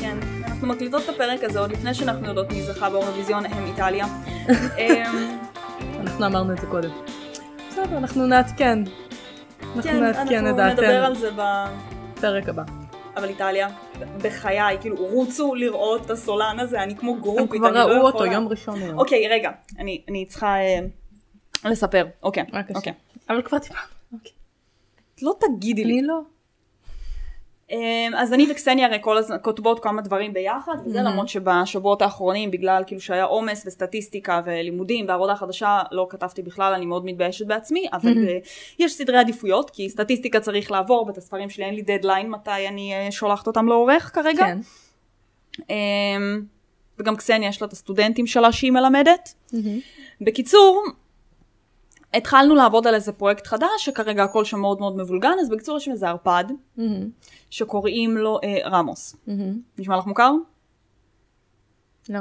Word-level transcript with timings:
כן, 0.00 0.18
אנחנו 0.44 0.66
מקליטות 0.68 1.04
את 1.04 1.08
הפרק 1.08 1.44
הזה 1.44 1.60
עוד 1.60 1.72
לפני 1.72 1.94
שאנחנו 1.94 2.26
יודעות 2.26 2.52
מי 2.52 2.62
זכה 2.62 2.90
באירוויזיון, 2.90 3.46
הם 3.46 3.66
איטליה. 3.66 4.06
אמ, 4.78 5.38
אנחנו 6.00 6.26
אמרנו 6.26 6.52
את 6.52 6.58
זה 6.58 6.66
קודם. 6.66 6.90
בסדר, 7.68 7.98
אנחנו 7.98 8.26
נעדכן. 8.26 8.78
אנחנו 9.62 9.82
כן, 9.82 10.00
נעדכן 10.00 10.20
את 10.22 10.26
אנחנו 10.26 10.52
נדבר 10.52 10.74
דעתנו. 10.74 11.06
על 11.06 11.14
זה 11.14 11.30
ב... 11.36 11.42
פרק 12.20 12.48
הבא. 12.48 12.62
אבל 13.16 13.28
איטליה, 13.28 13.68
בחיי, 14.22 14.78
כאילו, 14.80 14.96
רוצו 14.96 15.54
לראות 15.54 16.04
את 16.06 16.10
הסולן 16.10 16.60
הזה, 16.60 16.82
אני 16.82 16.96
כמו 16.96 17.12
הם 17.12 17.20
גרופית, 17.20 17.60
כבר 17.60 17.68
אני 17.68 17.74
לא 17.74 17.80
ראו 17.80 18.06
אותו 18.06 18.16
יכולה. 18.16 18.32
יום 18.32 18.48
ראשון. 18.48 18.78
אוקיי, 18.94 19.28
רגע, 19.28 19.50
אני 19.78 20.26
צריכה 20.28 20.56
אה, 20.56 20.80
לספר. 21.64 22.06
אוקיי. 22.22 22.44
אוקיי. 22.74 22.92
אבל 23.28 23.42
כבר 23.42 23.58
טיפה. 23.58 23.99
לא 25.22 25.34
תגידי 25.40 25.84
לי. 25.84 25.92
אני 25.92 26.02
לא. 26.02 26.20
אמ, 27.70 28.12
אז 28.16 28.32
אני 28.32 28.46
וקסניה 28.50 28.86
הרי 28.86 28.98
כל 29.00 29.18
הזמן 29.18 29.36
כותבות 29.42 29.82
כמה 29.82 30.02
דברים 30.02 30.32
ביחד, 30.32 30.72
וזה. 30.86 30.98
למרות 31.02 31.28
שבשבועות 31.28 32.02
האחרונים, 32.02 32.50
בגלל 32.50 32.82
כאילו 32.86 33.00
שהיה 33.00 33.24
עומס 33.24 33.66
וסטטיסטיקה 33.66 34.40
ולימודים 34.44 35.08
ועבודה 35.08 35.36
חדשה, 35.36 35.82
לא 35.92 36.06
כתבתי 36.10 36.42
בכלל, 36.42 36.74
אני 36.74 36.86
מאוד 36.86 37.04
מתביישת 37.04 37.46
בעצמי, 37.46 37.86
אבל. 37.92 38.28
אה, 38.28 38.38
יש 38.78 38.92
סדרי 38.92 39.18
עדיפויות, 39.18 39.70
כי 39.70 39.90
סטטיסטיקה 39.90 40.40
צריך 40.40 40.70
לעבור, 40.70 41.06
ואת 41.06 41.18
הספרים 41.18 41.50
שלי 41.50 41.64
אין 41.64 41.74
לי 41.74 41.82
דדליין 41.82 42.30
מתי 42.30 42.68
אני 42.68 42.94
אה, 42.94 43.10
שולחת 43.10 43.46
אותם 43.46 43.68
לעורך 43.68 44.10
כרגע. 44.14 44.44
כן. 44.44 44.58
אמ, 45.70 46.42
וגם 46.98 47.16
קסניה 47.16 47.48
יש 47.48 47.62
לה 47.62 47.66
את 47.68 47.72
הסטודנטים 47.72 48.26
שלה 48.26 48.52
שהיא 48.52 48.72
מלמדת. 48.72 49.34
בקיצור, 50.20 50.84
התחלנו 52.14 52.54
לעבוד 52.54 52.86
על 52.86 52.94
איזה 52.94 53.12
פרויקט 53.12 53.46
חדש, 53.46 53.68
שכרגע 53.78 54.24
הכל 54.24 54.44
שם 54.44 54.60
מאוד 54.60 54.80
מאוד 54.80 54.96
מבולגן, 54.96 55.32
אז 55.40 55.48
בקיצור 55.48 55.76
יש 55.76 55.84
שם 55.84 55.90
איזה 55.92 56.08
ערפד, 56.08 56.44
מהמם. 56.76 57.10
שקוראים 57.50 58.16
לו 58.16 58.38
אה, 58.44 58.68
רמוס. 58.68 59.16
מהמם. 59.26 59.60
נשמע 59.78 59.96
לך 59.96 60.06
מוכר? 60.06 60.32
לא. 62.08 62.20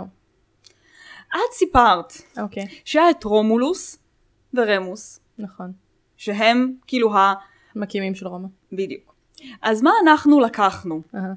את 1.29 1.53
סיפרת 1.53 2.13
אוקיי. 2.41 2.67
שהיה 2.85 3.09
את 3.09 3.23
רומולוס 3.23 3.97
ורמוס, 4.53 5.19
נכון. 5.37 5.71
שהם 6.17 6.73
כאילו 6.87 7.15
ה... 7.15 7.33
מקימים 7.75 8.15
של 8.15 8.27
רומא. 8.27 8.47
בדיוק. 8.71 9.15
אז 9.61 9.81
מה 9.81 9.91
אנחנו 10.03 10.39
לקחנו? 10.39 11.01
אהה. 11.15 11.33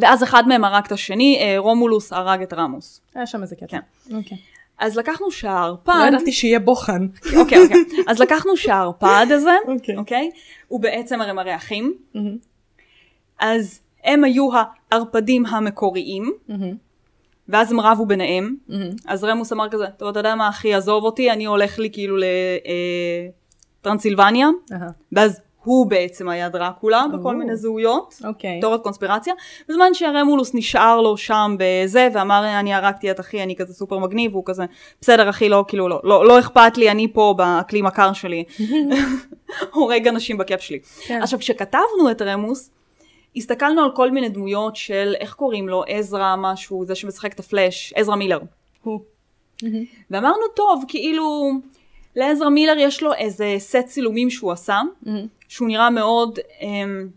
ואז 0.00 0.22
אחד 0.22 0.48
מהם 0.48 0.64
הרג 0.64 0.84
את 0.86 0.92
השני, 0.92 1.38
אה, 1.40 1.58
רומולוס 1.58 2.12
הרג 2.12 2.42
את 2.42 2.52
רמוס. 2.52 3.00
היה 3.14 3.26
שם 3.26 3.42
איזה 3.42 3.56
קטע. 3.56 3.66
כן. 3.66 3.80
אוקיי. 4.16 4.38
אז 4.78 4.96
לקחנו 4.96 5.30
שהערפד... 5.30 5.92
לא 5.98 6.06
ידעתי 6.08 6.32
שיהיה 6.32 6.58
בוחן. 6.60 7.06
אוקיי, 7.36 7.58
אוקיי. 7.62 7.84
אז 8.06 8.20
לקחנו 8.20 8.56
שהערפד 8.56 9.26
הזה, 9.30 9.56
אוקיי. 9.68 9.96
אוקיי? 9.96 10.30
הוא 10.68 10.80
בעצם 10.80 11.20
הרי 11.20 11.32
מראה 11.32 11.56
אחים. 11.56 11.94
אז 13.38 13.80
הם 14.04 14.24
היו 14.24 14.48
הערפדים 14.92 15.46
המקוריים. 15.46 16.32
ואז 17.48 17.72
הם 17.72 17.80
רבו 17.80 18.06
ביניהם. 18.06 18.56
אז 19.06 19.24
רמוס 19.24 19.52
אמר 19.52 19.68
כזה, 19.68 19.86
טוב, 19.96 20.08
אתה 20.08 20.18
יודע 20.18 20.34
מה, 20.34 20.48
אחי, 20.48 20.74
עזוב 20.74 21.04
אותי, 21.04 21.30
אני 21.30 21.44
הולך 21.44 21.78
לי 21.78 21.90
כאילו 21.92 22.16
לטרנסילבניה. 23.80 24.48
אהה. 24.72 24.88
ואז 25.12 25.40
הוא 25.66 25.86
בעצם 25.86 26.28
היה 26.28 26.48
דרקולה 26.48 27.04
בכל 27.12 27.34
או. 27.34 27.38
מיני 27.38 27.56
זהויות. 27.56 28.14
אוקיי. 28.24 28.60
תיאוריית 28.60 28.82
קונספירציה, 28.82 29.34
בזמן 29.68 29.94
שהרמולוס 29.94 30.54
נשאר 30.54 31.00
לו 31.00 31.16
שם 31.16 31.56
בזה, 31.58 32.08
ואמר 32.12 32.58
אני 32.60 32.74
הרגתי 32.74 33.10
את 33.10 33.20
אחי, 33.20 33.42
אני 33.42 33.56
כזה 33.56 33.74
סופר 33.74 33.98
מגניב, 33.98 34.32
והוא 34.32 34.42
כזה, 34.46 34.64
בסדר 35.00 35.30
אחי, 35.30 35.48
לא, 35.48 35.64
כאילו, 35.68 35.88
לא, 35.88 36.00
לא, 36.04 36.28
לא 36.28 36.38
אכפת 36.38 36.76
לי, 36.76 36.90
אני 36.90 37.12
פה 37.12 37.34
באקלים 37.36 37.86
הקר 37.86 38.12
שלי, 38.12 38.44
הורג 39.74 40.08
אנשים 40.08 40.38
בכיף 40.38 40.60
שלי. 40.60 40.78
כן. 41.06 41.22
עכשיו, 41.22 41.38
כשכתבנו 41.38 42.10
את 42.10 42.22
רמוס, 42.22 42.70
הסתכלנו 43.36 43.82
על 43.82 43.90
כל 43.94 44.10
מיני 44.10 44.28
דמויות 44.28 44.76
של, 44.76 45.14
איך 45.20 45.34
קוראים 45.34 45.68
לו, 45.68 45.84
עזרא 45.86 46.34
משהו, 46.38 46.84
זה 46.84 46.94
שמשחק 46.94 47.32
את 47.32 47.40
הפלאש, 47.40 47.92
עזרא 47.96 48.16
מילר. 48.16 48.38
הוא. 48.82 49.00
ואמרנו, 50.10 50.42
טוב, 50.56 50.84
כאילו, 50.88 51.50
לעזרא 52.16 52.48
מילר 52.48 52.74
יש 52.78 53.02
לו 53.02 53.14
איזה 53.14 53.54
סט 53.58 53.76
צילומים 53.86 54.30
שהוא 54.30 54.52
עשה, 54.52 54.80
מהמם. 55.02 55.26
שהוא 55.48 55.68
נראה 55.68 55.90
מאוד 55.90 56.38
אמ, 56.60 57.08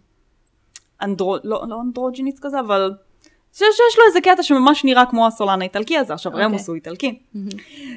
אנדרו... 1.01 1.37
לא, 1.43 1.63
לא 1.67 1.81
אנדרוג'ינית 1.81 2.39
כזה, 2.41 2.59
אבל 2.59 2.91
שיש, 3.53 3.67
שיש 3.71 3.97
לו 3.99 4.03
איזה 4.07 4.21
קטע 4.21 4.43
שממש 4.43 4.85
נראה 4.85 5.05
כמו 5.05 5.27
הסולן 5.27 5.61
האיטלקי 5.61 5.97
הזה, 5.97 6.13
עכשיו 6.13 6.31
אוקיי. 6.31 6.45
רמוס 6.45 6.67
הוא 6.67 6.75
איטלקי. 6.75 7.19
מהמם. 7.33 7.47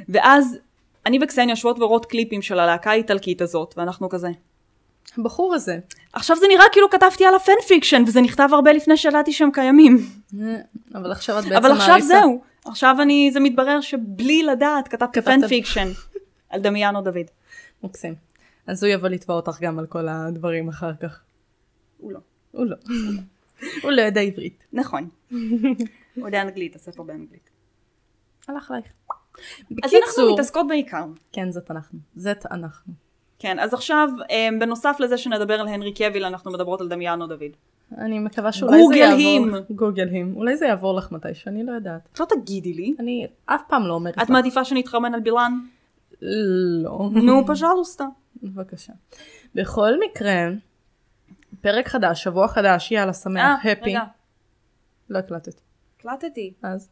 ואז 0.09 0.59
אני 1.07 1.19
וקסניה 1.23 1.53
יושבות 1.53 1.79
ורואות 1.79 2.07
קליפים 2.07 2.43
של 2.43 2.59
הלהקה 2.59 2.91
האיטלקית 2.91 3.43
הזאת, 3.43 3.75
ואנחנו 3.77 4.09
כזה. 4.09 4.29
הבחור 5.19 5.55
הזה. 5.55 5.79
עכשיו 6.12 6.37
זה 6.37 6.47
נראה 6.49 6.65
כאילו 6.73 6.91
כתבתי 6.91 7.25
עליו 7.25 7.34
fan 7.34 7.53
fiction, 7.69 8.03
וזה 8.07 8.21
נכתב 8.21 8.49
הרבה 8.53 8.73
לפני 8.73 8.97
שידעתי 8.97 9.33
שהם 9.33 9.51
קיימים. 9.53 9.99
אה, 10.41 10.57
אבל 10.95 11.12
עכשיו 11.12 11.39
את 11.39 11.45
בעצם 11.45 11.57
אבל 11.57 11.73
עכשיו 11.73 11.89
מעריצה. 11.89 12.07
זהו, 12.07 12.41
עכשיו 12.65 12.97
אני, 13.01 13.31
זה 13.33 13.41
מתברר 13.41 13.81
שבלי 13.81 14.43
לדעת 14.43 14.89
כתבתי 14.89 15.21
כתבת- 15.21 15.25
fan 15.41 15.49
fiction 15.49 15.89
על 16.53 16.61
דמיאנו 16.61 17.03
דוד. 17.03 17.31
מקסים. 17.83 18.15
אז 18.67 18.85
הוא 18.85 18.93
יבוא 18.93 19.09
לתבוע 19.09 19.37
אותך 19.37 19.61
גם 19.61 19.79
על 19.79 19.87
כל 19.87 20.09
הדברים 20.09 20.69
אחר 20.69 20.95
כך. 20.95 21.23
הוא 21.99 22.13
לא. 22.13 22.19
הוא 22.53 22.67
לא. 22.67 22.77
הוא 23.83 23.91
לא 23.91 24.03
יודע 24.03 24.21
עברית. 24.21 24.65
נכון. 24.73 25.09
הוא 25.31 26.27
יודע 26.27 26.43
אנגלית, 26.43 26.77
הספר 26.77 27.03
באנגלית. 27.03 27.51
הלך 28.49 28.71
עלייך. 28.71 28.87
אז 29.85 29.95
אנחנו 29.95 30.33
מתעסקות 30.33 30.67
בעיקר. 30.69 31.05
כן 31.33 31.51
זאת 31.51 31.71
אנחנו. 31.71 31.99
זאת 32.17 32.47
אנחנו. 32.51 32.93
כן, 33.39 33.59
אז 33.59 33.75
עכשיו, 33.75 34.09
אה, 34.31 34.49
בנוסף 34.61 34.97
לזה 35.01 35.19
שנדבר 35.19 35.61
על 35.61 35.69
הנרי 35.69 35.95
קוויל, 35.95 36.25
אנחנו 36.25 36.53
מדברות 36.53 36.81
על 36.81 36.89
דמיאנו 36.89 37.27
דוד. 37.27 37.43
אני 37.99 38.19
מקווה 38.19 38.53
שאולי 38.53 38.77
זה 38.77 38.83
גוגל 38.83 38.97
יעבור. 38.97 39.17
הים. 39.17 39.55
גוגל 39.71 40.09
הים. 40.09 40.37
אולי 40.37 40.57
זה 40.57 40.67
יעבור 40.67 40.95
לך 40.95 41.12
מתישהו, 41.12 41.49
אני 41.49 41.65
לא 41.65 41.73
יודעת. 41.73 42.21
לא 42.21 42.25
תגידי 42.25 42.73
לי. 42.73 42.95
אני 42.99 43.27
אף 43.47 43.62
פעם 43.69 43.87
לא 43.87 43.95
אומרת 43.95 44.23
את 44.23 44.31
מעדיפה 44.31 44.65
שנתחרמן 44.65 45.15
על 45.15 45.21
בילן? 45.21 45.53
לא. 46.22 47.09
נו, 47.12 47.47
פז'לוסטה. 47.47 48.05
בבקשה. 48.43 48.93
בכל 49.55 49.93
מקרה, 50.00 50.49
פרק 51.60 51.88
חדש, 51.88 52.22
שבוע 52.22 52.49
חדש, 52.49 52.93
יאללה, 52.93 53.09
אה, 53.09 53.12
שמח, 53.12 53.66
הפי. 53.66 53.91
רגע, 53.91 54.00
לא 55.11 55.19
הקלטת. 55.19 55.61
הקלטתי. 55.99 56.53
אז. 56.62 56.88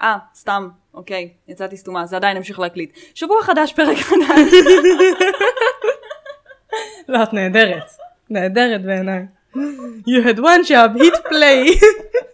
אה, 0.00 0.18
סתם, 0.34 0.68
אוקיי, 0.94 1.32
יצאתי 1.48 1.76
סתומה, 1.76 2.06
זה 2.06 2.16
עדיין 2.16 2.36
המשיך 2.36 2.58
להקליט. 2.58 2.96
שבוע 3.14 3.42
חדש, 3.42 3.72
פרק 3.72 3.96
חדש. 3.96 4.52
לא, 7.08 7.22
את 7.22 7.32
נהדרת. 7.32 7.90
נהדרת 8.30 8.82
בעיניי. 8.82 9.26
You 10.06 10.24
had 10.26 10.38
one 10.38 10.68
job, 10.68 10.98
hit 10.98 11.28
play. 11.28 11.84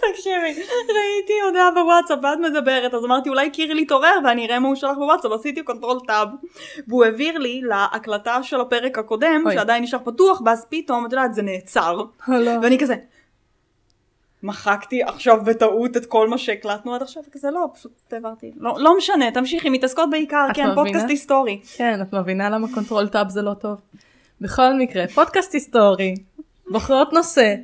תקשיבי, 0.00 0.62
ראיתי 0.88 1.32
הודעה 1.46 1.70
בוואטסאפ 1.70 2.18
ואת 2.22 2.38
מדברת, 2.38 2.94
אז 2.94 3.04
אמרתי 3.04 3.28
אולי 3.28 3.50
קיריל 3.50 3.78
יתעורר 3.78 4.14
ואני 4.24 4.46
אראה 4.46 4.58
מה 4.58 4.68
הוא 4.68 4.76
שלח 4.76 4.96
בוואטסאפ, 4.96 5.32
עשיתי 5.32 5.62
control 5.62 5.98
tab, 6.06 6.28
והוא 6.88 7.04
העביר 7.04 7.38
לי 7.38 7.60
להקלטה 7.64 8.42
של 8.42 8.60
הפרק 8.60 8.98
הקודם, 8.98 9.42
אוי. 9.46 9.54
שעדיין 9.54 9.82
נשאר 9.82 9.98
פתוח, 10.04 10.42
ואז 10.46 10.66
פתאום, 10.68 11.06
את 11.06 11.12
יודעת, 11.12 11.34
זה 11.34 11.42
נעצר. 11.42 12.02
לא. 12.28 12.50
ואני 12.62 12.78
כזה, 12.78 12.94
מחקתי 14.42 15.02
עכשיו 15.02 15.44
בטעות 15.44 15.96
את 15.96 16.06
כל 16.06 16.28
מה 16.28 16.38
שהקלטנו 16.38 16.94
עד 16.94 17.02
עכשיו, 17.02 17.22
וכזה 17.28 17.50
לא, 17.50 17.66
פשוט 17.74 18.12
העברתי. 18.12 18.52
לא, 18.56 18.74
לא 18.78 18.96
משנה, 18.96 19.30
תמשיכי, 19.30 19.70
מתעסקות 19.70 20.10
בעיקר, 20.10 20.46
כן, 20.54 20.62
מבינה? 20.62 20.74
פודקאסט 20.74 21.08
היסטורי. 21.08 21.60
כן, 21.76 22.02
את 22.02 22.12
מבינה 22.14 22.50
למה 22.50 22.66
control 22.74 23.08
tab 23.08 23.28
זה 23.28 23.42
לא 23.42 23.54
טוב? 23.54 23.80
בכל 24.40 24.74
מקרה, 24.78 25.06
פודקאסט 25.14 25.54
היסטורי, 25.54 26.14
בוחרות 26.70 27.12
נושא, 27.12 27.54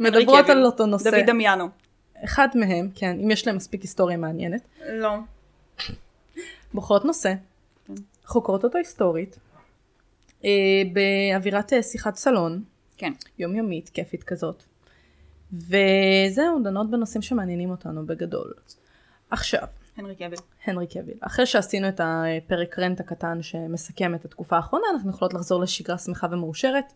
מדברות 0.00 0.50
על 0.50 0.64
אותו 0.64 0.86
נושא. 0.86 1.10
דוד 1.10 1.26
דמיאנו. 1.26 1.81
אחד 2.24 2.48
מהם, 2.54 2.88
כן, 2.94 3.18
אם 3.22 3.30
יש 3.30 3.46
להם 3.46 3.56
מספיק 3.56 3.82
היסטוריה 3.82 4.16
מעניינת, 4.16 4.62
לא. 4.88 5.18
בוחרות 6.74 7.04
נושא, 7.04 7.34
חוקרות 8.24 8.64
אותו 8.64 8.78
היסטורית, 8.78 9.38
אה, 10.44 10.50
באווירת 10.92 11.72
אה, 11.72 11.82
שיחת 11.82 12.16
סלון, 12.16 12.62
כן. 12.96 13.12
יומיומית, 13.38 13.88
כיפית 13.88 14.22
כזאת. 14.22 14.62
וזהו, 15.52 16.62
דנות 16.64 16.90
בנושאים 16.90 17.22
שמעניינים 17.22 17.70
אותנו 17.70 18.06
בגדול. 18.06 18.52
עכשיו, 19.30 19.66
הנרי 19.96 20.16
קאוויל. 20.16 20.38
הנרי 20.64 20.86
קאוויל. 20.86 21.16
אחרי 21.20 21.46
שעשינו 21.46 21.88
את 21.88 22.00
הפרק 22.04 22.78
rant 22.78 23.00
הקטן 23.00 23.42
שמסכם 23.42 24.14
את 24.14 24.24
התקופה 24.24 24.56
האחרונה, 24.56 24.84
אנחנו 24.94 25.10
יכולות 25.10 25.34
לחזור 25.34 25.60
לשגרה 25.60 25.98
שמחה 25.98 26.26
ומאושרת, 26.30 26.92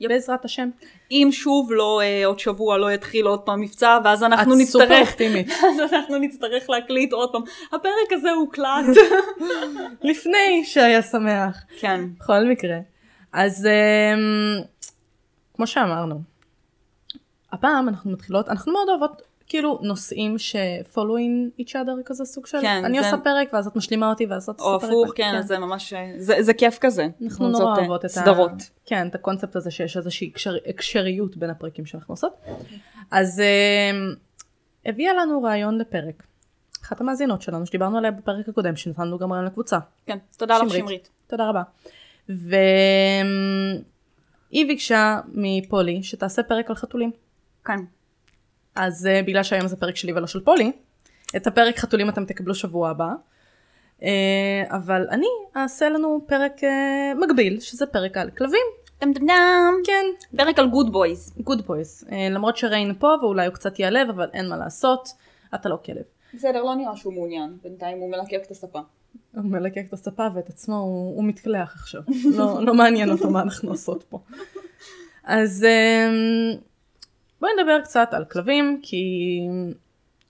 יפ. 0.00 0.10
בעזרת 0.10 0.44
השם. 0.44 0.68
אם 1.10 1.28
שוב 1.32 1.72
לא, 1.72 2.00
אה, 2.02 2.26
עוד 2.26 2.38
שבוע 2.38 2.78
לא 2.78 2.92
יתחיל 2.92 3.26
עוד 3.26 3.40
פעם 3.40 3.60
מבצע, 3.60 3.98
ואז 4.04 4.22
אנחנו 4.22 4.60
את 4.60 4.66
סופר 4.66 4.84
נצטרך, 4.84 5.08
אופטימית. 5.08 5.48
אז 5.68 5.92
אנחנו 5.92 6.18
נצטרך 6.18 6.70
להקליט 6.70 7.12
עוד 7.12 7.32
פעם. 7.32 7.42
הפרק 7.72 8.12
הזה 8.12 8.30
הוקלט. 8.30 8.96
לפני 10.10 10.64
שהיה 10.64 11.02
שמח. 11.02 11.64
כן. 11.80 12.00
בכל 12.18 12.44
מקרה. 12.44 12.78
אז 13.32 13.66
אמ, 13.66 14.62
כמו 15.54 15.66
שאמרנו, 15.66 16.20
הפעם 17.52 17.88
אנחנו 17.88 18.10
מתחילות, 18.10 18.48
אנחנו 18.48 18.72
מאוד 18.72 18.88
אוהבות 18.88 19.22
כאילו 19.50 19.78
נושאים 19.82 20.38
ש-following 20.38 21.60
each 21.62 21.70
other 21.72 22.02
כזה 22.04 22.24
סוג 22.24 22.46
של, 22.46 22.60
כן, 22.60 22.82
אני 22.84 23.00
זה- 23.00 23.06
עושה 23.06 23.16
פרק 23.24 23.48
ואז 23.52 23.66
את 23.66 23.76
משלימה 23.76 24.10
אותי 24.10 24.26
ואז 24.26 24.48
את 24.48 24.60
או 24.60 24.64
עושה 24.64 24.78
פרק. 24.86 24.90
הפוך, 24.90 25.08
ואת- 25.08 25.16
כן, 25.16 25.34
אז 25.38 25.46
זה 25.46 25.58
ממש, 25.58 25.92
זה 26.18 26.36
זה 26.42 26.54
כיף 26.54 26.78
כזה. 26.80 27.06
אנחנו 27.24 27.48
נורא 27.48 27.64
אה, 27.64 27.76
אוהבות 27.78 28.00
את 28.00 28.04
ה... 28.04 28.08
סדרות. 28.08 28.50
כן, 28.86 29.08
את 29.08 29.14
הקונספט 29.14 29.56
הזה 29.56 29.70
שיש 29.70 29.96
איזושהי 29.96 30.28
הקשר... 30.28 30.54
הקשריות 30.66 31.36
בין 31.36 31.50
הפרקים 31.50 31.86
שאנחנו 31.86 32.12
עושות. 32.12 32.32
אז 33.10 33.40
אה, 33.40 33.90
הביאה 34.86 35.14
לנו 35.14 35.42
רעיון 35.42 35.78
לפרק. 35.78 36.22
אחת 36.84 37.00
המאזינות 37.00 37.42
שלנו 37.42 37.66
שדיברנו 37.66 37.98
עליה 37.98 38.10
בפרק 38.10 38.48
הקודם, 38.48 38.76
שנתנו 38.76 39.18
גם 39.18 39.32
רעיון 39.32 39.46
לקבוצה. 39.46 39.78
כן, 40.06 40.18
תודה 40.38 40.54
לך 40.58 40.62
שמרית. 40.68 40.80
שמרית. 40.84 41.08
תודה 41.26 41.48
רבה. 41.48 41.62
והיא 42.28 42.54
ביקשה 44.66 45.20
מפולי 45.34 46.02
שתעשה 46.02 46.42
פרק 46.42 46.70
על 46.70 46.76
חתולים. 46.76 47.10
כן. 47.64 47.76
אז 48.80 49.06
uh, 49.06 49.26
בגלל 49.26 49.42
שהיום 49.42 49.66
זה 49.66 49.76
פרק 49.76 49.96
שלי 49.96 50.12
ולא 50.12 50.26
של 50.26 50.40
פולי, 50.40 50.72
את 51.36 51.46
הפרק 51.46 51.78
חתולים 51.78 52.08
אתם 52.08 52.24
תקבלו 52.24 52.54
שבוע 52.54 52.90
הבא. 52.90 53.08
אה, 54.00 54.04
אבל 54.68 55.06
אני 55.10 55.26
אעשה 55.56 55.88
לנו 55.88 56.24
פרק 56.26 56.52
אה, 56.58 57.18
מקביל, 57.20 57.60
שזה 57.60 57.86
פרק 57.86 58.16
על 58.16 58.30
כלבים. 58.30 58.66
טם 58.98 59.12
טם 59.12 59.26
טם. 59.26 59.74
כן, 59.84 60.36
פרק 60.36 60.58
על 60.58 60.68
good 60.68 60.92
boys. 60.92 61.34
good 61.40 61.66
boys. 61.66 62.04
אה, 62.08 62.12
למרות 62.30 62.56
שריין 62.56 62.94
פה 62.98 63.14
ואולי 63.20 63.46
הוא 63.46 63.54
קצת 63.54 63.78
ייעלב, 63.78 64.08
אבל 64.08 64.28
אין 64.32 64.48
מה 64.48 64.56
לעשות, 64.56 65.08
אתה 65.54 65.68
לא 65.68 65.78
כלב. 65.84 66.02
בסדר, 66.34 66.62
לא 66.62 66.74
נראה 66.74 66.96
שהוא 66.96 67.12
מעוניין. 67.12 67.56
בינתיים 67.62 67.98
הוא 67.98 68.10
מלקק 68.10 68.40
את 68.46 68.50
הספה. 68.50 68.80
הוא 69.34 69.44
מלקק 69.44 69.84
את 69.88 69.92
הספה 69.92 70.26
ואת 70.34 70.48
עצמו 70.48 70.76
הוא, 70.76 71.16
הוא 71.16 71.24
מתקלח 71.24 71.74
עכשיו. 71.74 72.02
לא, 72.36 72.64
לא 72.66 72.74
מעניין 72.74 73.10
אותו 73.10 73.30
מה 73.30 73.42
אנחנו 73.42 73.70
עושות 73.70 74.02
פה. 74.02 74.18
אז 75.24 75.64
אמ, 75.64 76.60
בואי 77.40 77.52
נדבר 77.58 77.80
קצת 77.80 78.08
על 78.12 78.24
כלבים, 78.24 78.80
כי 78.82 79.06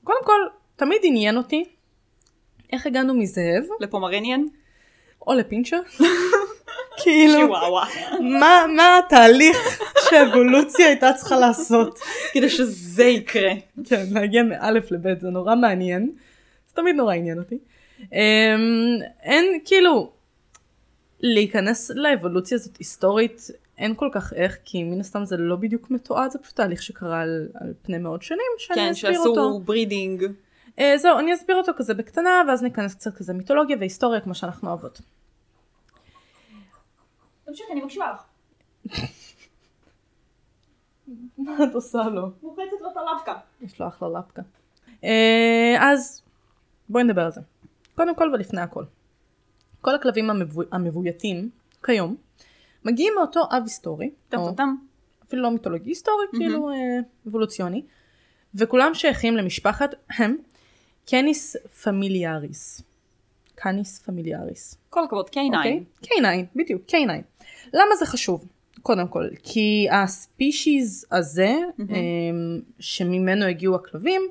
קודם 0.04 0.24
כל, 0.24 0.40
תמיד 0.76 0.98
עניין 1.04 1.36
אותי 1.36 1.64
איך 2.72 2.86
הגענו 2.86 3.14
מזאב, 3.14 3.64
לפומרניאן? 3.80 4.44
או 5.26 5.34
לפינצ'ר. 5.34 5.80
כאילו. 7.02 7.54
מה, 8.20 8.66
מה 8.76 8.98
התהליך 8.98 9.80
שהאבולוציה 10.10 10.86
הייתה 10.86 11.12
צריכה 11.12 11.36
לעשות? 11.36 11.98
כדי 12.32 12.48
שזה 12.48 13.04
יקרה. 13.04 13.52
כן, 13.84 14.04
להגיע 14.10 14.42
מאלף 14.42 14.92
לבית 14.92 15.20
זה 15.20 15.28
נורא 15.28 15.54
מעניין. 15.54 16.12
זה 16.68 16.74
תמיד 16.74 16.96
נורא 16.96 17.14
עניין 17.14 17.38
אותי. 17.38 17.58
אמ, 18.12 18.18
אין 19.22 19.58
כאילו, 19.64 20.12
להיכנס 21.20 21.90
לאבולוציה 21.94 22.54
הזאת 22.54 22.76
היסטורית, 22.76 23.50
אין 23.80 23.94
כל 23.94 24.08
כך 24.12 24.32
איך, 24.32 24.58
כי 24.64 24.84
מן 24.84 25.00
הסתם 25.00 25.24
זה 25.24 25.36
לא 25.36 25.56
בדיוק 25.56 25.90
מתועד, 25.90 26.30
זה 26.30 26.38
פשוט 26.38 26.56
תהליך 26.56 26.82
שקרה 26.82 27.20
על, 27.20 27.48
על 27.54 27.74
פני 27.82 27.98
מאות 27.98 28.22
שנים, 28.22 28.40
שאני 28.58 28.76
כן, 28.76 28.90
אסביר 28.90 29.18
אותו. 29.18 29.34
שעשו 29.34 29.60
breeding. 29.60 30.24
אה, 30.78 30.94
זהו, 30.98 31.18
אני 31.18 31.34
אסביר 31.34 31.56
אותו 31.56 31.72
כזה 31.76 31.94
בקטנה, 31.94 32.42
ואז 32.48 32.62
ניכנס 32.62 32.94
קצת 32.94 33.16
כזה 33.16 33.32
מיתולוגיה 33.32 33.76
והיסטוריה, 33.80 34.20
כמו 34.20 34.34
שאנחנו 34.34 34.68
אוהבות. 34.68 35.00
תמשיך, 37.44 37.66
אני 37.72 37.82
מקשיבה 37.82 38.12
לך. 38.12 38.22
מה 41.38 41.56
את 41.64 41.74
עושה 41.74 42.02
לו? 42.02 42.30
מוחצת 42.42 42.80
לו 42.80 42.90
את 42.92 42.96
הלפקה. 42.96 43.34
יש 43.60 43.80
לו 43.80 43.88
אחלה 43.88 44.08
לפקה. 44.18 44.42
אה, 45.04 45.76
אז 45.80 46.22
בואי 46.88 47.04
נדבר 47.04 47.22
על 47.24 47.32
זה. 47.32 47.40
קודם 47.94 48.14
כל 48.14 48.30
ולפני 48.34 48.60
הכל. 48.60 48.84
כל 49.80 49.94
הכלבים 49.94 50.30
המבו... 50.30 50.62
המבויתים 50.72 51.50
כיום 51.84 52.16
מגיעים 52.84 53.12
מאותו 53.18 53.40
אב 53.50 53.62
היסטורי, 53.62 54.10
או. 54.34 54.48
אפילו 55.24 55.42
לא 55.42 55.50
מיתולוגי 55.50 55.90
היסטורי. 55.90 56.26
כאילו 56.32 56.70
אה, 56.70 56.74
אבולוציוני, 57.28 57.82
וכולם 58.54 58.94
שייכים 58.94 59.36
למשפחת 59.36 59.94
הם 60.18 60.36
Canis 61.06 61.56
familiaris. 61.84 62.82
Canis 63.54 63.98
familiaris. 63.98 64.78
כל 64.90 65.04
הכבוד? 65.04 65.28
K9. 65.28 66.04
K9, 66.04 66.24
בדיוק, 66.56 66.82
K9. 66.88 67.10
למה 67.72 67.96
זה 67.98 68.06
חשוב? 68.06 68.44
קודם 68.82 69.08
כל, 69.08 69.28
כי 69.42 69.86
ה 69.90 70.05
species 70.05 71.06
הזה. 71.12 71.54
אמ, 71.80 72.60
שממנו 72.78 73.44
הגיעו 73.44 73.74
הכלבים, 73.74 74.22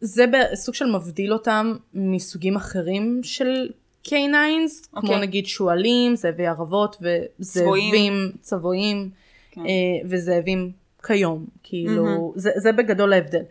זה 0.00 0.24
בסוג 0.26 0.74
של 0.74 0.86
מבדיל 0.86 1.32
אותם 1.32 1.74
מסוגים 1.94 2.56
אחרים 2.56 3.20
של 3.22 3.70
K9s, 4.06 4.88
כמו 4.90 5.00
אוקיי. 5.00 5.20
נגיד 5.20 5.46
שועלים, 5.46 6.16
זאבי 6.16 6.46
ערבות 6.46 6.96
וזאבים 7.02 8.32
צבועים 8.40 9.10
כן. 9.50 9.60
אה, 9.60 10.08
וזאבים 10.08 10.72
כיום, 11.06 11.46
כאילו, 11.62 12.04
מהמם. 12.04 12.30
זה, 12.34 12.50
זה 12.56 12.72
בגדול 12.72 13.12
ההבדל. 13.12 13.42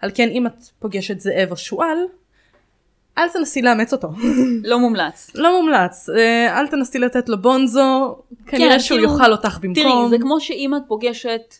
על 0.00 0.10
כן, 0.14 0.28
אם 0.28 0.46
את 0.46 0.64
פוגשת 0.78 1.20
זאב 1.20 1.50
או 1.50 1.56
שועל, 1.56 1.98
אל 3.18 3.28
תנסי 3.28 3.62
לאמץ 3.62 3.92
אותו. 3.92 4.08
לא 4.64 4.78
מומלץ. 4.78 5.30
לא 5.34 5.60
מומלץ, 5.60 6.08
אה, 6.10 6.60
אל 6.60 6.66
תנסי 6.66 6.98
לתת 6.98 7.28
לו 7.28 7.42
בונזו, 7.42 8.16
כנראה 8.46 8.80
שהוא 8.80 8.98
כאילו, 8.98 9.12
יאכל 9.12 9.32
אותך 9.32 9.58
במקום. 9.62 9.82
תראי, 9.82 10.08
זה 10.10 10.16
כמו 10.20 10.40
שאם 10.40 10.72
את 10.76 10.82
פוגשת 10.88 11.54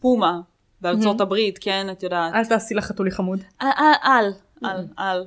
פומה 0.00 0.40
בארצות 0.80 1.20
הברית, 1.20 1.58
כן, 1.60 1.86
את 1.92 2.02
יודעת. 2.02 2.34
אל 2.34 2.44
תעשי 2.44 2.74
לך 2.74 2.84
חתולי 2.84 3.10
חמוד. 3.10 3.40
אל, 3.62 3.68
אל, 4.04 4.32
אל, 4.64 4.86
אל. 4.98 5.24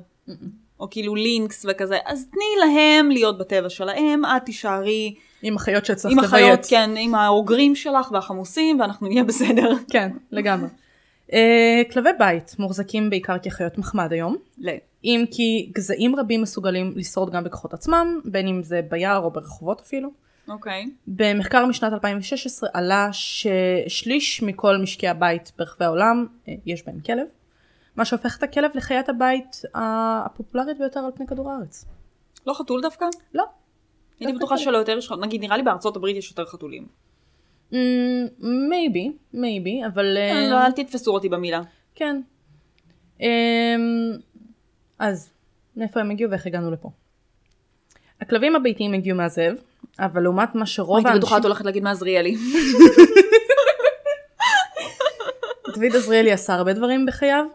או 0.80 0.90
כאילו 0.90 1.16
לינקס 1.16 1.66
וכזה, 1.70 1.98
אז 2.06 2.28
תני 2.32 2.46
להם 2.68 3.12
להיות 3.12 3.38
בטבע 3.38 3.70
שלהם, 3.70 4.26
את 4.26 4.46
תישארי 4.46 5.16
עם 5.42 5.56
החיות 5.56 5.90
עם 5.90 6.12
לביית. 6.12 6.26
החיות, 6.26 6.66
כן, 6.70 6.90
עם 6.98 7.16
האוגרים 7.16 7.76
שלך 7.76 8.12
והחמוסים, 8.12 8.80
ואנחנו 8.80 9.08
נהיה 9.08 9.24
בסדר. 9.24 9.74
כן, 9.94 10.12
לגמרי. 10.32 10.70
אה, 11.34 11.82
כלבי 11.92 12.10
בית 12.20 12.56
מוחזקים 12.60 13.10
בעיקר 13.10 13.38
כחיות 13.38 13.78
מחמד 13.78 14.14
היום, 14.14 14.36
ל- 14.58 14.70
אם 15.04 15.26
כי 15.32 15.70
גזעים 15.76 16.16
רבים 16.16 16.42
מסוגלים 16.42 16.94
לשרוד 16.96 17.32
גם 17.32 17.44
בכוחות 17.44 17.74
עצמם, 17.74 18.20
בין 18.26 18.48
אם 18.48 18.64
זה 18.64 18.82
ביער 18.90 19.24
או 19.24 19.32
ברחובות 19.32 19.82
אפילו. 19.82 20.10
אוקיי. 20.50 20.86
במחקר 21.08 21.66
משנת 21.66 21.94
2016 21.94 22.70
עלה 22.74 23.10
ששליש 23.12 24.44
מכל 24.44 24.78
משקי 24.78 25.08
הבית 25.08 25.52
ברחבי 25.58 25.86
העולם 25.86 26.26
אה, 26.48 26.54
יש 26.66 26.86
בהם 26.86 27.00
כלב, 27.06 27.26
מה 27.96 28.06
שהופך 28.06 28.38
את 28.38 28.44
הכלב 28.44 28.72
לחיית 28.76 29.10
הבית 29.10 29.62
הפופולרית 29.74 30.78
ביותר 30.78 31.00
על 31.00 31.12
פני 31.16 31.28
כדור 31.28 31.52
הארץ. 31.52 31.86
לא 32.48 32.54
חתול 32.54 32.82
דווקא? 32.82 33.06
לא. 33.34 33.44
הייתי 34.20 34.34
דווקא 34.34 34.46
בטוחה. 34.46 34.58
שלא 34.58 34.78
יותר 34.78 34.98
יש 34.98 35.12
נגיד 35.12 35.42
נראה 35.42 35.58
לי 35.58 35.64
בארצות 35.64 35.96
הברית 35.96 36.18
יש 36.18 36.30
יותר 36.30 36.46
חתולים. 36.46 36.88
מייבי, 38.70 39.12
מייבי, 39.34 39.82
אבל... 39.86 40.18
אה, 40.18 40.50
לא, 40.52 40.66
אל 40.66 40.72
תתפסו 40.72 41.14
אותי 41.14 41.30
במילה. 41.30 41.62
כן. 41.96 42.22
אמ, 43.22 43.28
אז, 45.00 45.30
מאיפה 45.76 46.00
הם 46.00 46.12
הגיעו 46.12 46.32
ואיך 46.32 46.48
הגענו 46.48 46.72
לפה? 46.72 46.90
הכלבים 48.22 48.56
הביתיים 48.56 48.94
הגיעו 48.94 49.18
מהזאב, 49.18 49.56
אבל 50.00 50.22
לעומת 50.22 50.56
מה 50.56 50.66
שרוב 50.66 50.98
הייתי 50.98 51.10
האנשים... 51.10 51.22
בטוחה 51.22 51.38
את 51.38 51.46
הולכת 51.46 51.66
להגיד 51.66 51.84
מעזריאלי. 51.84 52.36
דוד 55.76 55.96
עזריאלי 55.96 56.32
עשה 56.32 56.54
הרבה 56.54 56.74
דברים 56.74 57.06
בחייו, 57.06 57.46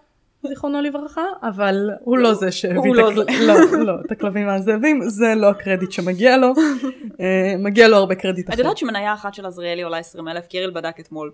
זיכרונו 0.46 0.80
לברכה, 0.80 1.24
אבל 1.42 1.90
הוא 2.00 2.18
לא 2.18 2.34
זה 2.34 2.52
שהביא 2.52 2.92
את, 2.92 2.96
לא 2.96 3.22
הקל... 3.22 3.32
לא, 3.46 3.84
לא, 3.84 3.92
את 4.06 4.12
הכלבים 4.12 4.46
מהזאבים, 4.46 5.00
זה 5.08 5.34
לא 5.36 5.46
הקרדיט 5.50 5.92
שמגיע 5.92 6.36
לו, 6.36 6.52
אה, 7.20 7.54
מגיע 7.58 7.88
לו 7.88 7.96
הרבה 7.96 8.14
קרדיט 8.14 8.48
את 8.48 8.54
אחר. 8.54 8.60
יודעת 8.60 8.78
שמניה 8.78 9.14
אחת 9.14 9.34
של 9.34 9.46
עזריאלי 9.46 9.82
עולה 9.82 9.98
20 9.98 10.28
אלף? 10.28 10.46
קיריל 10.46 10.70
בדק 10.70 11.00
אתמול. 11.00 11.32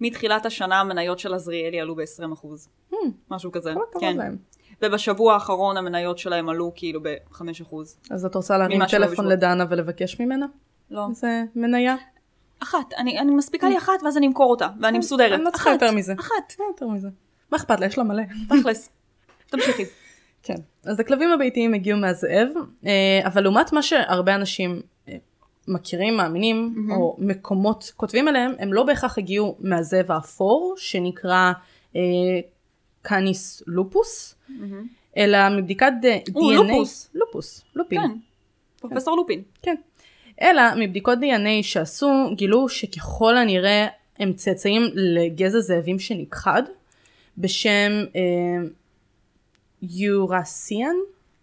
מתחילת 0.00 0.46
השנה 0.46 0.80
המניות 0.80 1.18
של 1.18 1.34
עזריאלי 1.34 1.80
עלו 1.80 1.94
ב-20 1.94 2.32
אחוז. 2.32 2.68
משהו 3.30 3.52
כזה. 3.52 3.74
כן. 4.00 4.16
ובשבוע 4.82 5.34
האחרון 5.34 5.76
המניות 5.76 6.18
שלהם 6.18 6.48
עלו 6.48 6.72
כאילו 6.74 7.02
ב-5 7.02 7.42
אחוז. 7.62 7.98
אז 8.10 8.24
את 8.24 8.34
רוצה 8.34 8.58
להרים 8.58 8.86
טלפון. 8.86 9.28
לדנה 9.28 9.64
ולבקש 9.70 10.20
ממנה? 10.20 10.46
לא. 10.90 11.06
זה 11.12 11.42
מניה? 11.56 11.96
אחת. 12.62 12.94
אני, 12.98 13.18
אני 13.18 13.34
מספיקה 13.34 13.68
לי 13.68 13.78
אחת 13.78 14.02
ואז 14.04 14.16
אני 14.16 14.26
אמכור 14.26 14.50
אותה. 14.50 14.68
ואני 14.80 14.98
מסודרת. 14.98 15.32
אני 15.32 15.42
לא 15.44 15.50
צריכה. 15.50 15.70
יותר 15.70 15.92
מזה. 15.92 16.14
אחת. 16.20 16.54
לא 16.58 16.64
יותר 16.64 16.88
מזה. 16.88 17.08
מה 17.54 17.58
אכפת 17.58 17.80
לה? 17.80 17.86
יש 17.86 17.98
לה 17.98 18.04
מלא. 18.04 18.22
תכלס. 18.48 18.90
תמשיכי. 19.50 19.84
כן. 20.42 20.54
אז 20.84 21.00
הכלבים 21.00 21.30
הביתיים 21.30 21.74
הגיעו 21.74 21.98
מהזאב, 21.98 22.48
אה, 22.86 23.20
אבל 23.26 23.42
לעומת 23.42 23.72
מה 23.72 23.82
שהרבה 23.82 24.34
אנשים 24.34 24.82
אה, 25.08 25.16
מכירים, 25.68 26.16
מאמינים, 26.16 26.88
או 26.90 27.16
מקומות 27.18 27.92
כותבים 27.96 28.28
עליהם, 28.28 28.52
הם 28.58 28.72
לא 28.72 28.82
בהכרח 28.82 29.18
הגיעו 29.18 29.56
מהזאב 29.60 30.10
האפור, 30.12 30.74
שנקרא 30.76 31.52
אה, 31.96 32.00
קאניס 33.02 33.62
לופוס, 33.66 34.34
אלא 35.16 35.38
מבדיקת 35.58 35.92
ד- 36.02 36.36
או, 36.36 36.50
DNA... 36.50 36.54
לופוס. 36.54 37.10
לופוס, 37.14 37.64
לופין. 37.74 38.00
כן. 38.00 38.08
פרופסור 38.80 39.16
לופין. 39.16 39.42
כן. 39.62 39.74
אלא 40.42 40.62
מבדיקות 40.76 41.18
DNA 41.18 41.62
שעשו, 41.62 42.30
גילו 42.36 42.68
שככל 42.68 43.36
הנראה 43.36 43.86
הם 44.18 44.32
צאצאים 44.32 44.82
לגזע 44.94 45.60
זאבים 45.60 45.98
שנכחד, 45.98 46.62
בשם 47.38 47.92
אה, 48.16 48.68
יורסיאן, 49.82 50.94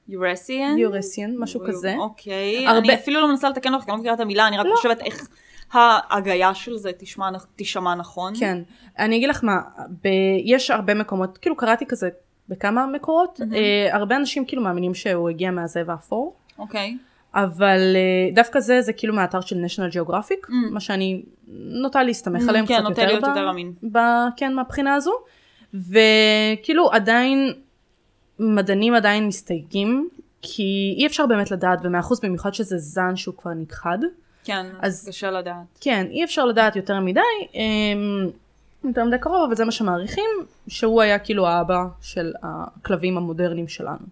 יורסיאן? 0.08 0.78
יורסיאן, 0.78 1.36
משהו 1.38 1.62
כזה. 1.68 1.96
אוקיי. 1.98 2.68
אני 2.68 2.94
אפילו 2.96 3.22
לא 3.22 3.28
מנסה 3.28 3.50
לתקן 3.50 3.74
אותך, 3.74 3.86
אני 3.86 3.92
לא 3.92 3.98
מכירה 3.98 4.14
את 4.14 4.20
המילה, 4.20 4.48
אני 4.48 4.58
רק 4.58 4.66
לא. 4.66 4.76
חושבת 4.76 5.02
איך 5.02 5.28
ההגייה 5.74 6.54
של 6.54 6.78
זה 6.78 6.92
תשמע, 6.98 7.30
תשמע 7.56 7.96
נכון. 7.96 8.34
כן. 8.40 8.58
אני 9.00 9.18
אגיד 9.18 9.30
לך 9.30 9.44
מה, 9.44 9.62
ב... 10.04 10.08
יש 10.46 10.72
הרבה 10.72 10.94
מקומות, 10.94 11.38
כאילו 11.38 11.56
קראתי 11.56 11.86
כזה 11.86 12.10
בכמה 12.50 12.86
מקורות, 12.86 13.40
mm-hmm. 13.40 13.56
אה, 13.56 13.96
הרבה 13.96 14.16
אנשים 14.16 14.46
כאילו 14.46 14.62
מאמינים 14.62 14.94
שהוא 14.94 15.30
הגיע 15.30 15.52
מהזאב 15.52 15.90
האפור. 15.90 16.36
אוקיי. 16.60 16.98
אבל 17.36 17.80
אה, 17.96 18.36
דווקא 18.36 18.60
זה, 18.60 18.82
זה 18.82 18.94
כאילו 18.94 19.14
מהאתר 19.14 19.42
של 19.42 19.66
national 19.66 19.94
geographic, 19.94 20.48
mm. 20.48 20.72
מה 20.72 20.80
שאני 20.80 21.22
נוטה 21.82 22.04
להסתמך 22.04 22.44
Mm, 22.44 22.50
עליהם 22.50 22.66
כן, 22.66 22.74
קצת 22.74 22.84
נוטה 22.84 23.02
יותר, 23.02 23.14
להיות 23.14 23.24
יותר 23.28 23.50
אמין. 23.50 23.74
ב, 23.92 23.98
כן, 24.38 24.54
מהבחינה 24.54 24.96
הזו. 24.96 25.12
וכאילו 25.74 26.92
עדיין, 26.92 27.54
מדענים 28.40 28.94
עדיין 28.94 29.28
מסתייגים, 29.28 30.10
כי 30.42 30.96
אי 30.98 31.08
אפשר 31.08 31.26
באמת 31.26 31.52
לדעת 31.52 31.82
במאה 31.82 32.00
אחוז, 32.00 32.20
במיוחד 32.20 32.54
שזה 32.54 32.78
זן 32.78 33.16
שהוא 33.16 33.36
כבר 33.38 33.52
נכחד. 33.54 33.98
כן, 34.44 34.66
אז- 34.80 35.08
קשה 35.08 35.32
לדעת. 35.32 35.66
כן, 35.82 36.08
אי 36.10 36.24
אפשר 36.24 36.46
לדעת 36.46 36.76
יותר 36.76 37.00
מדי, 37.00 37.22
אמ, 37.54 38.30
יותר 38.84 39.04
מדי 39.06 39.18
קרוב, 39.20 39.44
אבל 39.48 39.56
זה 39.56 39.66
מה 39.66 39.72
שמעריכים, 39.72 40.30
שהוא 40.68 41.02
היה 41.02 41.20
כאילו 41.20 41.48
האבא 41.48 41.84
של 42.02 42.34
הכלבים 42.44 43.18
המודרניים 43.18 43.68
שלנו. 43.68 44.06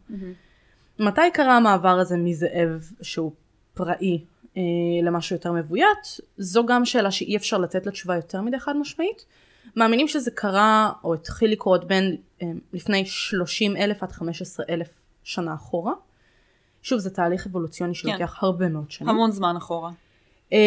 מתי 0.99 1.21
קרה 1.33 1.57
המעבר 1.57 1.99
הזה 1.99 2.17
מזאב 2.17 2.89
שהוא 3.01 3.31
פראי 3.73 4.21
אה, 4.57 4.61
למשהו 5.03 5.35
יותר 5.35 5.51
מבוית? 5.51 6.19
זו 6.37 6.65
גם 6.65 6.85
שאלה 6.85 7.11
שאי 7.11 7.35
אפשר 7.37 7.57
לתת 7.57 7.85
לה 7.85 7.91
תשובה 7.91 8.15
יותר 8.15 8.41
מדי 8.41 8.59
חד 8.59 8.77
משמעית. 8.77 9.25
מאמינים 9.75 10.07
שזה 10.07 10.31
קרה 10.31 10.91
או 11.03 11.13
התחיל 11.13 11.51
לקרות 11.51 11.87
בין 11.87 12.17
אה, 12.41 12.47
לפני 12.73 13.05
30 13.05 13.77
אלף 13.77 14.03
עד 14.03 14.11
15 14.11 14.65
אלף 14.69 14.87
שנה 15.23 15.53
אחורה. 15.53 15.93
שוב 16.81 16.99
זה 16.99 17.09
תהליך 17.09 17.45
אבולוציוני 17.45 17.95
שלוקח 17.95 18.43
הרבה 18.43 18.69
מאוד 18.69 18.91
שנים. 18.91 19.09
המון 19.09 19.31
זמן 19.31 19.55
אחורה. 19.57 19.91
אמ, 20.51 20.57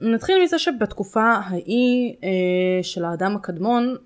נתחיל 0.00 0.42
מזה 0.42 0.58
שבתקופה 0.58 1.22
ההיא 1.22 2.14
אה, 2.22 2.82
של 2.82 3.04
האדם 3.04 3.36
הקדמון, 3.36 3.96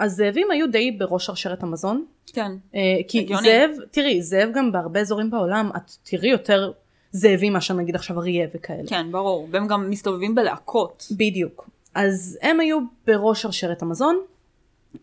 הזאבים 0.00 0.50
היו 0.50 0.70
די 0.70 0.90
בראש 0.90 1.26
שרשרת 1.26 1.62
המזון. 1.62 2.04
כן. 2.26 2.52
אה, 2.74 2.80
כי 3.08 3.20
הגיוני. 3.20 3.42
זאב, 3.42 3.70
תראי, 3.90 4.22
זאב 4.22 4.48
גם 4.54 4.72
בהרבה 4.72 5.00
אזורים 5.00 5.30
בעולם, 5.30 5.70
את 5.76 5.90
תראי 6.02 6.28
יותר 6.28 6.72
זאבים 7.12 7.52
מאשר 7.52 7.74
נגיד 7.74 7.94
עכשיו 7.94 8.18
אריה 8.18 8.48
וכאלה. 8.54 8.88
כן, 8.88 9.12
ברור. 9.12 9.48
והם 9.50 9.66
גם 9.66 9.90
מסתובבים 9.90 10.34
בלהקות. 10.34 11.06
בדיוק. 11.10 11.68
אז 11.94 12.38
הם 12.42 12.60
היו 12.60 12.78
בראש 13.06 13.42
שרשרת 13.42 13.82
המזון, 13.82 14.20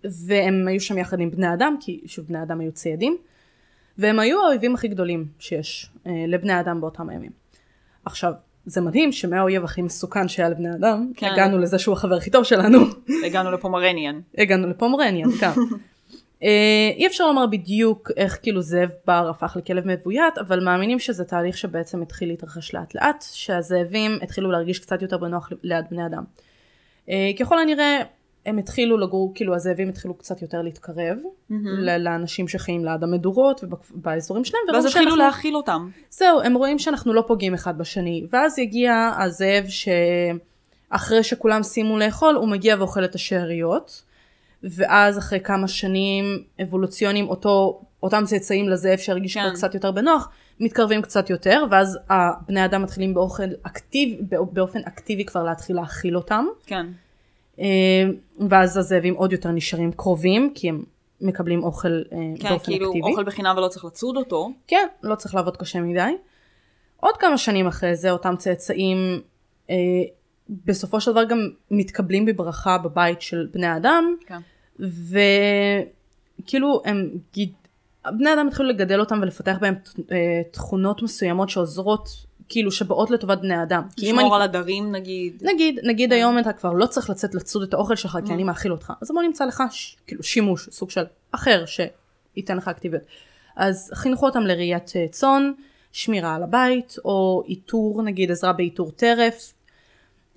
והם 0.03 0.67
היו 0.67 0.79
שם 0.79 0.97
יחד 0.97 1.19
עם 1.19 1.31
בני 1.31 1.53
אדם, 1.53 1.75
כי 1.79 2.01
שוב 2.05 2.25
בני 2.27 2.41
אדם 2.43 2.59
היו 2.59 2.71
ציידים, 2.71 3.17
והם 3.97 4.19
היו 4.19 4.43
האויבים 4.43 4.75
הכי 4.75 4.87
גדולים 4.87 5.27
שיש 5.39 5.89
אה, 6.07 6.11
לבני 6.27 6.59
אדם 6.59 6.81
באותם 6.81 7.09
הימים. 7.09 7.31
עכשיו, 8.05 8.33
זה 8.65 8.81
מדהים 8.81 9.11
שמהאויב 9.11 9.63
הכי 9.63 9.81
מסוכן 9.81 10.27
שהיה 10.27 10.49
לבני 10.49 10.75
אדם, 10.75 11.11
כן. 11.15 11.27
הגענו 11.27 11.57
לזה 11.57 11.79
שהוא 11.79 11.93
החבר 11.93 12.15
הכי 12.15 12.29
טוב 12.29 12.43
שלנו, 12.43 12.79
הגענו 13.25 13.51
לפומרניאן. 13.51 14.19
הגענו 14.37 14.67
לפומרניאן, 14.67 15.29
גם. 15.41 15.53
אה, 16.43 16.91
אי 16.95 17.07
אפשר 17.07 17.27
לומר 17.27 17.47
בדיוק 17.47 18.11
איך 18.17 18.39
כאילו 18.41 18.61
זאב 18.61 18.89
בר 19.07 19.29
הפך 19.29 19.55
לכלב 19.59 19.87
מבוית, 19.87 20.37
אבל 20.37 20.63
מאמינים 20.63 20.99
שזה 20.99 21.25
תהליך 21.25 21.57
שבעצם 21.57 22.01
התחיל 22.01 22.29
להתרחש 22.29 22.73
לאט 22.73 22.95
לאט, 22.95 23.25
שהזאבים 23.31 24.19
התחילו 24.21 24.51
להרגיש 24.51 24.79
קצת 24.79 25.01
יותר 25.01 25.17
בנוח 25.17 25.49
ליד 25.63 25.85
בני 25.91 26.05
אדם. 26.05 26.23
אה, 27.09 27.31
ככל 27.39 27.59
הנראה 27.59 27.97
הם 28.45 28.57
התחילו 28.57 28.97
לגור, 28.97 29.31
כאילו 29.35 29.55
הזאבים 29.55 29.89
התחילו 29.89 30.13
קצת 30.13 30.41
יותר 30.41 30.61
להתקרב 30.61 31.17
ל- 31.79 31.97
לאנשים 32.03 32.47
שחיים 32.47 32.85
ליד 32.85 33.03
המדורות 33.03 33.61
ובאזורים 33.63 34.45
שלהם, 34.45 34.61
ואז 34.73 34.85
התחילו 34.85 35.03
שאנחנו- 35.03 35.23
להאכיל 35.23 35.55
אותם. 35.55 35.89
זהו, 36.09 36.41
הם 36.41 36.53
רואים 36.53 36.79
שאנחנו 36.79 37.13
לא 37.13 37.23
פוגעים 37.27 37.53
אחד 37.53 37.77
בשני, 37.77 38.25
ואז 38.31 38.59
יגיע 38.59 39.11
הזאב 39.19 39.65
שאחרי 39.67 41.23
שכולם 41.23 41.63
סיימו 41.63 41.97
לאכול, 41.99 42.35
הוא 42.35 42.47
מגיע 42.47 42.75
ואוכל 42.79 43.05
את 43.05 43.15
השאריות, 43.15 44.03
ואז 44.63 45.17
אחרי 45.17 45.39
כמה 45.39 45.67
שנים 45.67 46.25
אבולוציוניים, 46.61 47.29
אותו, 47.29 47.81
אותם 48.03 48.23
צאצאים 48.25 48.69
לזאב 48.69 48.97
שהרגיש 48.97 49.37
כן. 49.37 49.49
קצת 49.53 49.73
יותר 49.73 49.91
בנוח, 49.91 50.29
מתקרבים 50.59 51.01
קצת 51.01 51.29
יותר, 51.29 51.63
ואז 51.71 51.99
הבני 52.09 52.65
אדם 52.65 52.83
מתחילים 52.83 53.13
באוכל 53.13 53.43
אקטיב, 53.63 54.19
באופן 54.51 54.79
אקטיבי 54.79 55.25
כבר 55.25 55.43
להתחיל 55.43 55.75
להאכיל 55.75 56.17
אותם, 56.17 56.45
כן. 56.65 56.85
אה, 57.59 58.03
ואז 58.49 58.77
הזאבים 58.77 59.13
עוד 59.13 59.31
יותר 59.31 59.51
נשארים 59.51 59.91
קרובים, 59.91 60.51
כי 60.55 60.69
הם 60.69 60.83
מקבלים 61.21 61.63
אוכל 61.63 61.87
אה, 62.11 62.17
כן, 62.39 62.49
באופן 62.49 62.65
כאילו 62.65 62.89
אקטיבי. 62.89 63.11
אוכל 63.11 63.23
בחינם 63.23 63.55
ולא 63.57 63.67
צריך 63.67 63.85
לצוד 63.85 64.17
אותו. 64.17 64.51
כן, 64.67 64.87
לא 65.03 65.15
צריך 65.15 65.35
לעבוד 65.35 65.57
קשה 65.57 65.81
מדי. 65.81 66.11
עוד 66.97 67.17
כמה 67.17 67.37
שנים 67.37 67.67
אחרי 67.67 67.95
זה, 67.95 68.11
אותם 68.11 68.35
צאצאים 68.37 69.21
אה, 69.69 69.75
בסופו 70.49 71.01
של 71.01 71.11
דבר 71.11 71.23
גם 71.23 71.49
מתקבלים 71.71 72.25
בברכה 72.25 72.77
בבית 72.77 73.21
של 73.21 73.47
בני 73.53 73.77
אדם, 73.77 74.15
כן. 74.25 74.39
וכאילו 76.39 76.81
הם, 76.85 77.09
גיד... 77.33 77.53
בני 78.17 78.33
אדם 78.33 78.47
התחילו 78.47 78.69
לגדל 78.69 78.99
אותם 78.99 79.19
ולפתח 79.21 79.57
בהם 79.61 79.75
אה, 80.11 80.41
תכונות 80.51 81.01
מסוימות 81.01 81.49
שעוזרות, 81.49 82.09
כאילו 82.49 82.71
שבאות 82.71 83.11
לטובת 83.11 83.37
בני 83.37 83.63
אדם. 83.63 83.81
אם 83.81 84.13
אני 84.13 84.17
לשמור 84.17 84.35
על 84.35 84.41
הדרים 84.41 84.91
נגיד. 84.91 85.43
נגיד, 85.45 85.79
נגיד 85.83 86.13
היום 86.13 86.39
אתה 86.39 86.53
כבר 86.53 86.73
לא 86.73 86.85
צריך 86.85 87.09
לצאת 87.09 87.35
לצוד 87.35 87.63
את 87.63 87.73
האוכל 87.73 87.95
שלך 87.95 88.17
כי 88.25 88.33
אני 88.33 88.43
מאכיל 88.43 88.71
אותך, 88.71 88.93
אז 89.01 89.11
בוא 89.11 89.21
נמצא 89.21 89.45
לך 89.45 89.63
ש... 89.71 89.95
כאילו 90.07 90.23
שימוש, 90.23 90.69
סוג 90.71 90.89
של 90.89 91.03
אחר 91.31 91.63
שייתן 91.65 92.57
לך 92.57 92.67
אקטיביות. 92.67 93.03
אז 93.55 93.91
חינכו 93.93 94.25
אותם 94.25 94.41
לראיית 94.41 94.91
אה, 94.95 95.07
צאן, 95.07 95.51
שמירה 95.91 96.35
על 96.35 96.43
הבית, 96.43 96.95
או 97.05 97.43
איתור, 97.47 98.03
נגיד 98.03 98.31
עזרה 98.31 98.53
באיתור 98.53 98.91
טרף. 98.91 99.53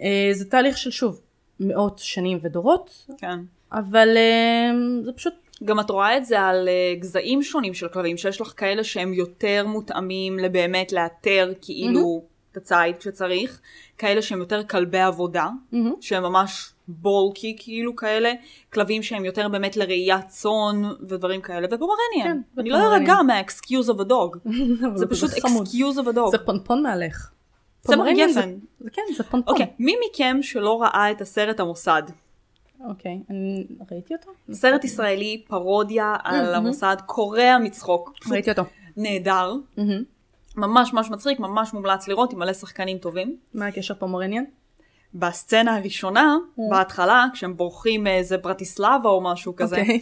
אה, 0.00 0.30
זה 0.32 0.50
תהליך 0.50 0.78
של 0.78 0.90
שוב, 0.90 1.20
מאות 1.60 1.98
שנים 1.98 2.38
ודורות, 2.42 3.06
כן. 3.18 3.38
אבל 3.72 4.08
אה, 4.16 4.70
זה 5.04 5.12
פשוט, 5.12 5.34
גם 5.64 5.80
את 5.80 5.90
רואה 5.90 6.16
את 6.16 6.24
זה 6.24 6.40
על 6.40 6.68
uh, 6.68 7.00
גזעים 7.00 7.42
שונים 7.42 7.74
של 7.74 7.88
כלבים, 7.88 8.16
שיש 8.16 8.40
לך 8.40 8.52
כאלה 8.56 8.84
שהם 8.84 9.12
יותר 9.12 9.64
מותאמים 9.66 10.38
לבאמת 10.38 10.92
לאתר 10.92 11.52
כאילו 11.60 12.22
את 12.52 12.56
הציד 12.56 12.96
כשצריך, 12.98 13.60
כאלה 13.98 14.22
שהם 14.22 14.38
יותר 14.38 14.64
כלבי 14.64 14.98
עבודה, 15.00 15.48
מהמם. 15.72 15.92
שהם 16.00 16.22
ממש 16.22 16.72
bulky 16.88 17.56
כאילו 17.58 17.96
כאלה, 17.96 18.32
כלבים 18.72 19.02
שהם 19.02 19.24
יותר 19.24 19.48
באמת 19.48 19.76
לרעיית 19.76 20.28
צאן 20.28 20.82
ודברים 21.08 21.40
כאלה, 21.40 21.66
ופומרניאן. 21.70 22.24
כן, 22.54 22.60
אני 22.60 22.70
לא. 22.70 22.94
ארגע 22.94 23.14
מה 23.26 23.42
excuse 23.42 23.88
of 23.88 24.00
a 24.00 24.08
dog. 24.10 24.50
זה 24.94 25.06
פשוט 25.06 25.30
excuse 25.30 25.96
of 25.96 26.06
a 26.12 26.16
dog. 26.16 26.30
זה 26.30 26.38
פונפון 26.38 26.82
פומרניאן 27.96 28.28
זה- 28.28 28.40
גפן. 28.40 28.54
זה 28.80 28.90
כן, 28.90 29.02
זה 29.16 29.24
פונפון. 29.24 29.52
אוקיי, 29.52 29.66
מי 29.78 29.94
מכם 30.10 30.38
שלא 30.42 30.82
ראה 30.82 31.10
את 31.10 31.20
הסרט 31.20 31.60
המוסד? 31.60 32.02
אוקיי, 32.88 33.18
אני 33.30 33.66
ראיתי 33.90 34.14
אותו? 34.14 34.30
סרט 34.52 34.84
ישראלי, 34.84 35.42
פרודיה 35.48 36.16
על. 36.24 36.54
המוסד, 36.54 36.96
קורע 37.06 37.58
מצחוק. 37.58 38.12
ראיתי 38.30 38.50
אותו. 38.50 38.62
נהדר. 38.96 39.52
ממש 40.56 40.92
ממש 40.92 41.10
מצחיק, 41.10 41.40
ממש 41.40 41.72
מומלץ 41.74 42.08
לראות 42.08 42.32
עם 42.32 42.38
מלא 42.38 42.52
שחקנים 42.52 42.98
טובים. 42.98 43.36
מה 43.54 43.66
הקשר 43.66 43.94
פומרניאן? 43.94 44.44
בסצנה 45.14 45.76
הראשונה, 45.76 46.36
אממ. 46.58 46.60
בהתחלה, 46.70 47.24
כשהם 47.32 47.56
בורחים 47.56 48.04
מאיזה 48.04 48.38
ברטיסלבה 48.38 49.08
או 49.10 49.20
משהו 49.20 49.56
כזה, 49.56 49.80
אוקיי. 49.80 50.00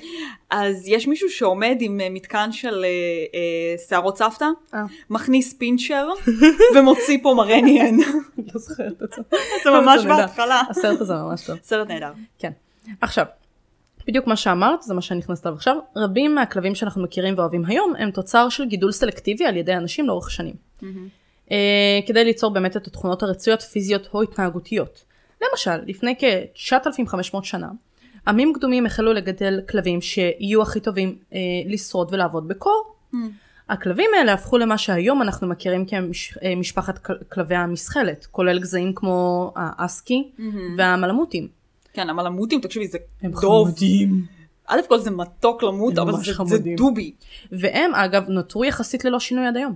אז 0.51 0.89
יש 0.89 1.07
מישהו 1.09 1.31
שעומד 1.31 1.77
עם 1.81 2.01
אה, 2.01 2.11
מתקן 2.11 2.53
של 2.53 2.85
אה, 2.85 2.89
אה, 3.35 3.75
שערות 3.89 4.17
סבתא. 4.19 4.47
מכניס 5.11 5.53
פינצ'ר 5.59 6.09
ומוציא 6.77 7.19
פומרניאן. 7.23 7.97
לא 8.55 8.61
זוכרת 8.61 9.03
את 9.03 9.13
זה. 9.13 9.23
זה 9.65 9.71
ממש. 9.71 10.05
בהתחלה. 10.07 10.63
הסרט 10.71 11.01
הזה 11.01 11.15
ממש 11.15 11.45
טוב. 11.47 11.59
סרט 11.63 11.89
נהדר. 11.89 12.13
כן. 12.39 12.53
עכשיו, 13.01 13.27
בדיוק 14.07 14.27
מה 14.27 14.37
שאמרת, 14.37 14.83
זה 14.83 14.95
מה 14.95 15.03
שאני 15.03 15.19
נכנסת 15.19 15.47
אליו 15.47 15.57
עכשיו, 15.57 15.77
רבים 15.97 16.35
מהכלבים 16.35 16.75
שאנחנו 16.75 17.03
מכירים 17.03 17.35
ואוהבים 17.37 17.65
היום 17.65 17.95
הם 17.99 18.11
תוצר 18.11 18.49
של 18.49 18.65
גידול 18.65 18.93
סלקטיבי 18.93 19.45
על 19.45 19.57
ידי 19.57 19.77
אנשים 19.77 20.07
לאורך 20.07 20.31
שנים. 20.31 20.55
אה, 21.51 22.01
כדי 22.07 22.25
ליצור 22.25 22.51
באמת 22.51 22.77
את 22.77 22.87
התכונות 22.87 23.23
הרצויות 23.23 23.63
פיזיות 23.63 24.09
או 24.15 24.23
התנהגותיות. 24.23 25.05
למשל, 25.43 25.77
לפני 25.87 26.15
כ-9,500 26.19 27.43
שנה, 27.43 27.69
עמים 28.29 28.53
קדומים 28.55 28.87
החלו 28.87 29.13
לגדל 29.13 29.61
כלבים 29.69 30.01
שיהיו 30.01 30.63
הכי 30.63 30.81
טובים 30.81 31.19
אה, 31.33 31.39
לשרוד 31.67 32.09
ולעבוד 32.15 32.49
בקור. 32.49 32.95
הכלבים 33.69 34.11
האלה 34.19 34.33
הפכו 34.33 34.59
למה 34.59 34.79
שהיום 34.79 35.23
אנחנו 35.23 35.49
מכירים 35.49 35.85
כמשפחת 35.87 36.99
כלבי 37.29 37.55
המסחלת, 37.55 38.27
כולל 38.31 38.59
גזעים 38.59 38.95
כמו 38.95 39.53
האסקי 39.57 40.31
והמלמותים. 40.77 41.60
כן, 41.93 42.11
המלמותים, 42.11 42.61
תקשיבי, 42.61 42.89
זה 42.89 42.99
הם 43.23 43.31
דוב. 43.31 43.41
חמודים. 43.41 44.27
א' 44.67 44.81
כל 44.89 44.99
זה 44.99 45.11
מתוק 45.11 45.63
למות, 45.63 45.99
הם 45.99 46.09
אבל 46.09 46.13
זה- 46.25 46.33
זה. 46.47 46.59
דובי. 46.77 47.13
והם 47.53 47.95
אגב 47.95 48.29
נותרו 48.29 48.65
יחסית 48.65 49.05
ללא 49.05 49.21
שינוי 49.21 49.47
עד 49.47 49.57
היום. 49.57 49.75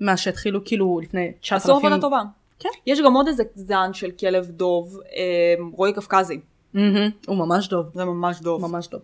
מה 0.00 0.16
שהתחילו 0.16 0.64
כאילו 0.64 1.00
לפני 1.02 1.32
עשו 1.42 1.56
9,000... 1.58 1.70
עבודה 1.86 2.00
טובה. 2.00 2.22
כן. 2.58 2.68
יש 2.86 3.00
גם 3.00 3.14
עוד 3.14 3.28
איזה 3.28 3.42
זן 3.54 3.90
של 3.92 4.10
כלב 4.10 4.50
דוב, 4.50 4.98
אה, 5.16 5.22
רועי 5.72 5.92
קפקזי. 5.92 6.40
מהמם, 6.74 7.10
הוא 7.26 7.36
ממש 7.36 7.68
דוב. 7.68 7.86
זה 7.94 8.04
ממש 8.04 8.40
דוב. 8.40 8.62
ממש 8.66 8.86
טוב. 8.86 9.00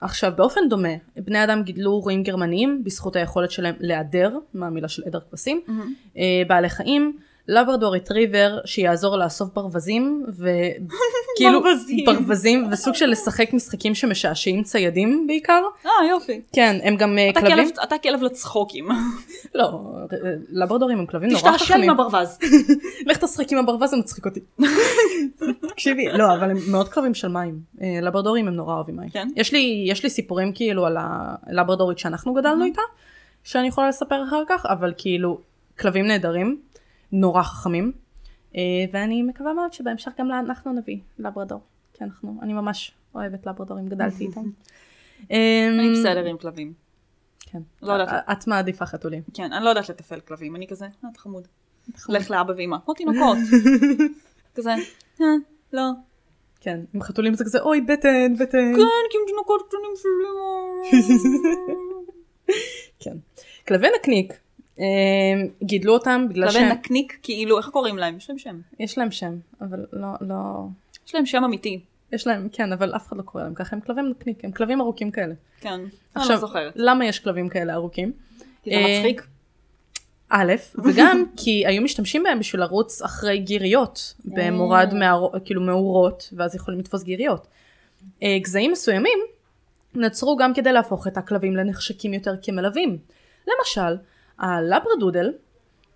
עכשיו 0.00 0.32
באופן 0.36 0.60
דומה 0.70 0.88
בני 1.16 1.44
אדם 1.44 1.62
גידלו 1.62 2.00
רועים 2.00 2.22
גרמניים 2.22 2.84
בזכות 2.84 3.16
היכולת 3.16 3.50
שלהם 3.50 3.74
להיעדר 3.80 4.30
מהמילה 4.54 4.88
של 4.88 5.02
עדר 5.06 5.18
כבשים. 5.30 5.60
אה, 6.16 6.22
בעלי 6.48 6.68
חיים 6.68 7.16
לברדור 7.48 7.94
רטריבר 7.94 8.58
שיעזור 8.64 9.16
לאסוף 9.16 9.48
ברווזים 9.54 10.26
וכאילו 10.28 11.60
ברווזים. 11.62 12.04
ברווזים 12.06 12.68
וסוג 12.72 12.94
של 12.94 13.06
לשחק 13.06 13.52
משחקים 13.52 13.94
שמשעשעים 13.94 14.62
ציידים 14.62 15.24
בעיקר. 15.26 15.62
אה, 15.86 15.90
יופי. 16.10 16.40
כן, 16.52 16.78
הם 16.82 16.96
גם 16.96 17.18
אה, 17.18 17.30
אתה 17.30 17.40
כלבים, 17.40 17.56
כלב- 17.70 17.78
אתה 17.82 17.98
כלב 17.98 18.22
לצחוקים. 18.22 18.88
לא, 19.54 19.64
אה, 19.64 20.16
לברדורים 20.50 20.98
הם 20.98 21.06
כלבים 21.06 21.28
נורא 21.30 21.40
תשתעשע 21.52 21.64
חכמים. 21.74 21.90
עם 21.90 22.00
הברווז. 22.00 22.38
לך 23.06 23.16
תשחק 23.24 23.52
עם 23.52 23.58
הברווז 23.58 23.90
זה 23.90 23.96
מצחיק 23.96 24.24
אותי. 24.26 24.40
תקשיבי, 25.68 26.08
לא, 26.12 26.34
אבל 26.34 26.50
הם 26.50 26.56
מאוד 26.70 26.88
כלבים 26.88 27.14
של 27.14 27.28
מים. 27.28 27.58
אה, 27.82 27.98
לברדורים 28.02 28.48
הם 28.48 28.54
נורא 28.54 28.74
אוהבים 28.74 28.96
מים. 28.96 29.10
כן? 29.10 29.28
יש 29.36 29.52
לי, 29.52 29.84
יש 29.88 30.02
לי 30.02 30.10
סיפורים 30.10 30.52
כאילו 30.52 30.86
על 30.86 30.96
הלברדורית 31.46 31.98
שאנחנו 31.98 32.34
גדלנו 32.34 32.64
איתה, 32.64 32.82
שאני 33.44 33.68
יכולה 33.68 33.88
לספר 33.88 34.24
אחר 34.28 34.42
כך, 34.48 34.66
אבל 34.66 34.92
כאילו, 34.96 35.38
כלבים 35.78 36.06
נהדרים, 36.06 36.58
נורא 37.14 37.42
חכמים, 37.42 37.92
אה, 38.56 38.60
ואני 38.92 39.22
מקווה 39.22 39.52
מאוד 39.52 39.72
שבהמשך 39.72 40.12
גם 40.18 40.30
אנחנו 40.30 40.72
נביא 40.72 40.98
לברדור. 41.18 41.60
כי 41.92 42.04
אנחנו, 42.04 42.38
אני 42.42 42.52
ממש 42.52 42.92
אוהבת 43.14 43.46
לברדורים, 43.46 43.88
גדלתי 43.88 44.26
איתם. 44.26 44.40
אני 45.30 45.88
אמ, 45.88 45.92
בסדר 45.92 46.24
עם 46.24 46.38
כלבים. 46.38 46.72
כן. 47.40 47.62
לא 47.82 47.92
יודעת. 47.92 48.24
את 48.32 48.46
מעדיפה 48.46 48.86
חתולים. 48.86 49.22
כן, 49.34 49.52
אני 49.52 49.64
לא 49.64 49.68
יודעת 49.68 49.88
לתפעל 49.88 50.20
כלבים, 50.20 50.56
אני 50.56 50.66
כזה, 50.66 50.84
אה, 50.84 51.08
אתה 51.12 51.18
חמוד. 51.18 51.48
לך 52.08 52.30
לאבא 52.30 52.52
ואמא, 52.56 52.76
כמו 52.84 52.94
תינוקות. 52.94 53.36
כזה, 54.56 54.74
אה, 55.20 55.26
לא. 55.72 55.90
כן, 56.60 56.80
עם 56.94 57.02
חתולים 57.02 57.34
זה 57.34 57.44
כזה, 57.44 57.60
אוי, 57.60 57.80
בטן, 57.80 58.34
בטן. 58.34 58.74
כן, 58.76 59.04
כי 59.10 59.18
הם 59.18 59.24
תינוקות 59.26 59.62
קטנים 59.68 59.92
שלי. 59.96 60.28
כן. 63.02 63.16
כלבי 63.68 63.88
נקניק, 63.98 64.32
גידלו 65.62 65.92
אותם 65.92 66.26
בגלל 66.28 66.50
שהם, 66.50 66.68
נקניק, 66.72 67.18
כאילו, 67.22 67.58
איך 67.58 67.68
קוראים 67.68 67.98
להם? 67.98 68.16
יש 68.16 68.30
להם 68.30 68.38
שם. 68.38 68.60
יש 68.80 68.98
להם 68.98 69.10
שם, 69.10 69.34
אבל 69.60 69.86
לא, 69.92 70.08
לא, 70.20 70.34
יש 71.06 71.14
להם 71.14 71.26
שם 71.26 71.44
אמיתי. 71.44 71.80
יש 72.12 72.26
להם, 72.26 72.48
כן, 72.52 72.72
אבל 72.72 72.96
אף 72.96 73.06
אחד 73.08 73.16
לא 73.16 73.22
קורא 73.22 73.42
להם 73.44 73.54
ככה, 73.54 73.76
הם 73.76 73.80
כלבים 73.80 74.08
נקניק, 74.10 74.44
הם 74.44 74.52
כלבים 74.52 74.80
ארוכים 74.80 75.10
כאלה. 75.10 75.34
כן. 75.60 75.68
אני 75.68 75.82
לא 76.16 76.20
עכשיו, 76.20 76.36
זוכרת. 76.38 76.72
למה 76.76 77.06
יש 77.06 77.18
כלבים 77.18 77.48
כאלה 77.48 77.74
ארוכים? 77.74 78.12
כי 78.62 78.70
זה 78.70 78.76
אה, 78.76 78.98
מצחיק. 78.98 79.26
א', 80.28 80.52
וגם 80.84 81.24
כי 81.36 81.66
היו 81.66 81.82
משתמשים 81.82 82.22
בהם 82.22 82.38
בשביל 82.38 82.60
לרוץ 82.60 83.02
אחרי 83.02 83.38
גיריות, 83.38 84.14
במורד 84.24 84.94
מהר- 84.94 85.38
כאילו 85.44 85.60
מאורות, 85.62 86.32
ואז 86.36 86.54
יכולים 86.54 86.80
לתפוס 86.80 87.02
גיריות. 87.02 87.46
אה, 88.22 88.38
גזעים 88.42 88.72
מסוימים 88.72 89.18
נוצרו 89.94 90.36
גם 90.36 90.54
כדי 90.54 90.72
להפוך 90.72 91.06
את 91.06 91.16
הכלבים 91.16 91.56
לנחשקים 91.56 92.14
יותר 92.14 92.34
כמלווים. 92.42 92.98
למשל, 93.48 93.96
הלברדודל, 94.38 95.32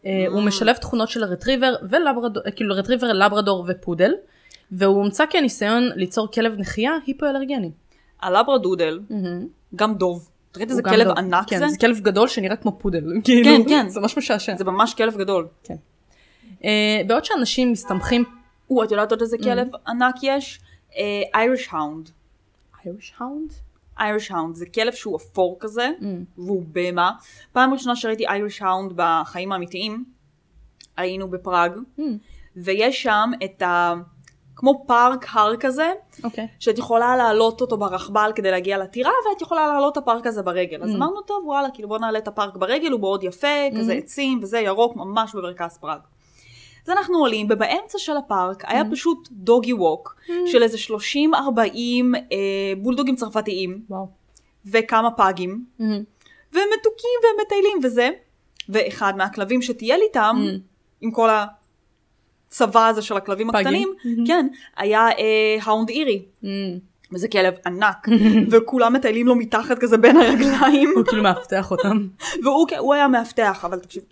אה, 0.06 0.24
הוא 0.28 0.42
משלב 0.42 0.76
תכונות 0.76 1.08
של 1.08 1.24
רטריבר 1.24 1.74
ולברדור, 1.90 2.42
אה, 2.46 2.50
כאילו 2.50 2.74
רטריבר, 2.74 3.12
לברדור 3.12 3.64
ופודל, 3.68 4.12
והוא 4.72 4.96
הומצא 4.96 5.24
כניסיון 5.30 5.90
ליצור 5.96 6.30
כלב 6.30 6.54
נחייה 6.58 6.92
היפואלרגני. 7.06 7.70
הלברדודל, 8.22 9.00
גם 9.76 9.94
דוב. 9.94 10.28
תראי 10.52 10.66
איזה 10.70 10.82
כלב. 10.82 11.08
ענק 11.18 11.48
כן, 11.48 11.58
זה. 11.58 11.68
זה 11.68 11.78
כלב 11.78 12.00
גדול 12.00 12.28
שנראה 12.28 12.56
כמו 12.56 12.78
פודל. 12.78 13.04
כאילו, 13.24 13.50
כן. 13.68 13.88
זה 13.88 14.00
ממש 14.00 14.18
משעשע. 14.18 14.56
זה 14.56 14.64
ממש 14.64 14.94
כלב 14.94 15.16
גדול. 15.16 15.46
אה, 16.64 17.00
בעוד 17.06 17.24
שאנשים 17.24 17.72
מסתמכים... 17.72 18.24
או, 18.70 18.84
את 18.84 18.90
יודעת 18.90 19.10
עוד 19.10 19.20
איזה 19.20 19.36
אממ. 19.36 19.42
כלב 19.42 19.68
ענק 19.88 20.14
יש? 20.22 20.60
אייריש 21.34 21.68
האונד. 21.72 22.10
אייריש 22.84 23.14
האונד? 23.18 23.52
אייריש 23.98 24.30
האונד 24.30 24.54
זה 24.54 24.66
כלב 24.66 24.92
שהוא 24.92 25.16
אפור 25.16 25.56
כזה, 25.60 25.90
אממ. 26.00 26.04
והוא 26.38 26.62
בהמה. 26.72 27.10
פעם 27.52 27.72
ראשונה 27.72 27.96
שראיתי 27.96 28.26
Irish 28.26 28.62
hound 28.62 28.92
בחיים 28.96 29.52
האמיתיים, 29.52 30.04
היינו 30.96 31.30
בפראג, 31.30 31.72
אממ. 31.98 32.02
ויש 32.56 33.02
שם 33.02 33.30
את 33.44 33.62
ה... 33.62 33.94
כמו 34.60 34.84
פארק 34.86 35.26
הר 35.32 35.56
כזה, 35.56 35.92
אוקיי. 36.24 36.46
שאת 36.58 36.78
יכולה 36.78 37.16
להעלות 37.16 37.60
אותו 37.60 37.76
ברכבל 37.78 38.32
כדי 38.34 38.50
להגיע 38.50 38.78
לטירה, 38.78 39.10
ואת 39.32 39.42
יכולה 39.42 39.66
להעלות 39.66 39.92
את 39.92 40.02
הפארק 40.02 40.26
הזה 40.26 40.42
ברגל. 40.42 40.82
אז 40.82 40.90
אמרנו, 40.96 41.22
טוב, 41.22 41.46
וואלה, 41.46 41.68
כאילו 41.74 41.88
בוא 41.88 41.98
נעלה 41.98 42.18
את 42.18 42.28
הפארק 42.28 42.56
ברגל, 42.56 42.90
הוא 42.92 43.00
מאוד 43.00 43.22
יפה, 43.24 43.46
כזה 43.78 43.92
עצים 43.92 44.38
וזה, 44.42 44.58
ירוק, 44.60 44.96
ממש 44.96 45.34
במרכז 45.34 45.78
פראג. 45.78 46.00
אז 46.88 46.92
אנחנו 46.92 47.18
עולים, 47.18 47.46
ובאמצע 47.50 47.98
של 47.98 48.16
הפארק 48.16 48.64
היה 48.66 48.82
פשוט 48.90 49.28
דוגי 49.32 49.72
ווק, 49.72 50.16
של 50.46 50.62
איזה 50.62 50.78
30-40 50.88 50.94
אה, 52.16 52.26
בולדוגים 52.76 53.16
צרפתיים, 53.16 53.82
וואו. 53.90 54.08
וכמה 54.66 55.10
פאגים, 55.10 55.64
והם 56.52 56.68
מתוקים 56.78 57.18
והם 57.22 57.46
מטיילים 57.46 57.78
וזה, 57.82 58.10
ואחד 58.68 59.16
מהכלבים 59.16 59.62
שטייל 59.62 60.00
איתם, 60.08 60.36
עם 61.00 61.10
כל 61.10 61.28
הצבא 62.48 62.86
הזה 62.86 63.02
של 63.02 63.16
הכלבים 63.16 63.52
פאגים. 63.52 63.66
הקטנים, 63.66 64.24
כן, 64.26 64.46
היה 64.76 65.08
אה, 65.08 65.56
האונד 65.62 65.88
אירי. 65.88 66.24
וזה 67.12 67.28
כלב 67.28 67.54
ענק, 67.66 68.08
וכולם 68.50 68.92
מטיילים 68.92 69.26
לו 69.26 69.34
מתחת 69.34 69.78
כזה 69.78 69.96
בין 69.96 70.16
הרגליים, 70.16 70.92
הוא 70.96 71.04
כאילו 71.04 71.22
מאבטח 71.22 71.70
אותם. 71.70 72.06
והוא 72.44 72.66
הוא 72.78 72.94
היה 72.94 73.08
מאבטח, 73.08 73.64
אבל 73.64 73.78
תקשיב, 73.78 74.02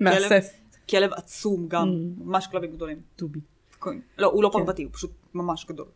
מאסף. 0.00 0.63
כלב 0.90 1.12
עצום 1.12 1.68
גם, 1.68 1.88
ממש 2.18 2.46
כלבים 2.46 2.72
גדולים. 2.72 3.00
טובי. 3.16 3.40
כן. 3.80 3.98
לא, 4.18 4.26
הוא 4.26 4.42
לא 4.42 4.50
פרבתי, 4.52 4.82
הוא 4.82 4.92
פשוט 4.92 5.10
ממש 5.34 5.66
גדול. 5.66 5.86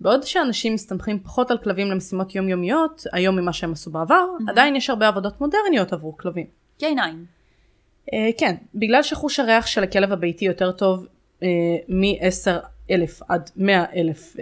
בעוד 0.00 0.22
שאנשים 0.22 0.74
מסתמכים 0.74 1.20
פחות 1.20 1.50
על 1.50 1.58
כלבים 1.58 1.90
למשימות 1.90 2.34
יומיומיות, 2.34 3.04
היום 3.12 3.36
ממה 3.36 3.52
שהם 3.52 3.72
עשו 3.72 3.90
בעבר, 3.90 4.24
עדיין 4.48 4.76
יש 4.76 4.90
הרבה 4.90 5.08
עבודות 5.08 5.40
מודרניות 5.40 5.92
עבור 5.92 6.18
כלבים. 6.18 6.46
K9. 6.80 6.84
Uh, 6.84 8.14
כן, 8.38 8.54
בגלל 8.74 9.02
שחוש 9.02 9.40
הריח 9.40 9.66
של 9.66 9.82
הכלב 9.82 10.12
הביתי 10.12 10.44
יותר 10.44 10.72
טוב 10.72 11.06
uh, 11.40 11.44
מ-10 11.88 12.50
אלף 12.90 13.20
עד 13.28 13.50
100 13.56 13.84
אלף 13.96 14.36
uh, 14.36 14.40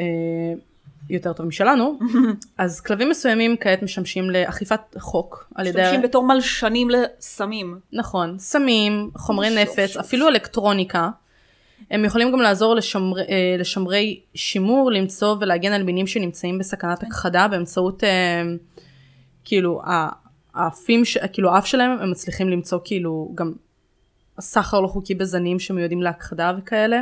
יותר 1.11 1.33
טוב 1.33 1.47
משלנו, 1.47 1.99
אז 2.59 2.81
כלבים 2.81 3.11
מסוימים 3.11 3.57
כעת 3.61 3.83
משמשים 3.83 4.31
לאכיפת 4.31 4.81
חוק 4.99 5.51
על 5.55 5.67
ידי... 5.67 5.81
משתמשים 5.81 6.03
בתור 6.03 6.27
מלשנים 6.27 6.89
לסמים. 6.91 7.79
נכון, 7.93 8.39
סמים, 8.39 9.11
חומרי 9.17 9.63
נפץ, 9.63 9.97
אפילו 9.97 10.29
אלקטרוניקה. 10.29 11.09
הם 11.91 12.05
יכולים 12.05 12.33
גם 12.33 12.41
לעזור 12.41 12.75
לשמר, 12.75 13.19
אה, 13.19 13.57
לשמרי 13.59 14.21
שימור, 14.35 14.91
למצוא 14.91 15.37
ולהגן 15.41 15.73
על 15.73 15.83
מינים 15.83 16.07
שנמצאים 16.07 16.59
בסכנת 16.59 17.03
הכחדה 17.03 17.49
באמצעות 17.49 18.05
אה, 18.05 18.43
כאילו 19.45 19.83
האפים, 20.55 21.03
כאילו 21.33 21.55
האף 21.55 21.67
שלהם, 21.67 21.91
הם 22.01 22.11
מצליחים 22.11 22.49
למצוא 22.49 22.79
כאילו 22.85 23.33
גם 23.35 23.53
סחר 24.41 24.81
לא 24.81 24.87
חוקי 24.87 25.15
בזנים 25.15 25.59
שמיועדים 25.59 26.03
להכחדה 26.03 26.53
וכאלה. 26.59 27.01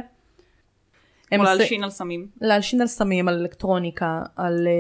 או 1.32 1.42
להלשין 1.42 1.84
על 1.84 1.90
סמים. 1.90 2.26
להלשין 2.40 2.80
על 2.80 2.86
סמים, 2.86 3.28
על 3.28 3.34
אלקטרוניקה, 3.40 4.22
על 4.36 4.66
אה, 4.66 4.72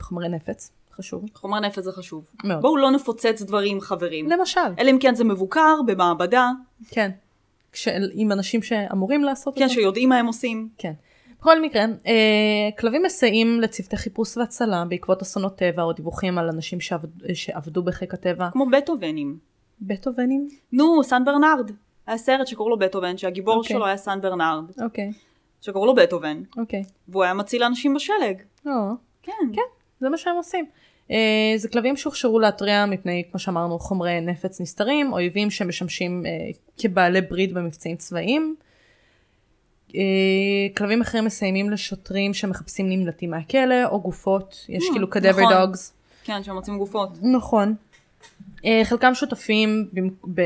חומרי 0.00 0.28
נפץ, 0.28 0.70
חשוב 0.92 1.24
חומר 1.34 1.60
נפץ 1.60 1.84
זה 1.84 1.92
חשוב. 1.92 2.24
מאוד. 2.44 2.62
בואו 2.62 2.76
לא 2.76 2.90
נפוצץ 2.90 3.42
דברים 3.42 3.80
חברים. 3.80 4.30
למשל, 4.30 4.60
אלא 4.78 4.90
אם 4.90 4.98
כן 5.00 5.14
זה 5.14 5.24
מבוקר 5.24 5.74
במעבדה, 5.86 6.50
כן, 6.90 7.10
כש- 7.72 7.88
עם 8.12 8.32
אנשים 8.32 8.62
שאמורים 8.62 9.24
לעשות 9.24 9.54
כן, 9.58 9.64
את 9.64 9.68
זה. 9.68 9.74
שיודעים 9.74 10.08
מה 10.08 10.16
הם 10.18 10.26
עושים. 10.26 10.68
כן. 10.78 10.92
בכל 11.40 11.62
מקרה, 11.62 11.82
אה, 12.06 12.70
כלבים 12.78 13.02
מסייעים 13.02 13.60
לצוותי 13.60 13.96
חיפוש 13.96 14.36
והצלה 14.36 14.84
בעקבות 14.88 15.22
אסונות 15.22 15.56
טבע 15.56 15.82
או 15.82 15.92
דיווחים 15.92 16.38
על 16.38 16.48
אנשים 16.48 16.80
שעבד, 16.80 17.08
שעבדו 17.34 17.82
בחיק 17.82 18.14
הטבע. 18.14 18.48
כמו 18.52 18.66
בטהובנים. 18.66 19.38
בטהובנים? 19.80 20.48
נו, 20.72 21.04
סן 21.04 21.24
ברנרד. 21.24 21.70
היה 22.06 22.18
סרט 22.18 22.46
שקראו 22.46 22.68
לו 22.68 22.78
בטהובן, 22.78 23.16
שהגיבור 23.16 23.56
אוקיי. 23.56 23.76
שלו 23.76 23.86
היה 23.86 23.96
סן 23.96 24.20
ברנרד, 24.20 24.64
אוקיי, 24.82 25.12
שקראו 25.62 25.86
לו 25.86 25.94
בטהובן, 25.94 26.42
אוקיי. 26.56 26.82
והוא 27.08 27.22
היה 27.24 27.34
מציל 27.34 27.62
אנשים 27.64 27.94
בשלג. 27.94 28.42
או, 28.66 28.70
כן. 29.22 29.32
כן, 29.52 29.60
זה 30.00 30.08
מה 30.08 30.16
שהם 30.18 30.36
עושים. 30.36 30.66
אה, 31.10 31.16
זה 31.56 31.68
כלבים 31.68 31.96
שהוכשרו 31.96 32.38
להתריע 32.40 32.86
מפני, 32.86 33.22
כמו 33.30 33.40
שאמרנו, 33.40 33.78
חומרי 33.78 34.20
נפץ 34.20 34.60
נסתרים, 34.60 35.12
אויבים 35.12 35.50
שמשמשים 35.50 36.22
אה, 36.26 36.30
כבעלי 36.78 37.20
ברית 37.20 37.52
במבצעים 37.52 37.96
צבאיים. 37.96 38.56
אה, 39.94 40.00
כלבים 40.76 41.00
אחרים 41.00 41.24
מסיימים 41.24 41.70
לשוטרים 41.70 42.34
שמחפשים 42.34 42.88
נמלטים 42.88 43.30
מהכלא, 43.30 43.84
או 43.84 44.00
גופות, 44.00 44.66
יש 44.68 44.84
אה, 44.84 44.92
כאילו 44.92 45.10
קדבר 45.10 45.30
נכון. 45.42 45.52
דוגס. 45.66 45.92
כן, 46.24 46.42
שמוצאים 46.44 46.78
גופות. 46.78 47.10
נכון. 47.22 47.74
אה, 48.64 48.80
חלקם 48.84 49.14
שותפים 49.14 49.88
במ- 49.92 50.10
ב- 50.34 50.42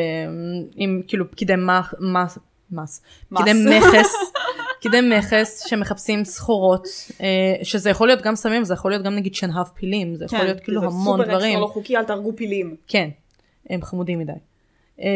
עם 0.76 1.02
כאילו 1.08 1.30
פקידי 1.30 1.54
מס, 1.56 1.86
מס, 2.00 2.38
מס. 2.70 3.02
פקידי 3.34 3.52
מכס, 3.52 4.14
פקידי 4.88 5.18
מכס 5.18 5.66
שמחפשים 5.66 6.24
סחורות, 6.24 6.86
אה, 7.20 7.54
שזה 7.62 7.90
יכול 7.90 8.08
להיות 8.08 8.22
גם 8.22 8.34
סמים, 8.34 8.64
זה 8.64 8.74
יכול 8.74 8.90
להיות 8.90 9.02
גם 9.02 9.14
נגיד 9.14 9.34
שנהב 9.34 9.66
פילים, 9.66 10.14
זה 10.14 10.24
יכול 10.24 10.38
להיות 10.38 10.60
כאילו 10.60 10.80
זה 10.80 10.86
המון 10.86 11.18
סופר 11.20 11.22
דברים. 11.22 11.36
אקסטרה 11.36 11.60
לא 11.60 11.66
חוקי, 11.66 11.96
אל 11.96 12.04
תהרגו 12.04 12.36
פילים. 12.36 12.76
כן, 12.86 13.08
הם 13.70 13.82
חמודים 13.82 14.18
מדי. 14.18 14.32
אה, 15.00 15.06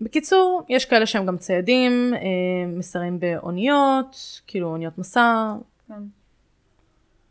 בקיצור, 0.00 0.62
יש 0.68 0.84
כאלה 0.84 1.06
שהם 1.06 1.26
גם 1.26 1.36
ציידים, 1.36 2.14
אה, 2.14 2.20
מסרים 2.66 3.20
באוניות, 3.20 4.40
כאילו 4.46 4.68
אוניות 4.68 4.98
מסע, 4.98 5.52
כן. 5.88 5.94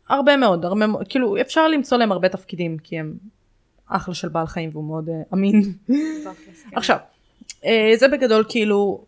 הרבה 0.08 0.36
מאוד, 0.36 0.64
הרבה 0.64 0.86
מאוד, 0.86 1.08
כאילו 1.08 1.40
אפשר 1.40 1.68
למצוא 1.68 1.98
להם 1.98 2.12
הרבה 2.12 2.28
תפקידים, 2.28 2.78
כי 2.78 2.98
הם 2.98 3.14
אחלה 3.86 4.14
של 4.14 4.28
בעל 4.28 4.46
חיים 4.46 4.70
והוא 4.72 4.84
מאוד 4.84 5.08
אמין. 5.34 5.62
כן. 5.88 6.30
עכשיו, 6.76 6.96
זה 7.96 8.08
בגדול 8.12 8.44
כאילו 8.48 9.04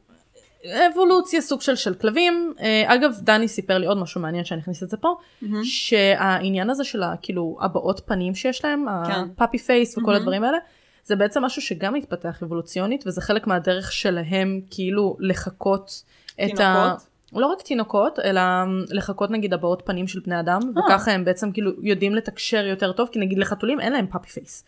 אבולוציה 0.92 1.40
סוג 1.40 1.60
של 1.60 1.76
של 1.76 1.94
כלבים. 1.94 2.54
אה, 2.60 2.94
אגב, 2.94 3.12
דני 3.20 3.48
סיפר 3.48 3.78
לי 3.78 3.86
עוד 3.86 3.98
משהו 3.98 4.20
מעניין 4.20 4.44
שאני 4.44 4.60
אכניס 4.60 4.82
את 4.82 4.90
זה 4.90 4.96
פה, 4.96 5.16
מהמם. 5.42 5.64
שהעניין 5.64 6.70
הזה 6.70 6.84
של 6.84 7.02
ה- 7.02 7.14
כאילו 7.22 7.58
הבעות 7.60 8.00
פנים 8.06 8.34
שיש 8.34 8.64
להם, 8.64 8.84
כן. 9.06 9.12
הפאפי 9.34 9.58
פייס 9.58 9.98
וכל 9.98 10.06
מהמם. 10.06 10.16
הדברים 10.16 10.44
האלה, 10.44 10.58
זה 11.04 11.16
בעצם 11.16 11.44
משהו 11.44 11.62
שגם 11.62 11.94
מתפתח 11.94 12.42
אבולוציונית, 12.42 13.04
וזה 13.06 13.20
חלק 13.20 13.46
מהדרך 13.46 13.92
שלהם 13.92 14.60
כאילו 14.70 15.16
לחקות 15.20 16.02
את 16.34 16.40
ה... 16.40 16.46
תינוקות? 16.46 17.08
לא 17.32 17.46
רק 17.46 17.62
תינוקות, 17.62 18.18
אלא 18.18 18.40
לחקות 18.88 19.30
נגיד 19.30 19.54
הבעות 19.54 19.82
פנים 19.84 20.06
של 20.08 20.20
בני 20.20 20.40
אדם, 20.40 20.60
אה. 20.76 20.84
וככה 20.84 21.10
הם 21.12 21.24
בעצם 21.24 21.52
כאילו 21.52 21.70
יודעים 21.82 22.14
לתקשר 22.14 22.66
יותר 22.66 22.92
טוב, 22.92 23.08
כי 23.12 23.18
נגיד 23.18 23.38
לחתולים 23.38 23.80
אין 23.80 23.92
להם 23.92 24.06
פאפי 24.06 24.28
פייס. 24.30 24.64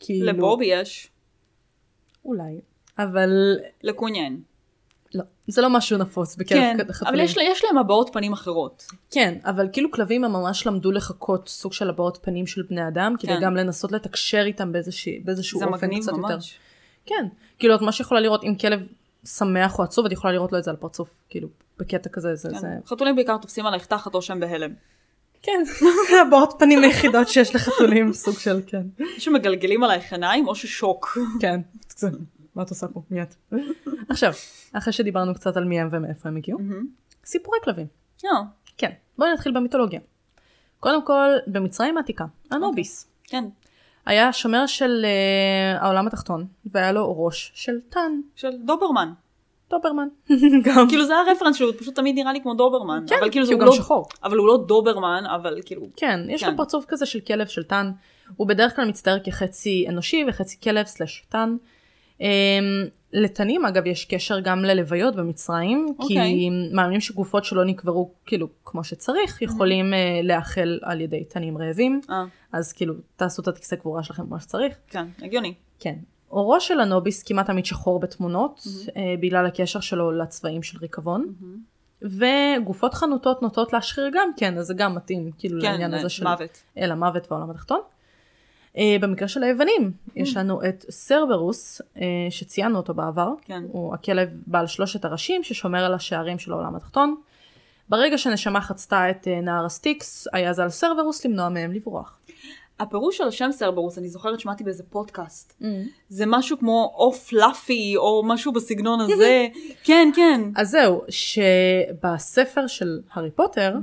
כאילו, 0.00 0.26
לבובי 0.26 0.66
יש, 0.66 1.08
אולי, 2.24 2.60
אבל 2.98 3.56
לקוניה 3.82 4.24
אין. 4.24 4.40
לא, 5.14 5.22
זה 5.48 5.62
לא 5.62 5.70
משהו 5.70 5.98
נפוץ 5.98 6.36
בקרב 6.36 6.58
כן, 6.60 6.92
חתולים. 6.92 7.14
אבל 7.14 7.24
יש 7.24 7.36
יש 7.36 7.64
להם 7.64 7.78
הבעות 7.78 8.10
פנים 8.12 8.32
אחרות. 8.32 8.86
כן, 9.10 9.38
אבל 9.44 9.68
כאילו 9.72 9.90
כלבים 9.90 10.24
הם 10.24 10.32
ממש 10.32 10.66
למדו 10.66 10.92
לחקות 10.92 11.48
סוג 11.48 11.72
של 11.72 11.88
הבעות 11.90 12.18
פנים 12.22 12.46
של 12.46 12.62
בני 12.62 12.88
אדם, 12.88 13.14
כדי 13.18 13.32
כן. 13.32 13.40
גם 13.42 13.56
לנסות 13.56 13.92
לתקשר 13.92 14.42
איתם 14.46 14.72
באיזושהי- 14.72 15.20
באיזשהו 15.24 15.58
זה 15.58 15.64
אופן 15.64 15.86
מגניב 15.86 16.02
קצת 16.02 16.12
יותר. 16.12 16.34
ממש. 16.34 16.58
כן, 17.06 17.26
כאילו 17.58 17.74
את 17.74 17.80
מה 17.80 17.92
שיכולה 17.92 18.20
לראות 18.20 18.44
אם 18.44 18.54
כלב 18.60 18.80
שמח 19.26 19.78
או 19.78 19.84
עצוב, 19.84 20.06
את 20.06 20.12
יכולה 20.12 20.32
לראות 20.32 20.52
לו 20.52 20.58
את 20.58 20.64
זה 20.64 20.70
על 20.70 20.76
פרצוף, 20.76 21.08
כאילו, 21.28 21.48
בקטע 21.78 22.08
כזה, 22.08 22.34
זה, 22.34 22.48
זה... 22.50 22.60
כן. 22.60 22.78
חתולים 22.86 23.16
בעיקר 23.16 23.36
תופסים 23.36 23.66
עלייך 23.66 23.86
תחת 23.86 24.14
או 24.14 24.22
שהם 24.22 24.40
בהלם. 24.40 24.70
כן, 25.42 25.62
הבעות 26.26 26.54
פנים 26.58 26.78
היחידות 26.82 27.28
שיש 27.28 27.54
לחתולים, 27.54 28.12
סוג 28.12 28.38
של, 28.38 28.60
כן. 28.66 28.82
שמגלגלים 29.18 29.84
עלייך 29.84 30.12
עיניים 30.12 30.48
או 30.48 30.54
ששוק. 30.54 31.18
כן, 31.40 31.60
זה- 31.96 32.08
מה 32.54 32.62
את 32.62 32.70
עושה 32.70 32.88
פה? 32.88 33.02
מיד. 33.10 33.34
עכשיו, 34.08 34.32
אחרי 34.72 34.92
שדיברנו 34.92 35.34
קצת 35.34 35.56
על 35.56 35.64
מי 35.64 35.80
הם 35.80 35.88
ומאיפה 35.92 36.28
הם 36.28 36.36
הגיעו. 36.36 36.58
סיפורי 37.24 37.58
כלבים. 37.64 37.86
כן, 38.76 38.90
בואי 39.18 39.32
נתחיל 39.32 39.52
במיתולוגיה. 39.52 40.00
קודם 40.80 41.06
כל, 41.06 41.28
במצרים 41.46 41.96
העתיקה, 41.96 42.24
אנוביס. 42.52 43.10
כן, 43.24 43.44
היה 44.06 44.32
שומר 44.32 44.66
של 44.66 45.04
אה, 45.04 45.82
העולם 45.82 46.06
התחתון, 46.06 46.46
והיה 46.66 46.92
לו 46.92 47.24
ראש 47.24 47.52
של 47.54 47.80
תן, 47.88 48.20
של 48.36 48.50
דוברמן. 48.64 49.12
דוברמן. 49.70 50.08
גם. 50.64 50.88
כאילו 50.88 51.04
זה 51.06 51.14
הרפרנס 51.16 51.56
שלו, 51.56 51.68
הוא 51.68 51.76
פשוט 51.78 51.94
תמיד 51.94 52.14
נראה 52.14 52.32
לי 52.32 52.42
כמו 52.42 52.54
דוברמן. 52.54 53.04
כן, 53.08 53.16
אבל 53.20 53.30
כאילו 53.30 53.46
כי 53.46 53.52
הוא 53.52 53.60
גם 53.60 53.66
לא- 53.66 53.72
שחור. 53.72 54.08
אבל 54.24 54.36
הוא 54.36 54.46
לא 54.46 54.64
דוברמן, 54.68 55.24
אבל 55.34 55.60
כאילו... 55.64 55.82
כן, 55.96 56.20
יש 56.28 56.44
כן. 56.44 56.50
לו 56.50 56.56
פרצוף 56.56 56.84
כזה 56.88 57.06
של 57.06 57.20
כלב 57.20 57.46
של 57.46 57.62
תן. 57.62 57.92
הוא 58.36 58.46
בדרך 58.46 58.76
כלל 58.76 58.84
מצטייר 58.88 59.18
כחצי 59.24 59.86
אנושי 59.88 60.24
וחצי 60.28 60.60
כלב 60.60 60.86
slash 60.86 61.26
תן. 61.28 61.56
אמ, 62.20 62.22
לתנים 63.12 63.64
אגב 63.64 63.86
יש 63.86 64.04
קשר 64.04 64.40
גם 64.40 64.64
ללוויות 64.64 65.16
במצרים, 65.16 65.86
כי 65.98 66.02
אוקיי. 66.02 66.50
מאמינים 66.72 67.00
שגופות 67.00 67.44
שלא 67.44 67.64
נקברו 67.64 68.10
כאילו 68.26 68.48
כמו 68.64 68.84
שצריך 68.84 69.42
יכולים 69.42 69.92
אה, 69.92 69.96
להאכל 70.26 70.78
על 70.82 71.00
ידי 71.00 71.24
תנים 71.24 71.58
רעבים, 71.58 72.00
אה, 72.10 72.24
אז 72.52 72.72
כאילו 72.72 72.94
תעשו 73.16 73.42
את 73.42 73.48
הטקסי 73.48 73.76
קבורה 73.76 74.02
שלכם 74.02 74.26
כמו 74.26 74.40
שצריך. 74.40 74.74
כן, 74.88 75.06
הגיוני. 75.22 75.54
כן. 75.78 75.94
אורו 76.30 76.60
של 76.60 76.80
הנוביס 76.80 77.22
כמעט 77.22 77.46
תמיד 77.46 77.64
שחור 77.64 78.00
בתמונות, 78.00 78.60
אה, 78.96 79.14
בגלל 79.20 79.46
הקשר 79.46 79.80
שלו 79.80 80.12
לצבעים 80.12 80.62
של 80.62 80.78
ריקבון. 80.78 81.34
וגופות 82.02 82.94
חנותות 82.94 83.42
נוטות 83.42 83.72
להשחיר 83.72 84.10
גם 84.12 84.30
כן, 84.36 84.58
אז 84.58 84.66
זה 84.66 84.74
גם 84.74 84.94
מתאים 84.94 85.30
כאילו 85.38 85.60
כן, 85.60 85.70
לעניין 85.70 85.94
אה, 85.94 85.98
הזה 85.98 86.08
של 86.08 86.24
מוות. 86.24 86.62
אל 86.78 86.92
המוות 86.92 87.32
והעולם 87.32 87.50
התחתון. 87.50 87.80
אה, 88.76 88.96
במקרה 89.00 89.28
של 89.28 89.42
היוונים, 89.42 89.92
יש 90.16 90.36
לנו 90.36 90.64
את 90.68 90.84
סרברוס, 90.90 91.80
אה, 91.96 92.02
שציינו 92.30 92.76
אותו 92.76 92.94
בעבר. 92.94 93.32
כן. 93.44 93.62
הוא 93.72 93.94
הכלב 93.94 94.28
בעל 94.46 94.66
שלושת 94.66 95.04
הראשים 95.04 95.42
ששומר 95.42 95.84
על 95.84 95.94
השערים 95.94 96.38
של 96.38 96.52
העולם 96.52 96.76
התחתון. 96.76 97.16
ברגע 97.88 98.18
שנשמה 98.18 98.60
חצתה 98.60 99.10
את 99.10 99.28
אה, 99.28 99.40
נהר 99.40 99.64
הסטיקס, 99.64 100.28
היה 100.32 100.52
זה 100.52 100.62
על 100.62 100.68
סרברוס 100.68 101.24
למנוע 101.24 101.48
מהם 101.48 101.72
לברוח. 101.72 102.18
הפירוש 102.80 103.18
של 103.18 103.28
השם 103.28 103.52
סרברוס, 103.52 103.98
אני 103.98 104.08
זוכרת 104.08 104.40
שמעתי 104.40 104.64
באיזה 104.64 104.82
פודקאסט. 104.90 105.62
זה 106.08 106.24
משהו 106.26 106.58
כמו 106.58 106.94
או 106.96 107.12
פלאפי 107.12 107.94
או 107.96 108.22
משהו 108.26 108.52
בסגנון 108.52 109.00
הזה. 109.00 109.48
כן, 109.84 110.10
כן. 110.16 110.40
אז 110.56 110.70
זהו, 110.70 111.02
שבספר 111.08 112.66
של 112.66 113.00
הארי 113.12 113.30
פוטר 113.30 113.74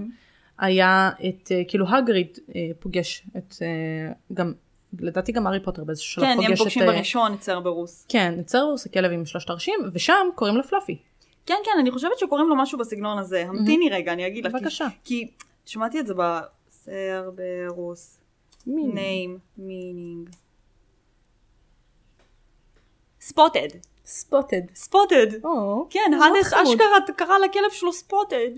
היה 0.58 1.10
את, 1.30 1.52
כאילו 1.68 1.86
האגריד 1.90 2.38
פוגש 2.80 3.28
את, 3.38 3.56
גם, 4.34 4.54
לדעתי 5.00 5.32
גם 5.32 5.48
הארי 5.48 5.64
פוטר 5.64 5.84
באיזשהו 5.84 6.12
שלב 6.12 6.24
כן, 6.26 6.36
פוגש 6.36 6.48
הם 6.48 6.54
את, 6.54 6.58
פוגשים 6.58 6.82
אה, 6.84 6.88
בראשון 6.88 7.34
את 7.34 7.42
סרברוס. 7.42 8.06
כן, 8.10 8.36
את 8.40 8.50
סרברוס, 8.50 8.86
הכלב 8.86 9.12
עם 9.12 9.26
שלושת 9.26 9.50
הראשים, 9.50 9.80
ושם 9.94 10.28
קוראים 10.36 10.56
לו 10.58 10.64
פלאפי. 10.64 10.98
כן, 11.46 11.56
כן, 11.66 11.72
אני 11.80 11.92
חושבת 11.92 12.20
שקוראים 12.20 12.48
לו 12.50 12.56
משהו 12.56 12.78
בסגנון 12.80 13.18
הזה. 13.18 13.46
המתיני 13.48 13.90
רגע, 13.90 14.14
אני 14.14 14.28
אגיד 14.28 14.46
לך. 14.46 14.52
כי- 14.54 14.60
בבקשה. 14.60 14.88
כי 15.04 15.28
שמעתי 15.66 16.00
את 16.00 16.08
זה 16.08 16.14
בסרברוס. 16.78 18.20
מי? 18.68 18.84
name, 18.94 19.60
meaning. 19.60 20.32
ספוטד. 23.22 23.68
ספוטד. 24.06 24.62
ספוטד. 24.76 25.28
כן, 25.90 26.12
האנס. 26.22 26.54
אשכרה 26.54 26.88
קרא 27.16 27.38
לכלב 27.38 27.72
שלו 27.72 27.94
ספוטד. 27.94 28.50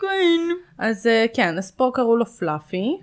כן. 0.00 0.40
אז 0.78 1.06
אה, 1.06 1.26
כן, 1.34 1.58
אז 1.58 1.70
פה 1.70 1.90
קראו 1.94 2.16
לו 2.16 2.26
פלאפי, 2.26 2.98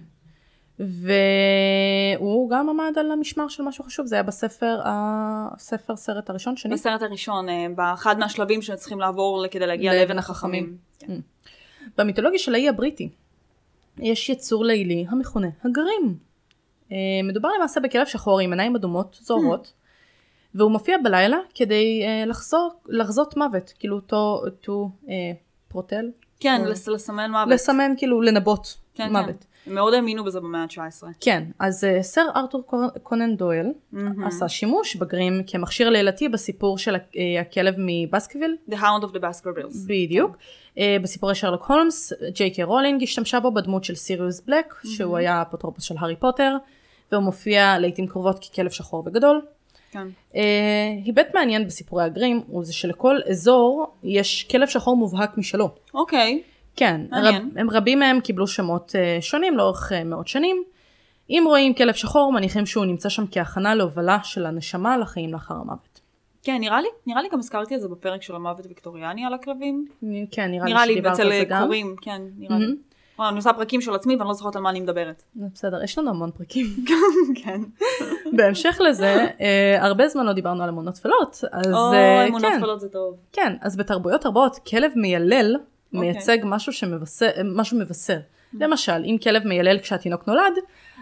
והוא 0.79 2.49
גם 2.49 2.69
עמד 2.69 2.93
על 2.97 3.11
המשמר 3.11 3.47
של 3.47 3.63
משהו 3.63 3.83
חשוב, 3.83 4.05
זה 4.05 4.15
היה 4.15 4.23
בספר, 4.23 4.79
הספר 4.85 5.95
סרט 5.95 6.29
הראשון, 6.29 6.55
שני. 6.57 6.73
בסרט 6.73 7.01
הראשון, 7.01 7.49
אה, 7.49 7.65
באחד 7.75 8.19
מהשלבים 8.19 8.61
שצריכים 8.61 8.99
לעבור 8.99 9.45
כדי 9.51 9.67
להגיע 9.67 9.93
לאבן 9.93 10.17
החכמים. 10.17 10.77
כן. 10.99 11.19
במיתולוגיה 11.97 12.39
של 12.39 12.53
האי 12.55 12.69
הבריטי 12.69 13.09
יש 13.97 14.29
יצור 14.29 14.65
לילי 14.65 15.05
המכונה 15.09 15.47
הגרים. 15.63 16.17
אה, 16.91 16.97
מדובר 17.23 17.49
למעשה 17.57 17.79
בכלב 17.79 18.05
שחור 18.07 18.39
עם 18.39 18.51
עיניים 18.51 18.75
אדומות 18.75 19.17
זוהרות, 19.21 19.73
והוא 20.55 20.71
מופיע 20.71 20.97
בלילה 21.03 21.37
כדי 21.55 22.03
אה, 22.05 22.25
לחזור, 22.25 22.71
לחזות 22.87 23.37
מוות, 23.37 23.73
כאילו 23.79 23.95
אותו, 23.95 24.41
אותו 24.45 24.89
אה, 25.09 25.13
פרוטל, 25.67 26.05
כן, 26.39 26.61
או- 26.65 26.71
לס- 26.71 26.87
לסמן 26.87 27.31
מוות. 27.31 27.47
לסמן 27.47 27.93
כאילו 27.97 28.21
לנבוט 28.21 28.67
כן, 28.95 29.11
מוות. 29.11 29.25
כן. 29.25 29.56
הם 29.67 29.75
מאוד 29.75 29.93
האמינו 29.93 30.23
בזה 30.23 30.39
במאה 30.39 30.61
ה-19. 30.61 31.03
כן, 31.19 31.43
אז 31.59 31.83
אה, 31.83 32.03
סר 32.03 32.21
ארתור 32.35 32.63
קונ- 32.67 32.99
קונן 33.03 33.35
דויל 33.35 33.67
עשה 34.25 34.47
שימוש 34.49 34.95
ב 34.95 35.05
Grim 35.05 35.41
כמכשיר 35.47 35.89
לילתי 35.89 36.29
בסיפור 36.29 36.77
של 36.77 36.95
אה, 36.95 37.41
הכלב 37.41 37.75
מבסקוויל, 37.77 38.55
The 38.69 38.73
Hound 38.73 39.03
of 39.03 39.15
the 39.15 39.19
Baskervilles. 39.19 39.77
בדיוק. 39.87 40.37
אה, 40.77 40.97
בסיפורי 41.01 41.35
שרלוק 41.35 41.65
הולמס, 41.71 42.13
ג'יי 42.33 42.51
קיי 42.51 42.63
רולינג 42.63 43.03
השתמשה 43.03 43.39
בו 43.39 43.51
בדמות 43.51 43.83
של 43.83 43.95
סיריוס 43.95 44.41
בלק, 44.41 44.73
שהוא 44.83 45.17
היה 45.17 45.35
האפוטרופוס 45.35 45.83
של 45.83 45.95
הארי 45.99 46.15
פוטר, 46.15 46.55
והוא 47.11 47.23
מופיע 47.23 47.79
לעיתים 47.79 48.07
קרובות 48.07 48.39
ככלב 48.45 48.69
שחור 48.71 49.03
וגדול. 49.07 49.41
כן. 49.91 50.07
אה, 50.35 50.41
היבט 51.05 51.35
מעניין 51.35 51.67
בסיפורי 51.67 52.03
ה 52.03 52.11
Grim 52.11 52.41
הוא 52.47 52.63
זה 52.65 52.73
שלכל 52.73 53.17
אזור 53.29 53.87
יש 54.03 54.43
כלב 54.51 54.67
שחור 54.67 54.97
מובהק 54.97 55.37
משלו. 55.37 55.69
אוקיי. 55.93 56.41
כן. 56.77 57.01
רב, 57.11 57.35
הם 57.55 57.69
רבים 57.69 57.99
מהם 57.99 58.19
קיבלו 58.19 58.47
שמות 58.47 58.95
אה, 58.95 59.17
שונים 59.21 59.57
לאורך 59.57 59.91
אה, 59.91 60.03
מאות 60.03 60.27
שנים. 60.27 60.63
אם 61.29 61.43
רואים 61.47 61.73
כלב 61.73 61.93
שחור 61.93 62.33
מניחים 62.33 62.65
שהוא 62.65 62.85
נמצא 62.85 63.09
שם 63.09 63.23
כהכנה 63.31 63.75
להובלה 63.75 64.19
של 64.23 64.45
הנשמה 64.45 64.97
לחיים 64.97 65.33
לאחר 65.33 65.53
המוות. 65.53 66.01
כן, 66.43 66.57
נראה 66.59 66.81
לי, 66.81 66.87
נראה 67.07 67.21
לי 67.21 67.29
גם 67.29 67.39
הזכרתי 67.39 67.75
את 67.75 67.81
זה 67.81 67.87
בפרק 67.87 68.21
של 68.21 68.35
המוות 68.35 68.65
ויקטוריאני 68.65 69.25
על 69.25 69.33
הכלבים. 69.33 69.85
כן, 70.31 70.51
נראה, 70.51 70.65
נראה 70.65 70.85
לי 70.85 70.93
לי, 70.93 70.99
שדיברת 70.99 71.19
על 71.19 71.29
זה 71.29 71.43
גם. 71.49 71.61
קוראים, 71.61 71.95
כן, 72.01 72.21
נראה 72.37 72.57
לי. 72.57 72.65
מהמם. 72.65 72.75
וואו, 73.17 73.29
אני 73.29 73.37
עושה 73.37 73.53
פרקים 73.53 73.81
של 73.81 73.95
עצמי 73.95 74.15
ואני 74.15 74.27
לא 74.27 74.33
זוכרת 74.33 74.55
על 74.55 74.61
מה 74.61 74.69
אני 74.69 74.79
מדברת. 74.79 75.23
בסדר, 75.53 75.83
יש 75.83 75.97
לנו 75.97 76.09
המון 76.09 76.31
פרקים. 76.31 76.65
כן. 77.43 77.61
בהמשך 78.33 78.77
לזה, 78.89 79.25
אה, 79.41 79.77
הרבה 79.85 80.07
זמן 80.07 80.25
לא 80.25 80.33
דיברנו 80.33 80.63
על 80.63 80.69
אמונות 80.69 80.93
טפלות, 80.95 81.43
אז 81.51 81.73
או, 81.73 81.93
אה, 81.93 82.27
אמונות 82.27 82.51
כן, 82.51 82.59
טפלות 82.59 82.79
זה 82.79 82.89
טוב. 82.89 83.15
כן, 83.31 83.53
אז 83.61 83.77
בתרבויות 83.77 84.25
רבות 84.25 84.59
כלב 84.67 84.91
מיילל 84.95 85.55
אוקיי. 85.93 86.11
מייצג 86.11 86.37
משהו 86.43 86.73
שמבשר, 86.73 87.29
משהו 87.45 87.79
מבשר. 87.79 88.19
למשל, 88.53 89.03
אם 89.05 89.17
כלב 89.23 89.47
מיילל 89.47 89.79
כשהתינוק 89.79 90.27
נולד, 90.27 90.53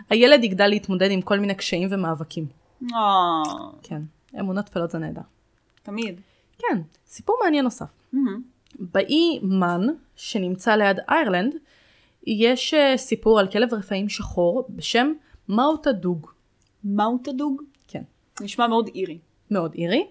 הילד 0.09 0.43
יגדל 0.43 0.67
להתמודד 0.67 1.11
עם 1.11 1.21
כל 1.21 1.39
מיני 1.39 1.55
קשיים 1.55 1.87
ומאבקים. 1.91 2.45
אה, 2.83 3.43
כן, 3.83 4.01
אמונות 4.39 4.65
טפלות 4.65 4.91
זה 4.91 4.97
נהדר. 4.97 5.21
תמיד. 5.83 6.21
כן, 6.57 6.81
סיפור 7.07 7.37
מעניין 7.43 7.63
נוסף. 7.63 7.89
מהמם. 8.13 8.41
באי 8.79 9.39
מן, 9.41 9.87
שנמצא 10.15 10.75
ליד 10.75 10.97
איירלנד, 11.09 11.55
יש 12.27 12.73
אה, 12.73 12.97
סיפור 12.97 13.39
על 13.39 13.47
כלב 13.47 13.73
רפאים 13.73 14.09
שחור 14.09 14.65
בשם 14.69 15.11
מאוטה 15.49 15.91
דוג. 15.91 16.27
מאוטדוג? 16.83 17.61
כן. 17.87 18.01
נשמע 18.41 18.67
מאוד 18.67 18.89
אירי. 18.95 19.17
מאוד 19.51 19.73
אירי. 19.73 20.07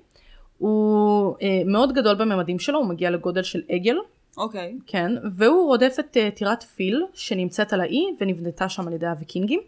הוא 0.59 1.37
אה, 1.43 1.63
מאוד 1.67 1.93
גדול 1.93 2.15
בממדים 2.15 2.59
שלו, 2.59 2.79
הוא 2.79 2.87
מגיע 2.87 3.11
לגודל 3.11 3.43
של 3.43 3.63
עגל, 3.69 3.97
אוקיי. 4.37 4.79
כן, 4.87 5.13
והוא 5.37 5.67
רודף 5.67 5.97
את 6.01 6.17
אה, 6.17 6.31
טירת 6.31 6.63
פיל 6.63 7.05
שנמצאת 7.15 7.73
על 7.73 7.81
האי 7.81 8.05
ונבנתה 8.21 8.69
שם 8.69 8.89
על 8.89 8.93
ידי 8.93 9.07
הוויקינגים. 9.07 9.61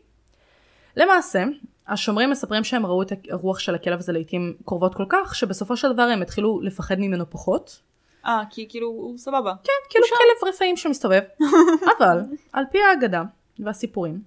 למעשה, 0.96 1.44
השומרים 1.88 2.31
מספרים 2.31 2.64
שהם 2.64 2.87
ראו 2.87 3.02
את 3.02 3.12
הרוח 3.31 3.59
של 3.59 3.74
הכלב 3.74 3.98
הזה 3.98 4.12
לעיתים 4.12 4.57
קרובות 4.64 4.94
כל 4.94 5.05
כך, 5.09 5.35
שבסופו 5.35 5.76
של 5.76 5.92
דבר 5.92 6.02
הם 6.02 6.22
התחילו 6.22 6.61
לפחד 6.61 6.98
ממנו 6.98 7.31
פחות. 7.31 7.81
אה, 8.26 8.42
כי 8.50 8.66
כאילו 8.68 8.88
הוא 8.88 9.18
סבבה. 9.18 9.55
כן, 9.64 9.72
כאילו 9.90 10.05
כלב 10.07 10.55
רפאים 10.55 10.76
שמסתובב. 10.76 11.22
אבל, 11.98 12.20
על 12.52 12.64
פי 12.70 12.79
האגדה 12.83 13.22
והסיפורים, 13.59 14.22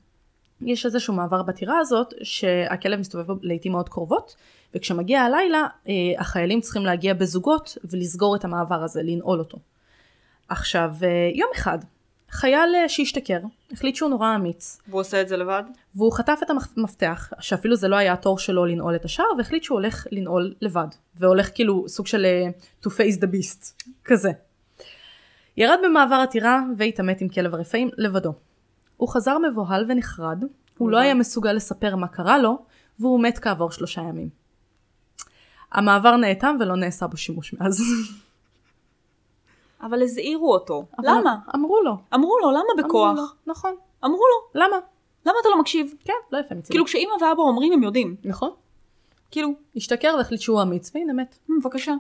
יש 0.62 0.86
איזשהו 0.86 1.14
מעבר 1.14 1.44
בטירה 1.44 1.78
הזאת, 1.80 2.14
שהכלב 2.24 3.00
מסתובב 3.00 3.36
לעיתים 3.42 3.72
מאוד 3.72 3.90
קרובות, 3.90 4.36
וכשמגיע 4.76 5.22
הלילה, 5.22 5.68
אה, 5.88 5.94
החיילים 6.18 6.62
צריכים 6.62 6.86
להגיע 6.86 7.14
בזוגות 7.14 7.78
ולסגור 7.84 8.36
את 8.36 8.46
המעבר 8.46 8.84
הזה, 8.84 9.02
לנעול 9.04 9.40
אותו. 9.40 9.58
עכשיו, 10.50 10.92
אה, 11.04 11.32
יום 11.34 11.50
אחד, 11.56 11.80
חייל 12.30 12.76
אה, 12.76 12.90
שהשתכר, 12.90 13.40
החליט 13.72 13.96
שהוא 13.96 14.10
נורא 14.10 14.36
אמיץ, 14.36 14.82
והוא 14.88 15.02
עושה 15.02 15.22
את 15.22 15.28
זה 15.28 15.38
לבד? 15.38 15.64
והוא 15.96 16.14
חטף 16.14 16.40
את 16.44 16.50
המפתח, 16.78 17.30
שאפילו 17.40 17.76
זה 17.76 17.88
לא 17.88 17.96
היה 17.96 18.14
התור 18.14 18.40
שלו 18.40 18.66
לנעול 18.66 18.96
את 18.96 19.06
השער, 19.06 19.26
והחליט 19.38 19.64
שהוא 19.64 19.76
הולך 19.76 20.08
לנעול 20.12 20.54
לבד. 20.62 20.88
והולך 21.16 21.50
כאילו 21.56 21.86
סוג 21.88 22.08
של 22.08 22.26
uh, 22.26 22.86
to 22.86 22.90
face 22.90 23.22
the 23.22 23.26
beast, 23.26 23.90
כזה. 24.06 24.32
ירד 25.58 25.78
במעבר 25.84 26.16
הטירה 26.16 26.62
והתעמת 26.78 27.22
עם 27.22 27.30
כלב 27.30 27.54
הרפאים 27.54 27.90
לבדו. 27.98 28.34
הוא 28.98 29.10
חזר 29.10 29.38
מבוהל 29.38 29.86
ונחרד, 29.88 30.44
הוא 30.78 30.90
לא 30.90 30.98
היה 30.98 31.14
מסוגל 31.14 31.54
לספר 31.54 31.96
מה 31.96 32.08
קרה 32.08 32.38
לו, 32.38 32.66
והוא 33.00 33.24
מת 33.24 33.40
כעבור 33.40 33.72
שלושה 33.72 34.02
ימים. 34.02 34.30
המעבר 35.72 36.16
נאטם 36.16 36.56
ולא 36.60 36.76
נעשה 36.76 37.08
בו 37.08 37.18
שימוש 37.18 37.54
מאז. 37.54 37.82
אבל 39.82 40.04
הזהירו 40.04 40.54
אותו. 40.54 40.86
אבל 40.98 41.08
למה? 41.08 41.36
אמרו 41.56 41.82
לו. 41.82 41.92
אמרו 42.14 42.40
לו, 42.40 42.52
למה 42.52 42.60
אמרו 42.60 42.88
בכוח? 42.88 43.18
לו, 43.18 43.24
נכון. 43.54 43.76
אמרו 44.06 44.18
לו, 44.18 44.62
למה? 44.62 44.78
למה 45.26 45.36
אתה 45.42 45.50
לא 45.50 45.60
מקשיב? 45.60 45.94
כן, 46.04 46.14
לא 46.32 46.38
יפה 46.38 46.56
מצידי. 46.56 46.70
כאילו 46.74 46.86
כשאמא 46.86 47.12
ואבא 47.22 47.42
אומרים 47.42 47.74
הם 47.74 47.84
יודעים. 47.84 48.16
נכון. 48.24 48.52
כאילו, 49.32 49.50
השתכר 49.76 50.16
והחליט 50.18 50.42
שהוא 50.42 50.62
אמיץ, 50.62 50.92
והנה 50.96 51.14
מת. 51.14 51.40
"מ, 51.50 51.60
בבקשה. 51.60 51.94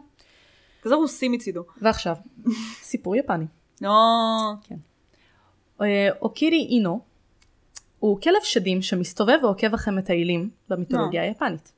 כזה 0.82 0.96
רוסי 0.96 1.30
מצידו. 1.30 1.63
ועכשיו, 1.82 2.15
סיפור 2.92 3.15
יפני. 3.15 3.46
לא. 3.82 3.92
אה, 5.82 6.10
אוקירי 6.22 6.68
אינו 6.70 7.00
הוא 8.00 8.22
כלב 8.22 8.42
שדים 8.44 8.82
שמסתובב 8.82 9.38
ועוקב 9.42 9.74
אחרי 9.74 9.94
מטיילים 9.94 10.50
במיתולוגיה 10.70 11.22
היפנית. 11.24 11.72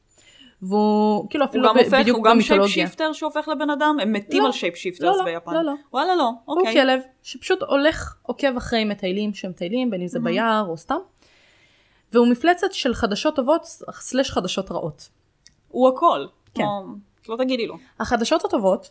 והוא 0.62 1.30
כאילו 1.30 1.46
הוא 1.46 1.50
אפילו 1.50 1.68
גם 1.70 1.76
לא 1.76 1.82
ב- 1.82 1.86
הופך, 1.86 2.00
בדיוק 2.00 2.18
הוא 2.18 2.26
גם 2.26 2.32
במיתולוגיה. 2.36 2.68
shapeshifter 2.68 3.14
שהופך 3.14 3.48
לבן 3.48 3.70
אדם? 3.70 3.98
הם 4.02 4.14
מתים 4.14 4.42
לא. 4.42 4.46
על 4.46 4.52
shapeshifters 4.52 5.18
לא, 5.18 5.26
לא, 5.26 5.26
ביפן. 5.26 5.54
לא, 5.54 5.62
לא. 5.64 5.74
וואלה 5.94 6.16
לא, 6.16 6.32
הוא 6.46 6.58
אוקיי. 6.60 6.74
כלב 6.74 7.00
שפשוט 7.24 7.64
הולך, 7.64 8.16
עוקב 8.22 8.58
אחרי 8.58 8.86
מטיילים 8.86 9.34
שמטיילים, 9.34 9.90
בין 9.92 10.02
אם 10.02 10.08
זה 10.08 10.20
ביער 10.20 10.66
או 10.68 10.78
סתם. 10.78 10.96
והוא 12.14 12.28
מפלצת 12.28 12.72
של 12.72 12.94
חדשות 12.94 13.36
טובות 13.36 13.62
slash 13.94 14.32
חדשות 14.32 14.72
רעות. 14.72 15.10
הוא 15.68 15.90
הכל. 15.90 16.26
כן. 16.54 16.64
או, 16.64 16.84
לא 17.30 17.36
תגידי 17.38 17.68
לו. 17.68 17.76
החדשות 18.00 18.46
הטובות, 18.46 18.90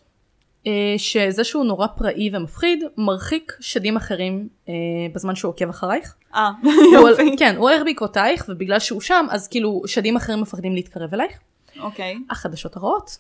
אה, 0.67 0.73
שזה 0.97 1.45
שהוא 1.45 1.65
נורא 1.65 1.87
פראי 1.87 2.31
ומפחיד, 2.33 2.85
מרחיק 2.97 3.53
שדים 3.61 3.97
אחרים 3.97 4.49
אה, 4.69 4.75
בזמן 5.15 5.35
שהוא 5.35 5.49
עוקב 5.49 5.69
אחרייך. 5.69 6.15
אה, 6.35 6.51
הוא- 6.63 6.73
יופי. 7.09 7.37
כן, 7.39 7.55
הוא 7.57 7.71
הולך 7.71 7.83
בעקבותייך, 7.85 8.47
ובגלל 8.49 8.79
שהוא 8.79 9.01
שם, 9.01 9.27
אז 9.31 9.49
כאילו 9.49 9.83
שדים 9.87 10.17
אחרים 10.17 10.41
מפחדים 10.41 10.75
להתקרב 10.75 11.15
אלייך. 11.15 11.39
אוקיי. 11.81 12.19
החדשות 12.31 12.77
הרעות, 12.77 13.19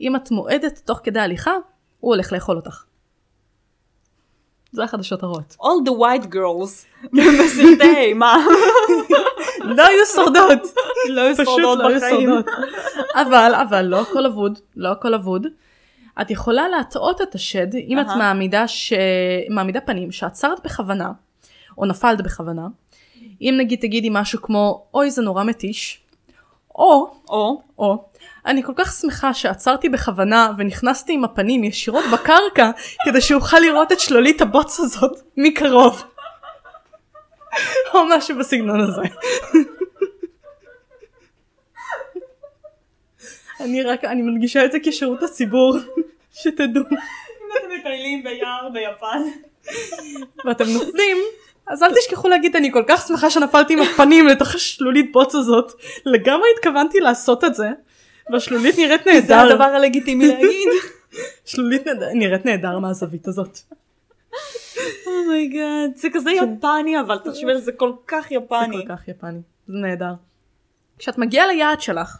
אם 0.00 0.16
את 0.16 0.30
מועדת 0.30 0.82
תוך 0.84 1.00
כדי 1.02 1.20
הליכה, 1.20 1.52
הוא 2.00 2.14
הולך 2.14 2.32
לאכול 2.32 2.56
אותך. 2.56 2.84
זה 4.72 4.84
החדשות 4.84 5.22
הרעות. 5.22 5.56
All 5.60 5.88
the 5.88 5.92
white 5.92 6.26
girls. 6.26 7.06
בסרטי, 7.44 8.14
מה? 8.14 8.36
לא 9.76 9.86
היו 9.86 10.06
שורדות. 10.14 10.74
לא 11.08 11.20
היו 11.20 11.34
פשוט 11.34 11.46
שורדות 11.46 11.78
לא 11.78 11.88
היו 11.88 11.96
בחיים. 11.96 12.28
שורדות. 12.28 12.46
אבל, 13.14 13.52
אבל 13.68 13.82
לא 13.82 14.00
הכל 14.00 14.26
אבוד, 14.26 14.58
לא 14.76 14.88
הכל 14.88 15.14
אבוד. 15.14 15.46
את 16.20 16.30
יכולה 16.30 16.68
להטעות 16.68 17.22
את 17.22 17.34
השד 17.34 17.74
אם 17.74 18.00
את. 18.00 18.06
מעמידה, 18.18 18.68
ש... 18.68 18.92
מעמידה 19.50 19.80
פנים 19.80 20.12
שעצרת 20.12 20.64
בכוונה, 20.64 21.12
או 21.78 21.86
נפלת 21.86 22.20
בכוונה. 22.20 22.66
אם 23.40 23.54
נגיד 23.58 23.80
תגידי 23.80 24.08
משהו 24.10 24.42
כמו 24.42 24.84
אוי 24.94 25.10
זה 25.10 25.22
נורא 25.22 25.44
מתיש, 25.44 26.01
או, 26.74 27.14
או, 27.28 27.62
או, 27.78 28.08
אני 28.46 28.62
כל 28.62 28.72
כך 28.76 28.92
שמחה 28.92 29.34
שעצרתי 29.34 29.88
בכוונה 29.88 30.52
ונכנסתי 30.58 31.12
עם 31.12 31.24
הפנים 31.24 31.64
ישירות 31.64 32.04
בקרקע 32.12 32.70
כדי 33.04 33.20
שאוכל 33.20 33.58
לראות 33.58 33.92
את 33.92 34.00
שלולית 34.00 34.40
הבוץ 34.40 34.80
הזאת 34.80 35.20
מקרוב. 35.36 36.02
או 37.94 38.00
משהו 38.08 38.38
בסגנון 38.38 38.80
הזה. 38.80 39.02
אני 43.60 43.82
רק, 43.82 44.04
אני 44.04 44.22
מדגישה 44.22 44.64
את 44.64 44.72
זה 44.72 44.78
כשירות 44.84 45.22
הציבור, 45.22 45.76
שתדעו. 46.32 46.82
אם 46.90 47.46
אתם 47.58 47.68
מטיילים 47.80 48.22
ביער 48.22 48.68
ביפן. 48.72 49.22
ואתם 50.44 50.64
נופלים, 50.64 51.16
אז 51.66 51.82
אל 51.82 51.94
תשכחו 51.94 52.28
להגיד 52.28 52.56
אני 52.56 52.72
כל 52.72 52.82
כך 52.88 53.06
שמחה 53.08 53.30
שנפלתי 53.30 53.72
עם 53.72 53.78
הפנים 53.82 54.26
לתוך 54.26 54.54
השלולית 54.54 55.12
בוץ 55.12 55.34
הזאת. 55.34 55.72
לגמרי 56.06 56.48
התכוונתי 56.56 57.00
לעשות 57.00 57.44
את 57.44 57.54
זה, 57.54 57.70
והשלולית 58.30 58.78
נראית 58.78 59.00
זה 59.04 59.12
נהדר. 59.12 59.38
הדבר 59.38 59.64
הלגיטימי 59.64 60.28
להגיד. 60.28 60.68
שלולית 61.44 61.82
נראית 62.14 62.44
נהדר 62.44 62.78
מהזווית 62.78 63.28
הזאת. 63.28 63.58
oh 65.06 65.29
my 65.29 65.51
god, 65.51 65.96
זה 65.96 66.08
כזה 66.12 66.30
יפני 66.30 67.00
אבל 67.00 67.18
תחשבי 67.18 67.50
על 67.50 67.60
זה 67.60 67.72
כל 67.72 67.92
כך 68.06 68.26
זה 68.28 68.34
יפני. 68.34 68.86
כל 68.86 68.96
כך 68.96 69.08
יפני. 69.08 69.40
זה 69.66 69.78
נהדר. 69.78 70.12
כשאת 70.98 71.18
מגיעה 71.18 71.46
ליעד 71.46 71.80
שלך, 71.80 72.18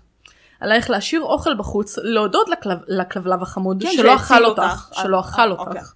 עלייך 0.60 0.90
להשאיר 0.90 1.22
אוכל 1.22 1.54
בחוץ, 1.54 1.98
להודות 1.98 2.48
לכלב, 2.48 2.78
לכלבלב 2.86 3.42
החמוד 3.42 3.82
כן, 3.82 3.90
שלא 3.92 4.14
אכל 4.14 4.44
אותך. 4.44 4.90
אה, 4.96 5.02
שלא 5.02 5.16
אה, 5.16 5.20
אכל 5.20 5.50
אוקיי. 5.50 5.66
אותך. 5.66 5.92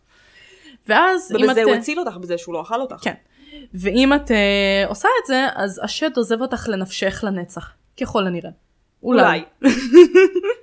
ואז 0.87 1.33
אם 1.33 1.37
את... 1.37 1.43
ובזה 1.45 1.63
הוא 1.63 1.75
הציל 1.75 1.99
אותך 1.99 2.17
בזה 2.17 2.39
שהוא 2.39 2.55
לא 2.55 2.63
אכל 2.63 2.81
אותך. 2.81 2.97
כן. 3.01 3.15
ואם 3.75 4.15
את 4.15 4.31
אה, 4.31 4.85
עושה 4.89 5.09
את 5.23 5.27
זה, 5.27 5.47
אז 5.55 5.81
השד 5.85 6.17
עוזב 6.17 6.41
אותך 6.41 6.69
לנפשך 6.69 7.25
לנצח. 7.27 7.73
ככל 8.01 8.27
הנראה. 8.27 8.51
אולי. 9.03 9.45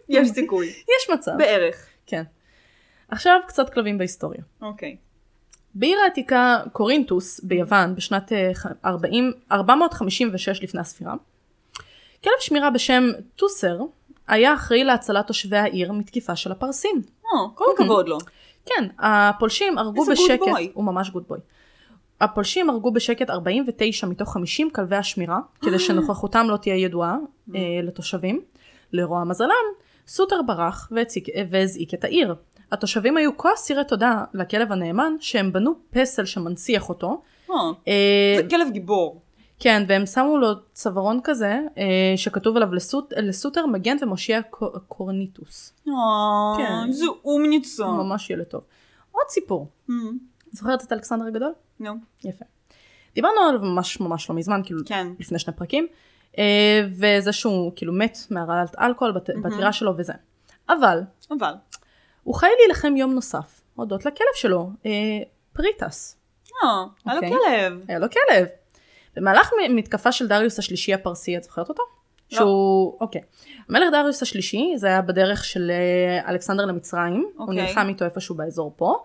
יש 0.10 0.30
סיכוי. 0.30 0.68
יש 0.68 1.10
מצב. 1.14 1.32
בערך. 1.38 1.88
כן. 2.06 2.24
עכשיו 3.08 3.40
קצת 3.48 3.70
כלבים 3.74 3.98
בהיסטוריה. 3.98 4.42
אוקיי. 4.62 4.98
בעיר 5.76 6.00
העתיקה 6.00 6.62
קורינטוס 6.72 7.40
ביוון 7.44 7.96
בשנת 7.96 8.32
אה, 8.34 8.52
40, 8.86 9.32
456 9.52 10.64
לפני 10.64 10.82
הספירה, 10.82 11.14
כלב 12.24 12.34
שמירה 12.40 12.70
בשם 12.70 13.04
טוסר 13.36 13.80
היה 14.28 14.54
אחראי 14.54 14.84
להצלת 14.84 15.28
תושבי 15.28 15.58
העיר 15.58 15.92
מתקיפה 15.92 16.36
של 16.36 16.52
הפרסים. 16.52 17.02
או, 17.34 17.56
כל 17.56 17.66
הכבוד 17.74 18.10
לו. 18.10 18.18
כן, 18.66 18.88
הפולשים 19.00 19.78
הרגו 19.78 20.06
בשקט. 20.06 20.42
הוא 20.74 20.84
ממש 20.84 21.10
גוד 21.10 21.24
בוי. 21.28 21.40
הפולשים 22.24 22.70
הרגו 22.70 22.92
בשקט 22.92 23.30
49 23.30 24.08
מתוך 24.08 24.34
50 24.34 24.70
כלבי 24.70 24.96
השמירה, 24.96 25.40
כדי 25.62 25.80
שנוכחותם 25.80 26.46
לא 26.50 26.58
תהיה 26.58 26.76
ידועה 26.76 27.18
אה, 27.56 27.60
לתושבים. 27.84 28.42
לרוע 28.94 29.24
מזלם, 29.24 29.50
סוטר 30.08 30.42
ברח 30.48 30.90
והציק- 30.92 31.28
והזעיק 31.50 31.94
את 31.94 32.04
העיר. 32.04 32.36
התושבים 32.72 33.18
היו 33.18 33.38
כה 33.38 33.50
אסירי 33.54 33.84
תודה 33.88 34.24
לכלב 34.34 34.72
הנאמן, 34.72 35.14
שהם 35.20 35.54
בנו 35.54 35.74
פסל 35.90 36.26
שמנציח 36.26 36.90
אותו. 36.90 37.22
או, 37.50 37.56
אה, 37.88 38.36
זה 38.38 38.50
כלב 38.50 38.68
גיבור. 38.72 39.22
כן, 39.60 39.84
והם 39.88 40.06
שמו 40.06 40.38
לו 40.38 40.48
צווארון 40.74 41.20
כזה, 41.24 41.60
אה, 41.78 41.84
שכתוב 42.16 42.56
עליו 42.58 42.74
לסוט, 42.74 43.14
לסוטר 43.18 43.66
מגן 43.66 43.98
ומושיע 44.02 44.42
קו- 44.42 44.72
קורניטוס. 44.88 45.74
או, 45.88 45.94
כן. 46.58 46.92
זה 46.92 47.06
אומניצה. 47.26 47.86
ממש 47.88 48.30
ילד 48.30 48.44
טוב. 48.44 48.62
עוד 49.12 49.26
סיפור. 49.30 49.68
Mm, 49.90 49.94
זוכרת 50.54 50.84
את 50.84 50.94
אלכסנדר 50.94 51.26
הגדול? 51.26 51.54
נו, 51.80 51.94
יפה. 52.24 52.46
דיברנו 53.16 53.40
עליו 53.50 53.62
ממש 53.62 54.00
ממש 54.00 54.30
לא 54.30 54.36
מזמן, 54.36 54.62
כאילו 54.66 54.80
כן. 54.86 55.08
לפני 55.20 55.40
שני 55.40 55.54
פרקים, 55.54 55.88
אה, 56.38 56.82
וזה 57.00 57.32
שהוא 57.34 57.72
כאילו 57.76 57.94
מת 57.94 58.18
מהרעלת 58.30 58.76
אלכוהול 58.80 59.14
בת- 59.14 59.30
בטירה 59.44 59.74
שלו 59.74 59.94
וזה. 59.98 60.14
אבל 60.70 61.02
אבל. 61.32 61.54
הוא 62.24 62.36
חי 62.36 62.48
להילחם 62.60 62.96
יום 62.96 63.14
נוסף, 63.14 63.62
הודות 63.76 64.06
לכלב 64.06 64.28
שלו, 64.36 64.70
אה, 64.86 64.92
פריטס. 65.54 66.18
או, 66.64 66.68
היה 67.06 67.16
לו 67.16 67.22
אוקיי. 67.28 67.30
כלב. 67.30 67.86
היה 67.88 68.00
לו 68.00 68.08
כלב. 68.10 68.48
במהלך 69.16 69.50
מתקפה 69.70 70.12
של 70.12 70.28
דריוס 70.28 70.60
השלישי 70.60 70.94
הפרסי, 70.94 71.38
את 71.38 71.44
זוכרת 71.44 71.70
אותו? 71.70 71.84
לא. 72.32 72.38
שהוא, 72.38 72.98
אוקיי. 73.02 73.22
המלך 73.70 73.88
דריוס 73.92 74.22
השלישי, 74.22 74.74
זה 74.76 74.88
היה 74.88 75.02
בדרך 75.02 75.46
של 75.46 75.72
אלכסנדר 76.28 76.66
למצרים, 76.66 77.30
הוא 77.38 77.48
אוקיי. 77.48 77.62
נלחם 77.68 77.88
איתו 77.90 78.06
איפשהו 78.06 78.36
באזור 78.36 78.74
פה, 78.76 79.04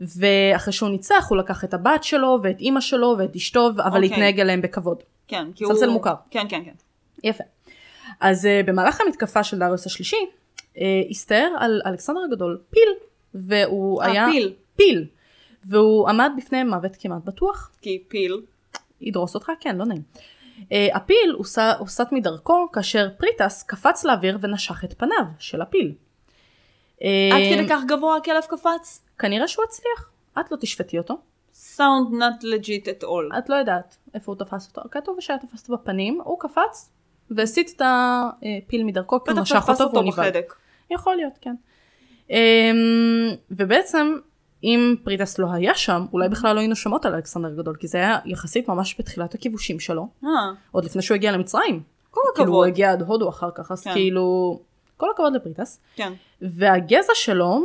ואחרי 0.00 0.72
שהוא 0.72 0.90
ניצח 0.90 1.26
הוא 1.30 1.38
לקח 1.38 1.64
את 1.64 1.74
הבת 1.74 2.04
שלו 2.04 2.38
ואת 2.42 2.60
אימא 2.60 2.80
שלו 2.80 3.14
ואת 3.18 3.36
אשתו, 3.36 3.68
אבל 3.68 4.04
אוקיי. 4.04 4.14
התנהג 4.14 4.40
אליהם 4.40 4.62
בכבוד. 4.62 5.02
כן, 5.28 5.52
כי 5.54 5.64
הוא... 5.64 5.72
צלצל 5.72 5.90
מוכר. 5.90 6.14
כן, 6.30 6.46
כן, 6.48 6.62
כן. 6.64 6.72
יפה. 7.24 7.44
אז 8.20 8.44
אה, 8.44 8.66
במהלך 8.66 9.00
המתקפה 9.00 9.44
של 9.44 9.58
דריוס 9.58 9.86
השלישי, 9.86 10.16
אה, 10.74 10.78
הסתער 11.10 11.52
על 11.58 11.82
אלכסנדר 11.86 12.20
הגדול 12.24 12.60
פיל, 12.70 12.88
והוא 13.34 14.02
אה, 14.02 14.06
היה... 14.06 14.26
פיל. 14.30 14.54
פיל. 14.76 15.06
והוא 15.64 16.08
עמד 16.08 16.30
בפני 16.36 16.64
מוות 16.64 16.96
כמעט 17.00 17.24
בטוח. 17.24 17.70
כי 17.80 18.02
פיל. 18.08 18.40
ידרוס 19.00 19.34
אותך? 19.34 19.52
כן, 19.60 19.76
לא 19.76 19.84
נעים. 19.84 20.02
אה, 20.72 20.88
הפיל 20.94 21.36
הוסט, 21.78 22.12
מדרכו 22.12 22.68
כאשר 22.72 23.08
פריטס 23.18 23.62
קפץ 23.62 24.04
לאוויר 24.04 24.38
ונשך 24.40 24.84
את 24.84 24.94
פניו 24.98 25.24
של 25.38 25.62
הפיל. 25.62 25.92
עד 27.00 27.40
כדי 27.54 27.68
כך 27.68 27.80
גבוה 27.88 28.16
הכלב 28.16 28.42
קפץ? 28.48 29.09
כנראה 29.20 29.48
שהוא 29.48 29.64
הצליח. 29.64 30.10
את 30.40 30.52
לא 30.52 30.56
תשפטי 30.56 30.98
אותו. 30.98 31.18
sound 31.54 32.12
not 32.12 32.42
legit 32.42 32.86
at 32.86 33.04
all. 33.04 33.38
את 33.38 33.48
לא 33.48 33.54
יודעת 33.54 33.96
איפה 34.14 34.32
הוא 34.32 34.38
תפס 34.38 34.68
אותו. 34.68 34.88
כתוב 34.90 35.20
שהיה 35.20 35.38
תפס 35.38 35.62
אותו 35.62 35.82
בפנים, 35.82 36.20
הוא 36.24 36.40
קפץ 36.40 36.90
והסיט 37.30 37.70
את 37.76 37.82
הפיל 37.84 38.84
מדרכו 38.84 39.24
כי 39.24 39.30
הוא 39.30 39.40
תפס 39.40 39.80
אותו 39.80 39.92
והוא 39.92 40.04
נבהל. 40.04 40.32
יכול 40.90 41.16
להיות, 41.16 41.32
כן. 41.40 41.54
אמ, 42.30 42.36
ובעצם, 43.50 44.16
אם 44.64 44.94
פריטס 45.04 45.38
לא 45.38 45.46
היה 45.52 45.74
שם, 45.74 46.06
אולי 46.12 46.28
בכלל 46.28 46.54
לא 46.54 46.60
היינו 46.60 46.76
שומעות 46.76 47.06
על 47.06 47.14
אלכסנדר 47.14 47.48
הגדול, 47.48 47.76
כי 47.76 47.86
זה 47.86 47.98
היה 47.98 48.18
יחסית 48.24 48.68
ממש 48.68 48.96
בתחילת 48.98 49.34
הכיבושים 49.34 49.80
שלו, 49.80 50.08
אה, 50.24 50.28
עוד 50.70 50.84
לפני 50.84 51.02
שהוא 51.02 51.14
הגיע 51.14 51.32
למצרים. 51.32 51.82
כל 52.10 52.20
כאילו 52.34 52.52
הוא 52.52 52.56
הכבוד. 52.56 52.68
הגיע 52.68 52.92
עד 52.92 53.02
הודו 53.02 53.28
אחר 53.28 53.50
כך, 53.54 53.70
אז 53.70 53.84
כן. 53.84 53.92
כאילו, 53.92 54.60
כל 54.96 55.10
הכבוד 55.14 55.32
לפריטס. 55.34 55.80
כן. 55.94 56.12
והגזע 56.42 57.12
שלו 57.14 57.60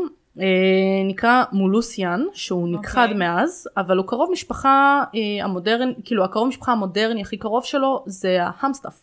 נקרא 1.06 1.44
מולוסיאן, 1.52 2.24
שהוא 2.34 2.68
נכחד 2.68 3.04
אוקיי. 3.04 3.18
מאז, 3.18 3.68
אבל 3.78 3.98
הוא 3.98 4.06
קרוב 4.08 4.32
משפחה 4.32 5.04
אה, 5.16 5.46
המודרני, 5.46 5.94
כאילו 6.04 6.24
הקרוב 6.24 6.48
משפחה 6.48 6.72
המודרני 6.72 7.22
הכי 7.22 7.38
קרוב 7.38 7.66
שלו 7.66 8.04
זה 8.06 8.38
האמסטף. 8.42 8.94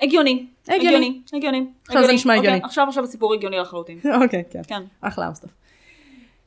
הגיוני. 0.00 0.46
הגיוני. 0.68 1.20
הגיוני. 1.32 1.66
עכשיו 1.88 2.04
זה 2.06 2.12
נשמע 2.12 2.36
אוקיי, 2.36 2.48
הגיוני. 2.48 2.64
עכשיו 2.64 2.88
עכשיו 2.88 3.04
הסיפור 3.04 3.34
הגיוני 3.34 3.58
לחלוטין. 3.58 3.98
אוקיי, 4.22 4.42
כן. 4.50 4.62
כן. 4.66 4.82
אחלה 5.00 5.28
אמסטף. 5.28 5.48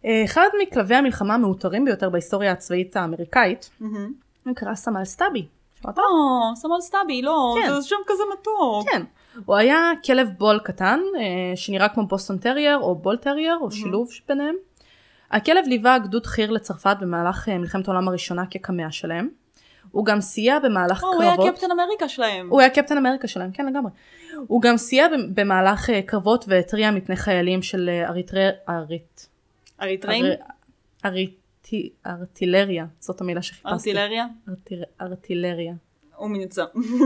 אה, 0.05 0.23
אחד 0.25 0.47
מכלבי 0.61 0.95
המלחמה 0.95 1.33
המעוטרים 1.33 1.85
ביותר 1.85 2.09
בהיסטוריה 2.09 2.51
הצבאית 2.51 2.97
האמריקאית 2.97 3.69
מהמם. 3.79 4.13
נקרא 4.45 4.75
סמל 4.75 5.05
סטאבי. 5.05 5.45
או, 5.85 5.91
סמל 6.55 6.81
סטאבי, 6.81 7.21
לא, 7.21 7.55
כן. 7.63 7.73
זה 7.81 7.87
שם 7.87 7.95
כזה 8.07 8.23
מתוק. 8.33 8.89
כן. 8.91 9.03
הוא 9.45 9.55
היה 9.55 9.91
כלב 10.05 10.29
בול 10.37 10.59
קטן 10.63 10.99
אה, 11.19 11.55
שנראה 11.55 11.89
כמו 11.89 12.07
בוסטון 12.07 12.37
טרייר 12.37 12.77
או 12.77 12.95
בול 12.95 13.17
טרייר 13.17 13.57
או 13.61 13.71
שילוב 13.71 14.09
ביניהם. 14.27 14.55
הכלב 15.31 15.65
ליווה 15.67 15.99
גדוד 15.99 16.25
חי"ר 16.25 16.51
לצרפת 16.51 16.97
במהלך 17.01 17.49
אה, 17.49 17.57
מלחמת 17.57 17.87
העולם 17.87 18.07
הראשונה 18.07 18.45
כקמע 18.45 18.91
שלהם. 18.91 19.29
הוא 19.91 20.05
גם 20.05 20.21
סייע 20.21 20.59
במהלך 20.59 21.03
או, 21.03 21.13
הוא 21.13 21.21
היה 21.23 21.35
קרבות. 21.35 21.55
קפטן 21.55 21.71
אמריקה 21.71 22.09
שלהם. 22.09 22.49
הוא 22.49 22.61
היה 22.61 22.69
קפטן 22.69 22.97
אמריקה 22.97 23.27
שלהם, 23.27 23.51
כן 23.51 23.65
לגמרי. 23.65 23.91
הוא 24.47 24.61
גם 24.61 24.77
סייע 24.77 25.07
במהלך 25.33 25.89
אה, 25.89 26.01
קרבות 26.01 26.45
והתריע 26.47 26.91
מפני 26.91 27.15
חיילים 27.15 27.61
של 27.61 27.89
אה, 27.89 28.09
אריתרי... 28.09 28.47
אריט... 28.69 29.21
אריתראים? 29.81 30.25
ארטילריה, 32.05 32.85
זאת 32.99 33.21
המילה 33.21 33.41
שחיפשתי. 33.41 33.69
ארטילריה? 33.73 34.25
ארטילריה. 35.01 35.73
נמצא. 36.27 36.65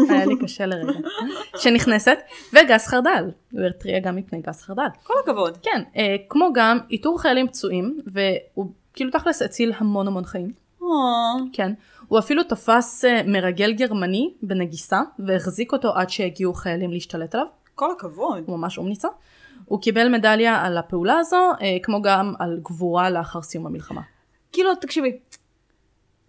היה 0.10 0.26
לי 0.26 0.36
קשה 0.42 0.66
לרגע. 0.66 1.00
שנכנסת, 1.58 2.18
וגס 2.54 2.88
חרדל. 2.88 3.32
הוא 3.52 3.62
הרתריע 3.62 4.00
גם 4.00 4.16
מפני 4.16 4.42
גס 4.42 4.62
חרדל. 4.62 4.88
כל 5.04 5.14
הכבוד. 5.24 5.58
כן, 5.62 5.84
אה, 5.98 6.16
כמו 6.30 6.50
גם 6.54 6.78
איתור 6.92 7.22
חיילים 7.22 7.48
פצועים, 7.48 8.00
והוא 8.08 8.72
כאילו 8.94 9.12
תכלס 9.12 9.42
הציל 9.42 9.74
המון 9.78 10.08
המון 10.08 10.26
חיים. 10.26 10.52
או, 10.82 10.88
כן. 11.54 11.74
הוא 12.08 12.20
אפילו 12.20 12.44
תפס 12.44 13.06
אה, 13.06 13.22
מרגל 13.26 13.74
גרמני 13.74 14.34
בנגיסה, 14.42 15.02
והחזיק 15.20 15.74
אותו 15.74 15.96
עד 15.96 16.10
שהגיעו 16.10 16.54
חיילים 16.54 16.92
להשתלט 16.92 17.36
עליו. 17.36 17.48
כל 17.76 17.92
הכבוד. 17.92 18.44
הוא 18.48 18.58
ממש 18.58 18.78
אומניצה. 18.78 19.08
הוא 19.66 19.82
קיבל 19.82 20.10
מדליה 20.10 20.66
על 20.66 20.78
הפעולה 20.78 21.20
הזו, 21.20 21.38
אה, 21.62 21.78
כמו 21.84 22.02
גם 22.02 22.34
על 22.40 22.60
גבורה 22.64 23.10
לאחר 23.10 23.42
סיום 23.42 23.66
המלחמה. 23.66 24.02
כאילו, 24.52 24.76
תקשיבי. 24.76 25.18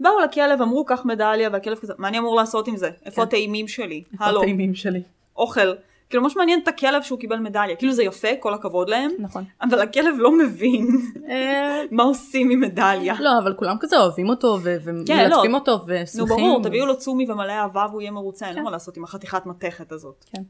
באו 0.00 0.20
לכלב, 0.20 0.62
אמרו 0.62 0.84
קח 0.84 1.02
מדליה, 1.04 1.48
והכלב 1.52 1.78
כזה, 1.78 1.92
מה 1.98 2.08
אני 2.08 2.18
אמור 2.18 2.36
לעשות 2.36 2.68
עם 2.68 2.76
זה? 2.76 2.90
איפה 3.04 3.16
כן. 3.16 3.22
הטעימים 3.22 3.68
שלי? 3.68 4.02
הלו, 4.18 4.40
הטעימים 4.40 4.74
שלי. 4.74 5.02
אוכל. 5.36 5.74
כאילו, 6.08 6.22
ממש 6.22 6.36
מעניין 6.36 6.60
את 6.62 6.68
הכלב 6.68 7.02
שהוא 7.02 7.18
קיבל 7.18 7.38
מדליה. 7.38 7.76
כאילו, 7.76 7.92
זה 7.92 8.02
יפה, 8.02 8.28
כל 8.40 8.54
הכבוד 8.54 8.88
להם, 8.88 9.10
נכון. 9.18 9.44
אבל 9.62 9.80
הכלב 9.80 10.14
לא 10.18 10.38
מבין 10.38 10.86
אה, 11.28 11.82
מה 11.90 12.02
עושים 12.02 12.50
עם 12.50 12.60
מדליה. 12.60 13.14
לא, 13.20 13.38
אבל 13.38 13.54
כולם 13.54 13.76
כזה 13.80 13.96
אוהבים 13.96 14.28
אותו 14.28 14.58
ו- 14.62 14.64
כן, 14.64 14.78
ומלטפים 14.84 15.50
לא. 15.50 15.56
אותו 15.56 15.76
נו 15.76 15.84
ושמחים. 15.86 16.26
ברור, 16.26 16.62
תביאו 16.62 16.86
לו 16.86 16.98
צומי 16.98 17.30
ומלא 17.30 17.52
אהבה 17.52 17.86
והוא 17.90 18.02
יהיה 18.02 18.10
מרוצה, 18.10 18.46
אין 18.46 18.54
כן. 18.54 18.58
לו 18.58 18.64
מה 18.64 18.70
לעשות 18.70 18.96
עם 18.96 19.04
החתיכת 19.04 19.46
מתכת 19.46 19.92
הזאת. 19.92 20.24
כן. 20.32 20.42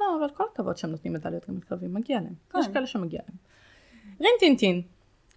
לא, 0.00 0.06
אבל 0.18 0.28
כל 0.34 0.44
הכבוד 0.52 0.76
שהם 0.76 0.90
נותנים 0.90 1.12
מדליות 1.12 1.48
גם 1.48 1.56
לכלבים, 1.56 1.94
מגיע 1.94 2.16
להם. 2.16 2.34
כן. 2.52 2.58
יש 2.58 2.66
כאלה 2.74 2.86
שמגיע 2.86 3.20
להם. 3.28 3.36
רין 4.20 4.34
טינטין, 4.38 4.82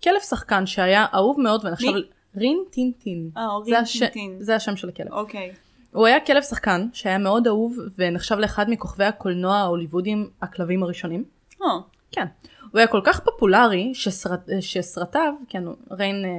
כלב 0.03 0.19
שחקן 0.19 0.65
שהיה 0.65 1.05
אהוב 1.13 1.41
מאוד 1.41 1.65
ונחשב... 1.65 1.91
רין 2.35 2.63
טינטין. 2.71 3.29
אה, 3.37 3.47
זה 3.65 3.75
רין 3.75 3.85
טינטין. 3.85 4.37
זה 4.39 4.55
השם 4.55 4.75
של 4.75 4.89
הכלב. 4.89 5.11
אוקיי. 5.11 5.51
הוא 5.91 6.05
היה 6.05 6.19
כלב 6.19 6.43
שחקן 6.43 6.87
שהיה 6.93 7.17
מאוד 7.17 7.47
אהוב 7.47 7.77
ונחשב 7.97 8.35
לאחד 8.35 8.65
מכוכבי 8.69 9.05
הקולנוע 9.05 9.55
ההוליוודים 9.55 10.29
הכלבים 10.41 10.83
הראשונים. 10.83 11.23
אה, 11.61 11.67
כן. 12.11 12.25
הוא 12.71 12.79
היה 12.79 12.87
כל 12.87 13.01
כך 13.03 13.19
פופולרי 13.19 13.91
שסרט, 13.93 14.49
שסרטיו, 14.59 15.33
כן, 15.49 15.63
ריין 15.91 16.25
אה, 16.25 16.31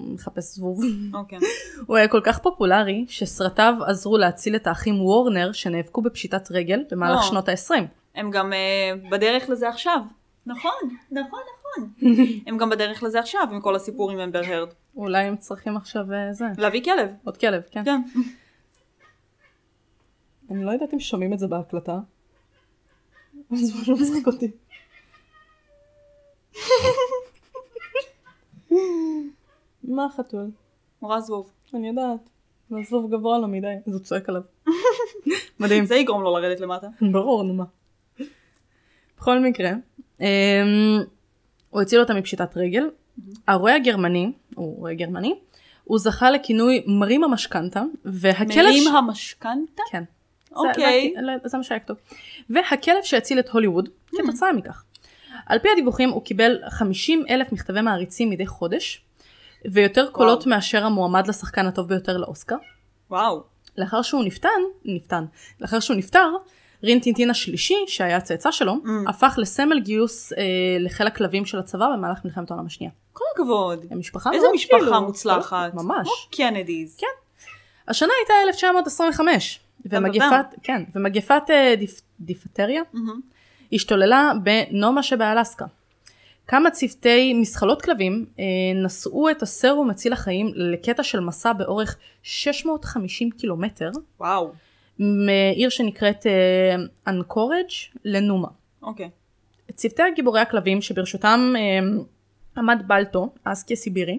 מחפש 0.00 0.54
זבוב. 0.54 0.80
אוקיי. 1.14 1.38
הוא 1.86 1.96
היה 1.96 2.08
כל 2.08 2.20
כך 2.24 2.38
פופולרי 2.38 3.04
שסרטיו 3.08 3.74
עזרו 3.86 4.18
להציל 4.18 4.56
את 4.56 4.66
האחים 4.66 5.00
וורנר 5.02 5.52
שנאבקו 5.52 6.02
בפשיטת 6.02 6.50
רגל 6.50 6.84
במהלך 6.90 7.18
או. 7.18 7.22
שנות 7.22 7.48
ה-20. 7.48 7.74
הם 8.14 8.30
גם 8.30 8.52
אה, 8.52 8.92
בדרך 9.10 9.48
לזה 9.48 9.68
עכשיו. 9.68 9.98
נכון, 10.46 10.72
נכון, 11.10 11.40
נכון. 11.58 11.90
הם 12.46 12.58
גם 12.58 12.70
בדרך 12.70 13.02
לזה 13.02 13.20
עכשיו 13.20 13.42
עם 13.52 13.60
כל 13.60 13.76
הסיפור 13.76 14.10
עם 14.10 14.18
אמבר 14.20 14.42
הרד. 14.46 14.68
אולי 14.98 15.24
הם 15.24 15.36
צריכים 15.36 15.76
עכשיו 15.76 16.12
אה, 16.12 16.32
זה, 16.32 16.44
להביא 16.58 16.84
כלב. 16.84 17.10
עוד 17.24 17.36
כלב, 17.36 17.62
כן. 17.70 17.84
כן. 17.84 18.00
אני 20.50 20.64
לא 20.64 20.70
יודעת 20.70 20.94
אם 20.94 21.00
שומעים 21.00 21.32
את 21.32 21.38
זה 21.38 21.46
בהקלטה. 21.46 21.98
זה 23.50 23.72
פשוט 23.80 24.00
מצחיק 24.00 24.26
אותי. 24.26 24.50
מה 29.94 30.04
החתול? 30.04 30.50
נורא 31.02 31.20
זבוב. 31.20 31.50
אני 31.74 31.88
יודעת. 31.88 32.20
זה 32.70 32.76
זבוב 32.88 33.10
גבוה 33.10 33.38
לו 33.38 33.48
מדי, 33.48 33.74
אז 33.86 33.92
הוא 33.92 34.02
צועק 34.02 34.28
עליו. 34.28 34.42
מדהים. 35.60 35.84
זה 35.84 35.96
יגרום 35.96 36.22
לו 36.22 36.38
לרדת 36.38 36.60
למטה. 36.60 36.88
ברור, 37.12 37.42
נו 37.42 37.54
מה. 37.54 37.64
בכל 39.16 39.38
מקרה, 39.38 39.70
אמ, 40.20 40.26
הוא 41.70 41.82
הציל 41.82 42.00
אותה 42.00 42.14
מפשיטת 42.14 42.56
רגל. 42.56 42.90
הרועה 43.46 43.76
הגרמני, 43.76 44.32
הוא 44.58 44.76
רועה 44.78 44.94
גרמני, 44.94 45.34
הוא 45.84 45.98
זכה 45.98 46.30
לכינוי 46.30 46.82
מרים 46.86 47.24
המשכנתה, 47.24 47.82
והכלב... 48.04 48.48
מרים 48.48 48.82
ש- 48.82 48.86
המשכנתה? 48.94 49.82
כן. 49.90 50.04
אוקיי. 50.56 51.12
זה- 51.16 51.20
זה- 51.42 51.48
זה 51.48 51.56
מה 51.58 51.64
שהיה 51.64 51.80
כתוב. 51.80 51.96
והכלב 52.50 53.02
שהציל 53.02 53.38
את 53.38 53.48
הוליווד, 53.48 53.88
כתוצאה 54.16 54.52
מכך. 54.52 54.84
על 55.46 55.58
פי 55.58 55.68
הדיווחים 55.72 56.10
הוא 56.10 56.24
קיבל 56.24 56.58
50 56.68 57.24
אלף 57.30 57.52
מכתבי 57.52 57.80
מעריצים 57.80 58.30
מדי 58.30 58.46
חודש, 58.46 59.04
ויותר 59.70 60.10
קולות 60.10 60.46
מאשר 60.46 60.84
המועמד 60.84 61.26
לשחקן 61.26 61.66
הטוב 61.66 61.88
ביותר 61.88 62.16
לאוסקר. 62.16 62.56
וואו. 63.10 63.42
לאחר 63.78 64.02
שהוא 64.02 64.24
נפתן, 64.24 64.48
נפתן, 64.84 65.24
לאחר 65.60 65.80
שהוא 65.80 65.96
נפטר, 65.96 66.28
רין 66.82 67.00
טינטין 67.00 67.30
השלישי, 67.30 67.74
שהיה 67.86 68.16
הצאצא 68.16 68.50
שלו, 68.50 68.72
Mm. 68.72 69.10
הפך 69.10 69.34
לסמל 69.38 69.80
גיוס 69.80 70.32
אה, 70.32 70.38
לחיל 70.80 71.06
הכלבים 71.06 71.44
של 71.44 71.58
הצבא 71.58 71.86
במהלך 71.96 72.24
מלחמת 72.24 72.50
העולם 72.50 72.66
השנייה. 72.66 72.92
כל 73.18 73.24
הכבוד. 73.34 73.86
הם 73.90 73.98
משפחה 73.98 74.30
איזה 74.32 74.42
מאוד 74.44 74.54
משפחה 74.54 74.78
כאילו, 74.78 75.00
מוצלחת. 75.00 75.74
ממש. 75.74 76.08
כמו 76.08 76.36
Kennedys. 76.36 76.96
כן. 76.96 77.06
השנה 77.88 78.12
הייתה 78.20 78.34
1925, 78.48 79.60
ומגפת. 79.86 80.46
כן, 80.62 80.82
ומגפת 80.94 81.42
אה, 81.50 81.74
דיפ, 81.78 82.00
דיפטריה. 82.20 82.82
השתוללה 83.72 84.32
בנומה 84.42 85.02
שבאלסקה. 85.02 85.64
כמה 86.46 86.70
צוותי 86.70 87.34
מזחלות 87.34 87.82
כלבים 87.82 88.26
אה, 88.38 88.44
נשאו 88.84 89.30
את 89.30 89.42
הסרום 89.42 89.90
מציל 89.90 90.12
החיים 90.12 90.52
לקטע 90.54 91.02
של 91.02 91.20
מסע 91.20 91.52
באורך 91.52 91.96
650 92.22 93.30
קילומטר 93.30 93.90
וואו. 94.20 94.52
מעיר 94.98 95.68
שנקראת 95.68 96.26
אה, 96.26 96.76
אנקורג' 97.06 97.66
לנומה. 98.04 98.48
אוקיי. 98.82 99.10
צוותי 99.74 100.02
גיבורי 100.16 100.40
הכלבים 100.40 100.82
שברשותם 100.82 101.54
אה, 101.56 101.78
עמד 102.56 102.82
בלטו, 102.86 103.32
אסקי 103.44 103.76
סיבירי, 103.76 104.18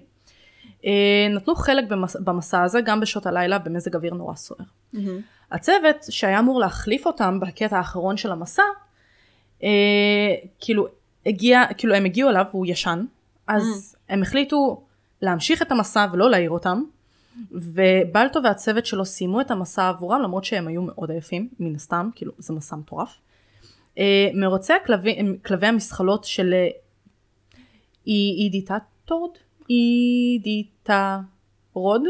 אה, 0.86 1.28
נתנו 1.30 1.56
חלק 1.56 1.84
במס, 1.88 2.16
במסע 2.16 2.64
הזה 2.64 2.82
גם 2.82 3.00
בשעות 3.00 3.26
הלילה 3.26 3.60
במזג 3.60 3.96
אוויר 3.96 4.14
נורא 4.14 4.36
סוער. 4.36 4.60
מהמם. 4.94 5.22
הצוות 5.52 5.96
שהיה 6.10 6.40
אמור 6.40 6.60
להחליף 6.60 7.08
אותם 7.08 7.40
בקטע 7.40 7.78
האחרון 7.78 8.18
של 8.18 8.32
המסע, 8.32 8.64
אה, 9.64 9.70
כאילו 10.60 10.88
הגיע, 11.26 11.64
כאילו 11.78 11.96
הם 11.96 12.06
הגיעו 12.06 12.30
אליו 12.30 12.46
והוא 12.52 12.66
ישן, 12.66 13.06
אז 13.48 13.96
הם 14.10 14.22
החליטו 14.22 14.84
להמשיך 15.22 15.62
את 15.62 15.72
המסע 15.72 16.08
ולא 16.12 16.30
להעיר 16.30 16.50
אותם, 16.50 16.84
ובלטו 17.52 18.44
והצוות 18.44 18.86
שלו 18.86 19.06
סיימו 19.06 19.42
את 19.42 19.52
המסע 19.52 19.90
עבורם 19.90 20.22
למרות 20.22 20.46
שהם 20.46 20.68
היו 20.68 20.82
מאוד 20.82 21.12
עייפים, 21.12 21.50
מן 21.60 21.76
הסתם, 21.76 22.10
כאילו 22.16 22.32
זה 22.38 22.54
מסע 22.54 22.76
מטורף. 22.76 23.18
אה, 23.98 24.30
מרוצי 24.34 24.74
הכלבי, 24.74 25.18
כלבי 25.46 25.68
המסחלות 25.68 26.24
של 26.24 26.54
אה, 28.08 28.12
אי- 28.14 28.36
אידיטטורד? 28.44 29.32
אידיטרוד? 30.80 32.02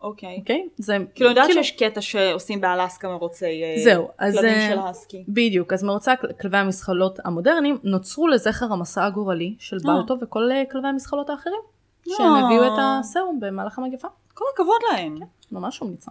אוקיי. 0.00 0.36
אוקיי? 0.38 0.68
זה 0.76 0.96
כאילו, 1.14 1.30
אני 1.30 1.38
יודעת 1.38 1.52
שיש 1.54 1.70
קטע 1.70 2.00
שעושים 2.00 2.60
באלסקה 2.60 3.08
מרוצי 3.08 3.62
אה, 3.64 3.74
זהו, 3.84 4.08
אז 4.18 4.34
כלבים 4.34 4.50
אה, 4.50 4.68
של 4.70 4.78
האסקי. 4.78 5.24
בדיוק, 5.28 5.72
אז 5.72 5.84
מרוצי 5.84 6.10
כלבי 6.40 6.56
המזחלות 6.58 7.18
המודרניים 7.24 7.78
נוצרו 7.82 8.28
לזכר 8.28 8.72
המסע 8.72 9.04
הגורלי 9.04 9.54
של 9.58 9.76
אה. 9.76 9.94
בלטו 9.94 10.16
וכל 10.20 10.50
כלבי 10.72 10.88
המזחלות 10.88 11.30
האחרים, 11.30 11.60
אה. 12.08 12.12
שהם 12.16 12.32
הביאו 12.34 12.64
את 12.66 12.78
הסרום 12.78 13.40
במהלך 13.40 13.78
המגפה. 13.78 14.08
כל 14.34 14.44
הכבוד 14.54 14.80
להם. 14.92 15.18
ממש 15.52 15.82
ממליצה. 15.82 16.10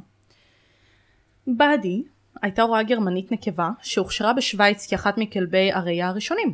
באדי 1.48 2.04
הייתה 2.42 2.64
רועה 2.64 2.84
גרמנית 2.84 3.32
נקבה 3.32 3.70
שהוכשרה 3.82 4.34
בשוויץ 4.34 4.88
כאחת 4.90 5.18
מכלבי 5.18 5.72
הראייה 5.72 6.08
הראשונים. 6.08 6.54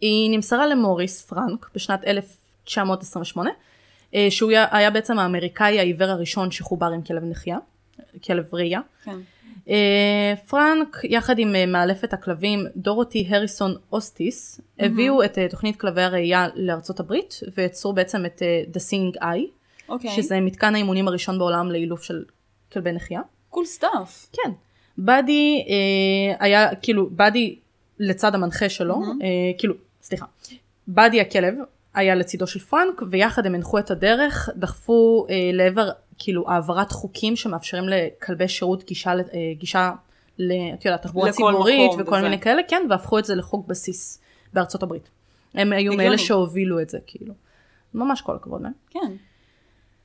היא 0.00 0.30
נמסרה 0.36 0.66
למוריס 0.66 1.22
פרנק 1.22 1.70
בשנת 1.74 2.04
1928, 2.06 3.50
אה, 4.14 4.26
שהוא 4.30 4.50
היה- 4.50 4.66
היה 4.70 4.90
בעצם 4.90 5.18
האמריקאי 5.18 5.78
העיוור 5.78 6.08
הראשון 6.10 6.50
שחובר 6.50 6.86
עם 6.86 7.02
כלב 7.02 7.24
נחייה, 7.24 7.58
כלב 8.24 8.48
ראייה. 8.54 8.80
כן. 9.04 9.16
אה, 9.68 10.34
פרנק 10.48 10.96
יחד 11.04 11.38
עם 11.38 11.54
אה, 11.56 11.66
מאלפת 11.66 12.12
הכלבים 12.12 12.66
דורותי 12.76 13.26
הריסון 13.30 13.74
אוסטיס 13.92 14.60
הביאו 14.78 15.24
את 15.24 15.38
אה, 15.38 15.48
תוכנית 15.48 15.80
כלבי 15.80 16.02
הראייה 16.02 16.48
לארצות 16.54 17.00
הברית 17.00 17.40
ויצרו 17.56 17.92
בעצם 17.92 18.26
את 18.26 18.42
The 18.74 18.78
Seeing 18.78 19.22
Eye 19.22 19.46
אוקיי. 19.88 20.10
שזה 20.10 20.40
מתקן 20.40 20.74
האימונים 20.74 21.08
הראשון 21.08 21.38
בעולם 21.38 21.70
לאילוף 21.70 22.02
של 22.02 22.24
כלבי 22.72 22.92
נחייה. 22.92 23.20
cool 23.50 23.64
stuff. 23.64 24.26
כן. 24.32 24.50
באדי 24.98 25.64
אה, 25.68 26.46
היה 26.46 26.74
כאילו 26.74 27.10
באדי 27.10 27.58
לצד 27.98 28.34
המנחה 28.34 28.68
שלו 28.68 28.96
מהמם. 29.00 29.18
אה, 29.22 29.26
כאילו 29.58 29.74
סליחה 30.02 30.26
באדי 30.86 31.20
הכלב 31.20 31.54
היה 31.94 32.14
לצידו 32.14 32.46
של 32.46 32.60
פרנק 32.60 33.02
ויחד 33.10 33.46
הם 33.46 33.54
הנחו 33.54 33.78
את 33.78 33.90
הדרך 33.90 34.48
דחפו 34.56 35.26
אה, 35.30 35.50
לעבר 35.52 35.90
כאילו 36.18 36.50
העברת 36.50 36.92
חוקים 36.92 37.36
שמאפשרים 37.36 37.84
לכלבי 37.88 38.48
שירות 38.48 38.84
גישה 38.84 39.10
אה, 39.10 39.16
גישה 39.58 39.92
ל- 40.38 40.74
את 40.74 40.84
יודעת, 40.84 41.02
תחבורה 41.02 41.28
לכל 41.28 41.36
ציבורית 41.36 41.90
וכל 41.98 42.14
וזה. 42.14 42.22
מיני 42.22 42.40
כאלה 42.40 42.62
כן 42.68 42.82
והפכו 42.90 43.18
את 43.18 43.24
זה 43.24 43.34
לחוק 43.34 43.66
בסיס 43.66 44.20
בארצות 44.52 44.82
הברית. 44.82 45.08
הם 45.54 45.72
היו. 45.72 45.92
מאלה 45.92 46.18
שהובילו 46.18 46.80
את 46.80 46.90
זה 46.90 46.98
כאילו. 47.06 47.34
ממש 47.94 48.20
כל 48.20 48.36
הכבוד 48.36 48.62
להם. 48.62 48.72
כן. 48.90 48.98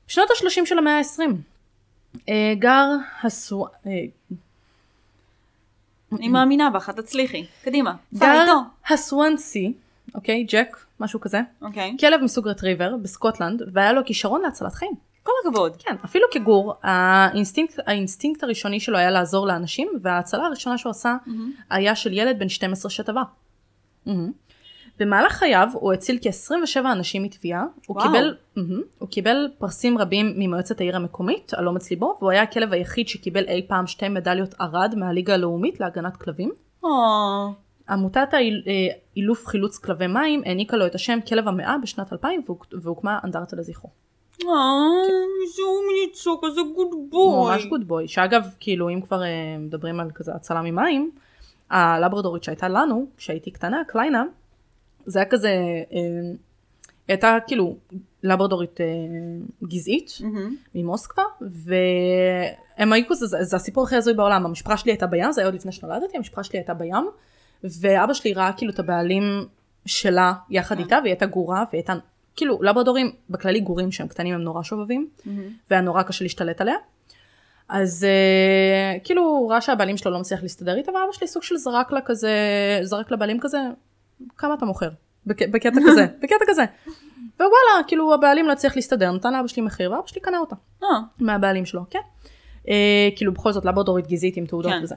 בשנות 0.08 0.30
ה-30 0.30 0.66
של 0.66 0.78
המאה 0.78 0.98
ה-20 0.98 1.22
אה, 2.28 2.52
גר 2.58 2.86
הסו... 3.22 3.66
אה, 3.86 3.90
אני 6.12 6.28
מאמינה 6.28 6.70
בך, 6.70 6.90
תצליחי. 6.90 7.46
קדימה. 7.62 7.94
גר 8.14 8.18
פייטו. 8.18 8.60
אוקיי, 10.16 10.44
ג'ק, 10.44 10.76
משהו 11.00 11.20
כזה, 11.20 11.40
אוקיי. 11.62 11.96
כלב 12.00 12.20
מסוג 12.22 12.48
רטריבר 12.48 12.96
בסקוטלנד, 13.02 13.62
והיה 13.72 13.92
לו 13.92 14.04
כישרון 14.04 14.42
להצלת 14.42 14.72
חיים. 14.72 14.92
כל 15.22 15.32
הכבוד. 15.44 15.76
כן, 15.78 15.96
אפילו 16.04 16.26
כגור, 16.30 16.74
האינסטינקט, 16.82 17.78
האינסטינקט 17.86 18.42
הראשוני 18.42 18.80
שלו 18.80 18.98
היה 18.98 19.10
לעזור 19.10 19.46
לאנשים, 19.46 19.88
וההצלה 20.02 20.46
הראשונה 20.46 20.78
שהוא 20.78 20.90
עשה 20.90 21.16
היה 21.70 21.94
של 21.94 22.12
ילד 22.12 22.38
בן 22.38 22.48
12 22.48 22.90
שטבע. 22.90 23.22
מהמם. 24.06 24.32
במהלך 24.98 25.32
חייו 25.32 25.68
הוא 25.72 25.92
הציל 25.92 26.18
כ-27 26.22 26.80
אנשים 26.92 27.22
מטביעה, 27.22 27.64
הוא. 27.86 28.02
קיבל, 28.02 28.34
מהמם. 28.56 28.82
הוא 28.98 29.08
קיבל 29.08 29.48
פרסים 29.58 29.98
רבים 29.98 30.32
ממועצת 30.36 30.80
העיר 30.80 30.96
המקומית 30.96 31.54
על 31.54 31.68
אומץ 31.68 31.90
ליבו, 31.90 32.16
והוא 32.18 32.30
היה 32.30 32.42
הכלב 32.42 32.72
היחיד 32.72 33.08
שקיבל 33.08 33.44
אי 33.44 33.66
פעם 33.68 33.86
שתי 33.86 34.08
מדליות 34.08 34.54
ארד 34.60 34.94
מהליגה 34.96 35.34
הלאומית 35.34 35.80
להגנת 35.80 36.16
כלבים. 36.16 36.52
או, 36.82 36.88
עמותת 37.88 38.28
האיל- 38.34 38.62
אה, 38.66 38.72
חילוץ 39.46 39.78
כלבי 39.78 40.06
מים 40.06 40.42
העניקה 40.46 40.76
לו 40.76 40.86
את 40.86 40.94
השם 40.94 41.18
כלב 41.28 41.48
המאה 41.48 41.76
בשנת 41.82 42.12
2000 42.12 42.40
והוק- 42.46 42.66
והוקמה 42.82 43.18
אנדרטה 43.24 43.56
לזכרו. 43.56 43.90
או, 44.44 44.48
שהוא 45.56 45.80
מניצו 45.92 46.40
כזה 46.44 46.60
good 46.74 46.88
boy. 47.10 47.50
ממש 47.52 47.66
good 47.66 47.88
boy, 47.88 48.08
שאגב, 48.08 48.42
כאילו 48.60 48.88
אם 48.90 49.00
כבר 49.00 49.22
אה, 49.22 49.28
מדברים 49.58 50.00
על 50.00 50.10
כזה 50.14 50.32
הצלה 50.34 50.62
ממים, 50.62 51.10
הלברדורית 51.70 52.44
שהייתה 52.44 52.68
לנו, 52.68 53.06
כשהייתי 53.16 53.50
קטנה, 53.50 53.82
קליינה, 53.86 54.24
זה 55.06 55.18
היה 55.18 55.26
כזה, 55.28 55.48
אה, 55.48 55.98
היא 57.08 57.14
הייתה 57.14 57.36
כאילו 57.46 57.76
לברדורית 58.22 58.80
אה, 58.80 58.86
גזעית. 59.68 60.12
ממוסקבה, 60.74 61.22
והם 61.40 62.92
היו 62.92 63.04
כזה, 63.08 63.26
זה, 63.26 63.36
זה 63.44 63.56
הסיפור 63.56 63.84
הכי 63.84 63.96
הזוי 63.96 64.14
בעולם, 64.14 64.46
המשפחה 64.46 64.76
שלי 64.76 64.92
הייתה 64.92 65.06
בים, 65.06 65.32
זה 65.32 65.40
היה 65.40 65.48
עוד 65.48 65.54
לפני 65.54 65.72
שנולדתי, 65.72 66.16
המשפחה 66.16 66.42
שלי 66.44 66.58
הייתה 66.58 66.74
בים, 66.74 67.06
ואבא 67.64 68.14
שלי 68.14 68.32
ראה 68.32 68.52
כאילו 68.52 68.72
את 68.72 68.78
הבעלים 68.78 69.46
שלה 69.86 70.32
יחד. 70.50 70.78
איתה, 70.78 70.98
והיא 71.02 71.12
הייתה 71.12 71.26
גורה, 71.26 71.64
והיא 71.70 71.78
הייתה, 71.78 71.94
כאילו 72.36 72.62
לברדורים, 72.62 73.12
בכללי 73.30 73.60
גורים 73.60 73.92
שהם 73.92 74.08
קטנים 74.08 74.34
הם 74.34 74.40
נורא 74.40 74.62
שובבים. 74.62 75.08
והיה 75.70 75.82
נורא 75.82 76.02
קשה 76.02 76.24
להשתלט 76.24 76.60
עליה. 76.60 76.76
אז 77.68 78.06
uh, 78.06 79.04
כאילו 79.04 79.22
הוא 79.22 79.50
ראה 79.50 79.60
שהבעלים 79.60 79.96
שלו 79.96 80.10
לא 80.10 80.20
מצליח 80.20 80.42
להסתדר 80.42 80.76
איתה, 80.76 80.92
ואבא 80.92 81.12
שלי 81.12 81.26
סוג 81.26 81.42
של 81.42 81.56
זרק 81.56 81.92
לה 81.92 82.00
כזה, 82.00 82.30
זרק 82.82 83.10
לבעלים 83.10 83.40
כזה, 83.40 83.58
כמה 84.36 84.54
אתה 84.54 84.64
מוכר? 84.64 84.88
בק, 85.26 85.48
בקטע 85.48 85.80
כזה, 85.86 86.06
בקטע 86.22 86.44
כזה. 86.48 86.64
ווואלה, 87.36 87.84
כאילו 87.86 88.14
הבעלים 88.14 88.46
לא 88.46 88.52
הצליח 88.52 88.76
להסתדר, 88.76 89.12
נתן 89.12 89.32
לאבא 89.32 89.48
שלי 89.48 89.62
מחיר, 89.62 89.92
ואבא 89.92 90.06
שלי 90.06 90.20
קנה 90.20 90.38
אותה. 90.38 90.56
אה, 90.82 90.88
מהבעלים 91.20 91.66
שלו, 91.66 91.82
כן. 91.90 91.98
אה, 92.68 93.08
כאילו 93.16 93.32
בכל 93.32 93.52
זאת 93.52 93.64
לברדורית 93.64 94.06
גזעית 94.06 94.36
עם 94.36 94.46
תעודות 94.46 94.72
כן. 94.72 94.80
וזה. 94.82 94.94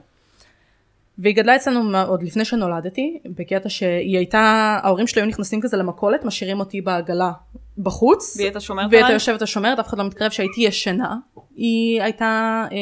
והיא 1.20 1.36
גדלה 1.36 1.56
אצלנו 1.56 1.98
עוד 1.98 2.22
לפני 2.22 2.44
שנולדתי, 2.44 3.18
בקטע 3.24 3.68
שהיא 3.68 4.16
הייתה, 4.16 4.78
ההורים 4.82 5.06
שלי 5.06 5.22
היו 5.22 5.28
נכנסים 5.28 5.60
כזה 5.60 5.76
למכולת, 5.76 6.24
משאירים 6.24 6.60
אותי 6.60 6.80
בעגלה 6.80 7.32
בחוץ. 7.78 8.36
והיא 8.36 8.46
הייתה 8.46 8.60
שומרת 8.60 8.86
והיא 8.90 8.98
הייתה? 8.98 9.12
יושבת 9.12 9.42
השומרת, 9.42 9.78
אף 9.78 9.88
אחד 9.88 9.98
לא 9.98 10.04
מתקרב, 10.04 10.30
שהייתי 10.30 10.60
ישנה. 10.60 11.16
היא 11.56 12.02
הייתה 12.02 12.64
אה, 12.72 12.76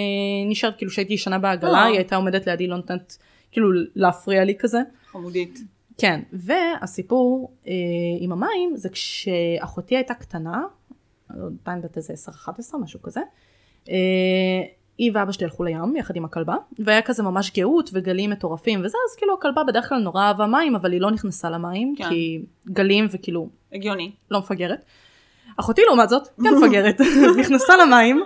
נשארת 0.46 0.76
כאילו 0.76 0.90
שהייתי 0.90 1.14
ישנה 1.14 1.38
בעגלה. 1.38 1.84
היא 1.84 1.96
הייתה 1.96 2.16
עומדת 2.16 2.46
לידי, 2.46 2.66
לא 2.66 2.76
נותנת 2.76 3.18
כאילו 3.52 3.68
להפריע 3.94 4.44
לי 4.44 4.54
כזה. 4.58 4.78
חמודית. 5.12 5.58
כן, 5.98 6.20
והסיפור 6.32 7.52
אה, 7.66 7.72
עם 8.20 8.32
המים 8.32 8.76
זה 8.76 8.88
כשאחותי 8.88 9.96
הייתה 9.96 10.14
קטנה, 10.14 10.62
עדיין 11.28 11.82
בת 11.82 11.96
איזה 11.96 12.14
10-11 12.48 12.76
משהו 12.82 13.02
כזה, 13.02 13.20
אה, 13.88 13.94
היא 14.98 15.10
ואבא 15.14 15.32
שלי 15.32 15.44
הלכו 15.44 15.64
לים 15.64 15.96
יחד 15.96 16.16
עם 16.16 16.24
הכלבה, 16.24 16.54
והיה 16.78 17.02
כזה 17.02 17.22
ממש 17.22 17.52
גאות 17.56 17.90
וגלים 17.92 18.30
מטורפים 18.30 18.80
וזה, 18.84 18.98
אז 19.10 19.16
כאילו 19.16 19.34
הכלבה 19.34 19.64
בדרך 19.64 19.88
כלל 19.88 19.98
נורא 19.98 20.22
אהבה 20.22 20.46
מים, 20.46 20.74
אבל 20.74 20.92
היא 20.92 21.00
לא 21.00 21.10
נכנסה 21.10 21.50
למים, 21.50 21.94
כן. 21.98 22.08
כי 22.08 22.42
גלים 22.68 23.06
וכאילו 23.10 23.48
הגיוני. 23.72 24.12
לא 24.30 24.38
מפגרת. 24.38 24.84
אחותי 25.56 25.82
לעומת 25.86 26.08
זאת, 26.08 26.28
כן 26.42 26.54
מפגרת, 26.62 27.00
נכנסה 27.40 27.72
למים. 27.76 28.22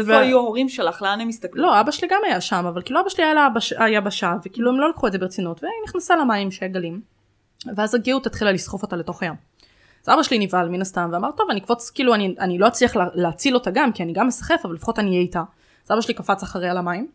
איפה 0.00 0.16
היו 0.18 0.38
ההורים 0.38 0.68
שלך? 0.68 1.02
לאן 1.02 1.20
הם 1.20 1.28
הסתכלו? 1.28 1.62
לא, 1.62 1.80
אבא 1.80 1.90
שלי 1.90 2.08
גם 2.10 2.20
היה 2.26 2.40
שם, 2.40 2.66
אבל 2.68 2.82
כאילו 2.82 3.00
אבא 3.00 3.08
שלי 3.08 3.24
היה 3.24 3.34
ליבש- 3.34 3.72
היבשה, 3.82 4.34
וכאילו 4.44 4.70
הם 4.70 4.80
לא 4.80 4.90
לקחו 4.90 5.06
את 5.06 5.12
זה 5.12 5.18
ברצינות, 5.18 5.62
והיא 5.62 5.72
נכנסה 5.88 6.16
למים 6.16 6.50
שהיה 6.50 6.70
גלים. 6.72 7.00
ואז 7.76 7.94
הגאות 7.94 8.26
התחילה 8.26 8.52
לסחוף 8.52 8.82
אותה 8.82 8.96
לתוך 8.96 9.22
הים. 9.22 9.34
אז 10.04 10.14
אבא 10.14 10.22
שלי 10.22 10.38
נבהל 10.38 10.68
מן 10.68 10.80
הסתם, 10.80 11.10
ואמר, 11.12 11.30
טוב, 11.30 11.50
אני 11.50 11.60
אקפוץ, 11.60 11.90
כאילו, 11.90 12.14
אני, 12.14 12.34
אני 12.40 12.58
לא 12.58 12.68
אצליח 12.68 12.96
לה, 12.96 13.06
להציל 13.14 13.54
אותה 13.54 13.70
גם, 13.70 13.92
כי 13.92 14.02
אני 14.02 14.12
גם 14.12 14.28
אסחף, 14.28 14.60
אבל 14.64 14.74
לפחות 14.74 14.98
אני 14.98 15.08
אהיה 15.10 15.20
איתה. 15.20 15.42
אז 15.84 15.92
אבא 15.92 16.00
שלי 16.00 16.14
קפץ 16.14 16.42
אחריה 16.42 16.74
למים, 16.74 17.08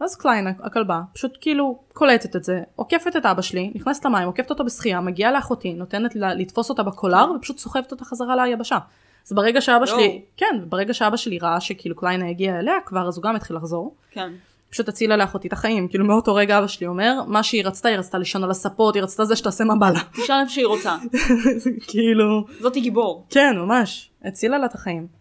ואז 0.00 0.16
קליין, 0.16 0.46
הכלבה, 0.62 1.00
פשוט 1.12 1.38
כאילו 1.40 1.78
קולטת 1.92 2.36
את 2.36 2.44
זה, 2.44 2.60
עוקפת 2.76 3.16
את 3.16 3.26
אבא 3.26 3.42
שלי, 3.42 3.72
נכנסת 3.74 4.04
למים, 4.04 4.26
עוקפת 4.26 4.50
אותו 4.50 4.64
בשחייה, 4.64 5.00
מגיעה 5.00 5.32
לאחותי, 5.32 5.72
נותנת 5.72 6.16
לה 6.16 6.34
לתפוס 6.34 6.70
אותה 6.70 6.82
בקולר, 6.82 7.32
ופשוט 7.36 7.58
סוחבת 7.58 7.92
אותה 7.92 8.04
חזרה 8.04 8.46
ליבשה. 8.46 8.78
אז 9.26 9.32
ברגע 9.32 9.60
שאבא. 9.60 9.86
שלי, 9.86 10.22
כן, 10.36 10.60
ברגע 10.68 10.94
שאבא 10.94 11.16
שלי 11.16 11.38
ראה 11.38 11.60
שכאילו 11.60 11.96
קליינה 11.96 12.28
הגיעה 12.28 12.58
אליה 12.58 12.74
כבר, 12.86 13.08
אז 13.08 13.16
הוא 13.16 13.22
גם 13.22 13.36
התחיל 13.36 13.56
לחזור. 13.56 13.94
כן. 14.10 14.32
פשוט 14.70 14.88
הצילה 14.88 15.16
לאחותי 15.16 15.48
את 15.48 15.52
החיים, 15.52 15.88
כאילו 15.88 16.04
מאותו 16.04 16.34
רגע 16.34 16.58
אבא 16.58 16.66
שלי 16.66 16.86
אומר, 16.86 17.22
מה 17.26 17.42
שהיא 17.42 17.64
רצתה, 17.64 17.88
היא 17.88 17.98
רצתה 17.98 18.18
לישון 18.18 18.44
על 18.44 18.50
הספות, 18.50 18.94
היא 18.94 19.02
רצתה 19.02 19.24
זה 19.24 19.36
שתעשה 19.36 19.64
מה 19.64 19.74
בא 19.76 19.90
לה. 19.90 20.00
תשאל 20.22 20.40
איפה 20.40 20.50
שהיא 20.50 20.66
רוצה. 20.66 20.96
כאילו, 21.88 22.44
זאתי 22.60 22.80
גיבור. 22.80 23.26
כן, 23.30 23.56
ממש, 23.56 24.10
הצילה 24.24 24.58
לה 24.58 24.66
את 24.66 24.74
החיים. 24.74 25.19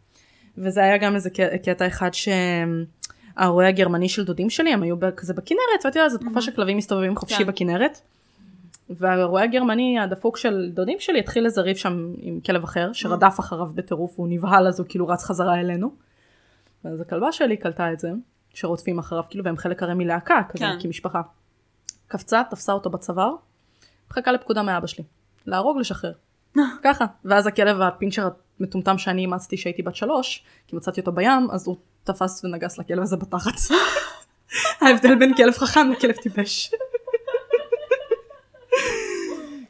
וזה 0.60 0.84
היה 0.84 0.98
גם 0.98 1.16
איזה 1.16 1.30
קטע 1.64 1.88
אחד 1.88 2.10
שהרועה 2.14 3.68
הגרמני 3.68 4.10
של 4.10 4.26
דודים 4.26 4.50
שלי, 4.50 4.74
הם 4.74 4.84
היו 4.84 4.96
כזה 5.16 5.34
בכנרת, 5.34 5.86
ואת 5.86 5.96
יודעת, 5.96 6.12
זו 6.12 6.18
תקופה 6.18 6.42
שכלבים 6.42 6.78
מסתובבים 6.78 7.16
חופשי 7.16 7.38
כן. 7.38 7.46
בכנרת. 7.46 8.00
והרועה 8.90 9.44
הגרמני 9.44 10.00
הדפוק 10.00 10.38
של 10.38 10.72
דודים 10.74 10.98
שלי 11.00 11.20
התחיל 11.20 11.46
לזריב 11.46 11.78
שם 11.78 12.14
עם 12.18 12.40
כלב 12.40 12.64
אחר, 12.64 12.94
שרדף 12.94 13.40
אחריו 13.40 13.66
בטירוף, 13.66 14.20
והוא 14.20 14.28
נבהל 14.32 14.68
אז 14.68 14.80
הוא 14.80 14.88
כאילו 14.90 15.08
רץ 15.08 15.24
חזרה 15.24 15.60
אלינו. 15.60 15.92
ואז 16.86 17.02
הכלבה 17.02 17.32
שלי 17.32 17.58
קלטה 17.58 17.94
את 17.94 18.00
זה, 18.00 18.12
שרודפים 18.54 19.00
אחריו, 19.00 19.24
כאילו, 19.30 19.44
והם 19.44 19.58
חלק 19.58 19.84
הרי 19.84 19.94
מלהקה, 19.94 20.42
כזה, 20.50 20.66
כן. 20.66 20.78
כמשפחה. 20.82 21.22
קפצה, 22.08 22.42
תפסה 22.50 22.74
אותו 22.74 22.90
בצוואר, 22.90 23.36
מחכה 24.12 24.32
לפקודה 24.32 24.64
מאבא 24.64 24.88
שלי. 24.88 25.04
להרוג, 25.46 25.78
לשחרר. 25.78 26.12
ככה. 26.84 27.06
ואז 27.26 27.48
הכלב 27.48 27.82
הפינצ'ר 27.82 28.30
המטומטם 28.60 28.98
שאני 28.98 29.22
אימצתי 29.22 29.58
שהייתי 29.58 29.82
בת 29.82 29.96
שלוש, 29.96 30.44
כי 30.68 30.76
מצאתי 30.76 31.00
אותו 31.00 31.12
בים, 31.12 31.48
אז 31.52 31.68
הוא 31.68 31.76
תפס 32.04 32.46
ונגס 32.46 32.78
לכלב 32.78 33.02
הזה 33.02 33.18
בתחת. 33.18 33.54
ההבדל 34.82 35.16
בין 35.16 35.36
כלב 35.36 35.54
חכם 35.54 35.92
לכלב 35.92 36.16
טיפש. 36.16 36.72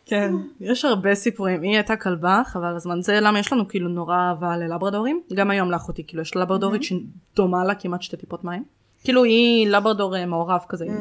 כן, 0.06 0.32
יש 0.60 0.86
הרבה 0.86 1.16
סיפורים. 1.16 1.62
היא 1.62 1.72
הייתה 1.76 1.96
כלבה, 1.96 2.42
חבל 2.46 2.76
הזמן. 2.76 3.02
זה 3.02 3.20
למה 3.20 3.40
יש 3.40 3.54
לנו 3.54 3.68
כאילו 3.68 3.90
נורא 3.90 4.16
אהבה 4.16 4.58
ללברדורים. 4.58 5.22
גם 5.34 5.52
היום 5.52 5.72
לאחותי, 5.72 6.04
כאילו 6.08 6.22
יש 6.22 6.36
לברדורית 6.36 6.82
שדומה 6.84 7.66
לה 7.66 7.76
כמעט 7.76 8.02
שתי 8.02 8.18
טיפות 8.18 8.44
מים. 8.44 8.64
כאילו 9.04 9.24
היא 9.24 9.68
לברדור 9.68 10.18
אה, 10.18 10.26
מעורב 10.26 10.66
כזה, 10.70 10.86
היא 10.86 10.94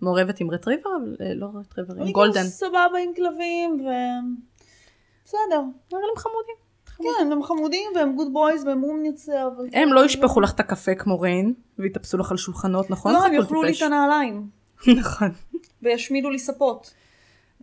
מעורבת 0.00 0.40
עם 0.40 0.50
רטריבר, 0.50 0.90
אה, 1.20 1.34
לא 1.34 1.48
רטריבר, 1.54 1.94
עם 2.02 2.12
גולדן. 2.12 2.40
גם 2.40 2.46
סבבה 2.46 2.98
עם 3.04 3.14
כלבים, 3.16 3.80
ו... 3.80 3.88
בסדר. 5.24 5.60
אבל 5.90 6.00
הם 6.10 6.16
חמודים. 6.16 6.63
כן, 6.98 7.32
הם 7.32 7.42
חמודים 7.42 7.90
והם 7.94 8.16
good 8.16 8.32
boys 8.32 8.64
והם 8.64 8.82
אבל... 9.46 9.68
הם 9.72 9.92
לא 9.92 10.04
ישפכו 10.04 10.40
לך 10.40 10.52
את 10.52 10.60
הקפה 10.60 10.94
כמו 10.94 11.20
ריין, 11.20 11.54
ויטפסו 11.78 12.18
לך 12.18 12.30
על 12.30 12.36
שולחנות, 12.36 12.90
נכון? 12.90 13.12
לא, 13.12 13.18
הם 13.18 13.24
הכל 13.24 13.34
יאכלו 13.34 13.62
לי. 13.62 13.72
את 13.72 13.82
הנעליים. 13.82 14.48
נכון. 15.00 15.28
וישמידו 15.82 16.30
לי 16.30 16.38
ספות. 16.38 16.94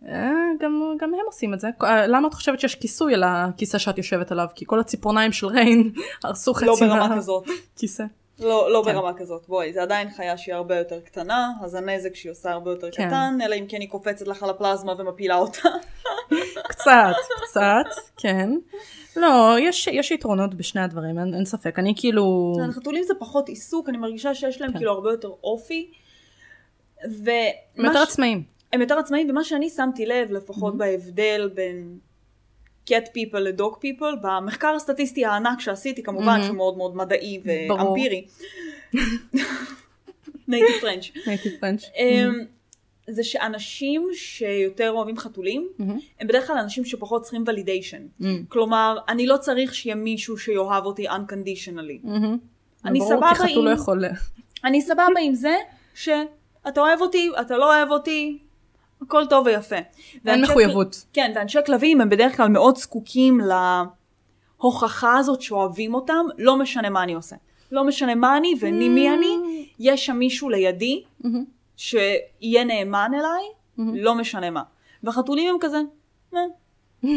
אה, 0.06 0.32
גם, 0.60 0.96
גם 0.98 1.14
הם 1.14 1.20
עושים 1.26 1.54
את 1.54 1.60
זה. 1.60 1.68
אה, 1.82 2.06
למה 2.06 2.28
את 2.28 2.34
חושבת 2.34 2.60
שיש 2.60 2.74
כיסוי 2.74 3.14
על 3.14 3.22
הכיסא 3.26 3.78
שאת 3.78 3.98
יושבת 3.98 4.32
עליו? 4.32 4.46
כי 4.54 4.64
כל 4.66 4.80
הציפורניים 4.80 5.32
של 5.32 5.46
ריין 5.46 5.92
הרסו 6.24 6.54
חצי 6.54 6.66
לא 6.66 6.76
ברמה 6.80 7.16
כזאת. 7.16 7.46
מהכיסא. 7.46 8.04
לא, 8.40 8.72
לא 8.72 8.82
כן. 8.86 8.92
ברמה 8.92 9.14
כזאת. 9.14 9.48
בואי, 9.48 9.72
זה 9.72 9.82
עדיין 9.82 10.10
חיה 10.10 10.36
שהיא 10.36 10.54
הרבה 10.54 10.76
יותר 10.78 11.00
קטנה, 11.00 11.50
אז 11.62 11.74
הנזק 11.74 12.14
שהיא 12.14 12.32
עושה 12.32 12.50
הרבה 12.50 12.70
יותר 12.70 12.88
כן. 12.92 13.06
קטן, 13.06 13.38
אלא 13.44 13.54
אם 13.54 13.64
כן 13.68 13.80
היא 13.80 13.88
קופצת 13.88 14.28
לך 14.28 14.42
על 14.42 14.50
הפלזמה 14.50 14.92
ומפילה 14.98 15.36
אותה. 15.36 15.68
קצת, 16.68 17.12
קצת, 17.50 18.02
כן. 18.16 18.50
לא, 19.16 19.56
יש, 19.60 19.86
יש 19.86 20.10
יתרונות 20.10 20.54
בשני 20.54 20.80
הדברים, 20.80 21.18
אין, 21.18 21.34
אין 21.34 21.44
ספק. 21.44 21.78
אני 21.78 21.94
כאילו... 21.96 22.52
חתולים 22.72 23.02
זה 23.02 23.14
פחות 23.18 23.48
עיסוק, 23.48 23.88
אני 23.88 23.98
מרגישה 23.98 24.34
שיש 24.34 24.60
להם 24.60 24.72
כן. 24.72 24.78
כאילו 24.78 24.92
הרבה 24.92 25.10
יותר 25.10 25.30
אופי. 25.44 25.90
הם 27.02 27.84
יותר 27.84 28.04
ש- 28.04 28.08
עצמאים. 28.08 28.42
הם 28.72 28.80
יותר 28.80 28.98
עצמאיים, 28.98 29.30
ומה 29.30 29.44
שאני 29.44 29.70
שמתי 29.70 30.06
לב, 30.06 30.28
Mm-hmm. 30.30 30.34
לפחות 30.34 30.76
בהבדל 30.76 31.50
בין 31.54 31.98
cat 32.92 33.06
people 33.08 33.38
לדוג 33.38 33.74
people, 33.84 34.16
במחקר 34.22 34.68
הסטטיסטי 34.76 35.24
הענק 35.24 35.60
שעשיתי, 35.60 36.02
כמובן 36.02 36.38
Mhm. 36.40 36.44
שהוא 36.44 36.56
מאוד 36.56 36.76
מאוד 36.76 36.96
מדעי 36.96 37.40
ברור. 37.68 37.80
ואמפירי, 37.90 38.24
נייטיב 40.48 40.76
פרנץ', 40.80 41.04
נייטיב 41.26 41.52
פרנץ'. 41.60 41.82
זה 43.10 43.24
שאנשים 43.24 44.08
שיותר 44.14 44.90
אוהבים 44.90 45.16
חתולים, 45.16 45.68
מהמם. 45.78 45.98
הם 46.20 46.26
בדרך 46.28 46.46
כלל 46.46 46.56
אנשים 46.58 46.84
שפחות 46.84 47.22
צריכים 47.22 47.44
ולידיישן. 47.46 48.02
מהמם. 48.20 48.44
כלומר, 48.48 48.98
אני 49.08 49.26
לא 49.26 49.36
צריך 49.36 49.74
שיהיה 49.74 49.94
מישהו 49.94 50.38
שיאהב 50.38 50.84
אותי 50.86 51.08
unconditionally. 51.08 52.00
מהמם. 52.02 52.38
אני 52.84 52.98
ברור, 52.98 53.10
סבבה 53.10 53.30
כי 53.34 53.34
חתול 53.34 53.64
לא 53.64 53.70
עם- 53.70 53.76
יכול... 53.76 54.04
אני 54.64 54.82
סבבה 54.82 55.20
עם 55.22 55.34
זה 55.34 55.54
שאתה 55.94 56.20
אוהב 56.80 57.00
אותי, 57.00 57.30
אתה 57.40 57.56
לא 57.56 57.76
אוהב 57.76 57.90
אותי, 57.90 58.38
הכל 59.02 59.22
טוב 59.30 59.46
ויפה. 59.46 59.76
אין 60.26 60.42
מחויבות. 60.42 60.94
כל- 60.94 61.08
כן, 61.12 61.32
ואנשי 61.34 61.58
כלבים 61.66 62.00
הם 62.00 62.08
בדרך 62.08 62.36
כלל 62.36 62.48
מאוד 62.48 62.76
זקוקים 62.78 63.40
להוכחה 64.60 65.18
הזאת 65.18 65.42
שאוהבים 65.42 65.94
אותם, 65.94 66.26
לא 66.38 66.56
משנה 66.58 66.90
מה 66.90 67.02
אני 67.02 67.14
עושה. 67.14 67.36
לא 67.72 67.84
משנה 67.84 68.14
מה 68.14 68.36
אני 68.36 68.54
ואני 68.60 68.88
מי 68.88 69.10
אני, 69.10 69.36
יש 69.78 70.06
שם 70.06 70.16
מישהו 70.16 70.48
לידי 70.50 71.02
מהמם. 71.20 71.44
שיהיה 71.76 72.64
נאמן 72.64 73.10
אליי, 73.14 73.44
לא 74.02 74.14
משנה 74.14 74.50
מה. 74.50 74.62
והחתולים 75.02 75.48
הם 75.54 75.56
כזה, 75.60 75.80
"אה, 76.34 76.40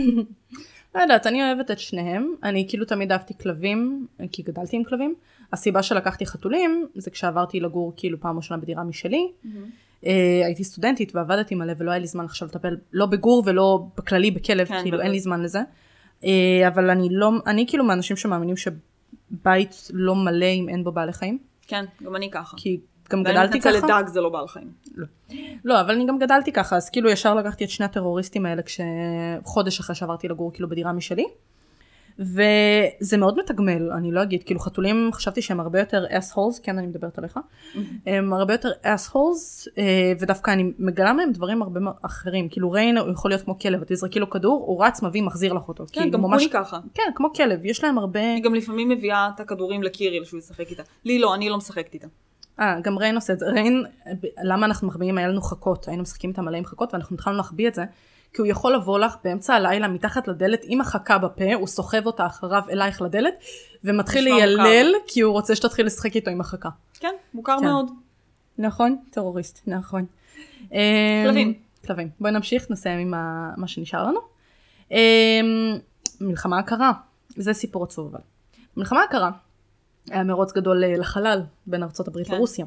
לא 0.95 1.01
יודעת, 1.01 1.27
אני 1.27 1.43
אוהבת 1.43 1.71
את 1.71 1.79
שניהם. 1.79 2.35
אני 2.43 2.65
כאילו 2.69 2.85
תמיד 2.85 3.11
אהבתי 3.11 3.37
כלבים, 3.37 4.07
כי 4.31 4.43
גדלתי 4.43 4.75
עם 4.77 4.83
כלבים. 4.83 5.15
הסיבה 5.53 5.83
שלקחתי 5.83 6.25
חתולים, 6.25 6.87
זה 6.95 7.11
כשעברתי 7.11 7.59
לגור 7.59 7.93
כאילו 7.97 8.19
פעם 8.19 8.37
ראשונה 8.37 8.61
בדירה 8.61 8.83
משלי. 8.83 9.31
אה, 9.45 9.49
הייתי 10.45 10.63
סטודנטית 10.63 11.15
ועבדתי 11.15 11.55
מלא 11.55 11.73
ולא 11.77 11.91
היה 11.91 11.99
לי 11.99 12.07
זמן 12.07 12.25
עכשיו 12.25 12.47
לטפל 12.47 12.77
לא 12.93 13.05
בגור 13.05 13.43
ולא 13.45 13.83
בכללי 13.97 14.31
בכלב, 14.31 14.67
כן, 14.67 14.81
כאילו 14.81 14.97
בטח. 14.97 15.03
אין 15.05 15.11
לי 15.11 15.19
זמן 15.19 15.41
לזה. 15.41 15.59
אה, 16.25 16.67
אבל 16.67 16.89
אני 16.89 17.07
לא, 17.11 17.31
אני 17.47 17.65
כאילו 17.67 17.83
מהאנשים 17.83 18.17
שמאמינים 18.17 18.55
שבית 18.57 19.87
לא 19.93 20.15
מלא 20.15 20.45
אם 20.45 20.69
אין 20.69 20.83
בו 20.83 20.91
בעלי 20.91 21.13
חיים. 21.13 21.37
כן, 21.67 21.85
גם 22.03 22.15
אני 22.15 22.31
ככה. 22.31 22.57
כי 22.57 22.79
גם 23.09 23.21
ואני 23.25 23.33
גדלתי 23.33 23.61
ככה. 23.61 23.87
דג 23.87 24.07
זה 24.07 24.21
לא 24.21 24.29
בעל 24.29 24.47
חיים. 24.47 24.71
לא, 25.65 25.81
אבל 25.81 25.91
אני 25.91 26.05
גם 26.05 26.19
גדלתי 26.19 26.51
ככה, 26.51 26.75
אז 26.75 26.89
כאילו 26.89 27.09
ישר 27.09 27.35
לקחתי 27.35 27.63
את 27.63 27.69
שני 27.69 27.85
הטרוריסטים 27.85 28.45
האלה 28.45 28.61
כשחודש 28.61 29.79
אחרי 29.79 29.95
שעברתי 29.95 30.27
לגור 30.27 30.53
כאילו 30.53 30.69
בדירה 30.69 30.93
משלי. 30.93 31.25
וזה 32.19 33.17
מאוד 33.17 33.37
מתגמל, 33.39 33.91
אני 33.91 34.11
לא 34.11 34.23
אגיד, 34.23 34.43
כאילו 34.43 34.59
חתולים 34.59 35.09
חשבתי 35.13 35.41
שהם 35.41 35.59
הרבה 35.59 35.79
יותר 35.79 36.05
assholes, 36.05 36.61
כן 36.63 36.77
אני 36.77 36.87
מדברת 36.87 37.17
עליך, 37.17 37.39
הם 38.05 38.33
הרבה 38.33 38.53
יותר 38.53 38.69
אה, 39.77 40.13
ודווקא 40.19 40.51
אני 40.51 40.71
מגלה 40.79 41.13
מהם 41.13 41.31
דברים 41.31 41.61
הרבה 41.61 41.79
אחרים, 42.01 42.49
כאילו 42.49 42.71
ריין 42.71 42.97
הוא 42.97 43.11
יכול 43.11 43.31
להיות 43.31 43.41
כמו 43.41 43.59
כלב, 43.59 43.81
את 43.81 43.91
תזרקי 43.91 44.19
לו 44.19 44.29
כדור, 44.29 44.63
הוא 44.67 44.85
רץ, 44.85 45.03
מביא, 45.03 45.21
מחזיר 45.23 45.53
לך 45.53 45.67
אותו. 45.67 45.85
כן, 45.91 46.01
כאילו, 46.01 46.11
גם 46.11 46.21
ממש- 46.21 46.47
ככה. 46.47 46.79
כן, 46.93 47.11
כמו 47.15 47.33
כלב, 47.33 47.65
יש 47.65 47.83
להם 47.83 47.97
הרבה, 47.97 48.31
אני 48.31 48.41
גם 48.41 48.55
לפעמים 48.55 48.89
מביאה 48.89 49.29
את 49.35 49.39
הכדורים 49.39 49.83
לקיריל 49.83 50.23
שהוא 50.25 50.37
ישחק 50.37 50.69
איתה. 50.69 50.83
לי 51.05 51.19
לא, 51.19 51.35
אני 51.35 51.49
לא 51.49 51.57
משחקת 51.57 51.93
איתה. 51.93 52.07
אה, 52.59 52.79
גם 52.81 52.97
ריין 52.97 53.15
עושה 53.15 53.33
את 53.33 53.39
זה. 53.39 53.45
ריין, 53.45 53.83
למה 54.43 54.65
אנחנו 54.65 54.87
מחביאים? 54.87 55.17
היה 55.17 55.27
לנו 55.27 55.41
חכות, 55.41 55.87
היינו 55.87 56.03
משחקים 56.03 56.29
איתם 56.29 56.45
מלא 56.45 56.57
עם 56.57 56.65
חכות, 56.65 56.93
ואנחנו 56.93 57.15
התחלנו 57.15 57.37
להחביא 57.37 57.67
את 57.67 57.75
זה, 57.75 57.83
כי 58.33 58.41
הוא 58.41 58.47
יכול 58.47 58.73
לבוא 58.73 58.99
לך 58.99 59.15
באמצע 59.23 59.53
הלילה 59.53 59.87
מתחת 59.87 60.27
לדלת 60.27 60.59
עם 60.63 60.81
החכה 60.81 61.17
בפה, 61.17 61.53
הוא 61.53 61.67
סוחב 61.67 62.05
אותה 62.05 62.25
אחריו 62.25 62.63
אלייך 62.69 63.01
לדלת, 63.01 63.33
ומתחיל 63.83 64.25
נשמע 64.35 64.45
ליילל, 64.45 64.91
כי 65.07 65.21
הוא 65.21 65.31
רוצה 65.33 65.55
שתתחיל 65.55 65.85
לשחק 65.85 66.15
איתו 66.15 66.31
עם 66.31 66.41
החכה. 66.41 66.69
כן, 66.99 67.13
מוכר 67.33 67.57
כן. 67.59 67.65
מאוד. 67.65 67.91
נכון? 68.57 68.97
טרוריסט, 69.11 69.61
נכון. 69.67 70.05
כלבים. 71.25 71.47
אמ, 71.47 71.53
כלבים. 71.87 72.09
בואי 72.19 72.31
נמשיך, 72.31 72.71
נסיים 72.71 72.99
עם 72.99 73.13
ה- 73.13 73.51
מה 73.57 73.67
שנשאר 73.67 74.03
לנו. 74.07 74.19
אמ, 74.91 74.97
מלחמה 76.21 76.59
הקרה, 76.59 76.91
זה 77.29 77.53
סיפור 77.53 77.83
עצוב 77.83 78.07
אבל. 78.11 78.21
מלחמה 78.77 79.03
הקרה, 79.03 79.31
היה 80.11 80.23
מרוץ 80.23 80.53
גדול 80.53 80.83
אה, 80.83 80.93
לחלל 80.97 81.41
בין 81.67 81.83
ארצות 81.83 82.07
הברית 82.07 82.27
כן. 82.27 82.33
לרוסיה. 82.33 82.65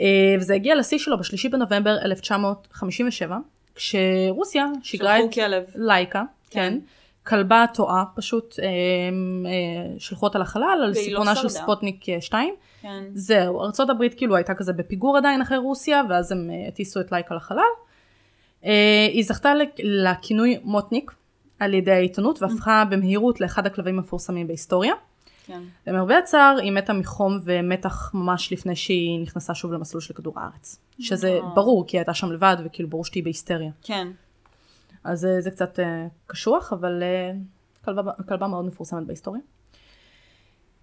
אה, 0.00 0.06
וזה 0.38 0.54
הגיע 0.54 0.74
לשיא 0.74 0.98
שלו 0.98 1.18
בשלישי 1.18 1.48
בנובמבר 1.48 1.96
1957, 2.04 3.36
כשרוסיה 3.74 4.66
שיגרה 4.82 5.18
את 5.18 5.34
כלב. 5.34 5.62
לייקה, 5.74 6.22
כן, 6.50 6.78
כלבה 7.26 7.64
טועה, 7.74 8.04
פשוט 8.16 8.54
אה, 8.62 8.66
אה, 8.66 9.98
שלחו 9.98 10.26
אותה 10.26 10.38
לחלל 10.38 10.80
על 10.82 10.88
לא 10.88 10.94
סיפונה 10.94 11.34
של 11.34 11.48
שרדה. 11.48 11.62
ספוטניק 11.62 12.04
2. 12.20 12.54
כן. 12.82 13.04
זהו, 13.14 13.62
ארצות 13.62 13.90
הברית 13.90 14.14
כאילו 14.14 14.36
הייתה 14.36 14.54
כזה 14.54 14.72
בפיגור 14.72 15.16
עדיין 15.16 15.42
אחרי 15.42 15.58
רוסיה, 15.58 16.02
ואז 16.08 16.32
הם 16.32 16.50
הטיסו 16.68 17.00
את 17.00 17.12
לייקה 17.12 17.34
לחלל. 17.34 17.58
אה, 18.64 19.06
היא 19.12 19.24
זכתה 19.24 19.54
לכ- 19.54 19.68
לכינוי 19.82 20.58
מוטניק 20.64 21.10
על 21.58 21.74
ידי 21.74 21.92
העיתונות, 21.92 22.42
והפכה 22.42 22.84
במהירות 22.90 23.40
לאחד 23.40 23.66
הכלבים 23.66 23.96
המפורסמים 23.98 24.46
בהיסטוריה. 24.46 24.94
כן. 25.50 25.62
למרבה 25.86 26.18
הצער, 26.18 26.56
היא 26.62 26.72
מתה 26.72 26.92
מחום 26.92 27.38
ומתח 27.44 28.10
ממש 28.14 28.52
לפני 28.52 28.76
שהיא 28.76 29.20
נכנסה 29.22 29.54
שוב 29.54 29.72
למסלול 29.72 30.00
של 30.00 30.14
כדור 30.14 30.40
הארץ. 30.40 30.78
שזה 31.00 31.28
אה. 31.28 31.54
ברור, 31.54 31.86
כי 31.86 31.96
היא 31.96 32.00
הייתה 32.00 32.14
שם 32.14 32.32
לבד, 32.32 32.56
וכאילו 32.64 32.88
ברור 32.88 33.04
שתהיי 33.04 33.22
בהיסטריה. 33.22 33.70
כן. 33.82 34.08
אז 35.04 35.24
אה, 35.24 35.40
זה 35.40 35.50
קצת 35.50 35.80
אה, 35.80 36.06
קשוח, 36.26 36.72
אבל 36.72 37.02
אה, 37.02 37.32
כלבה, 37.84 38.12
כלבה 38.28 38.46
מאוד 38.46 38.64
מפורסמת 38.64 39.06
בהיסטוריה. 39.06 39.42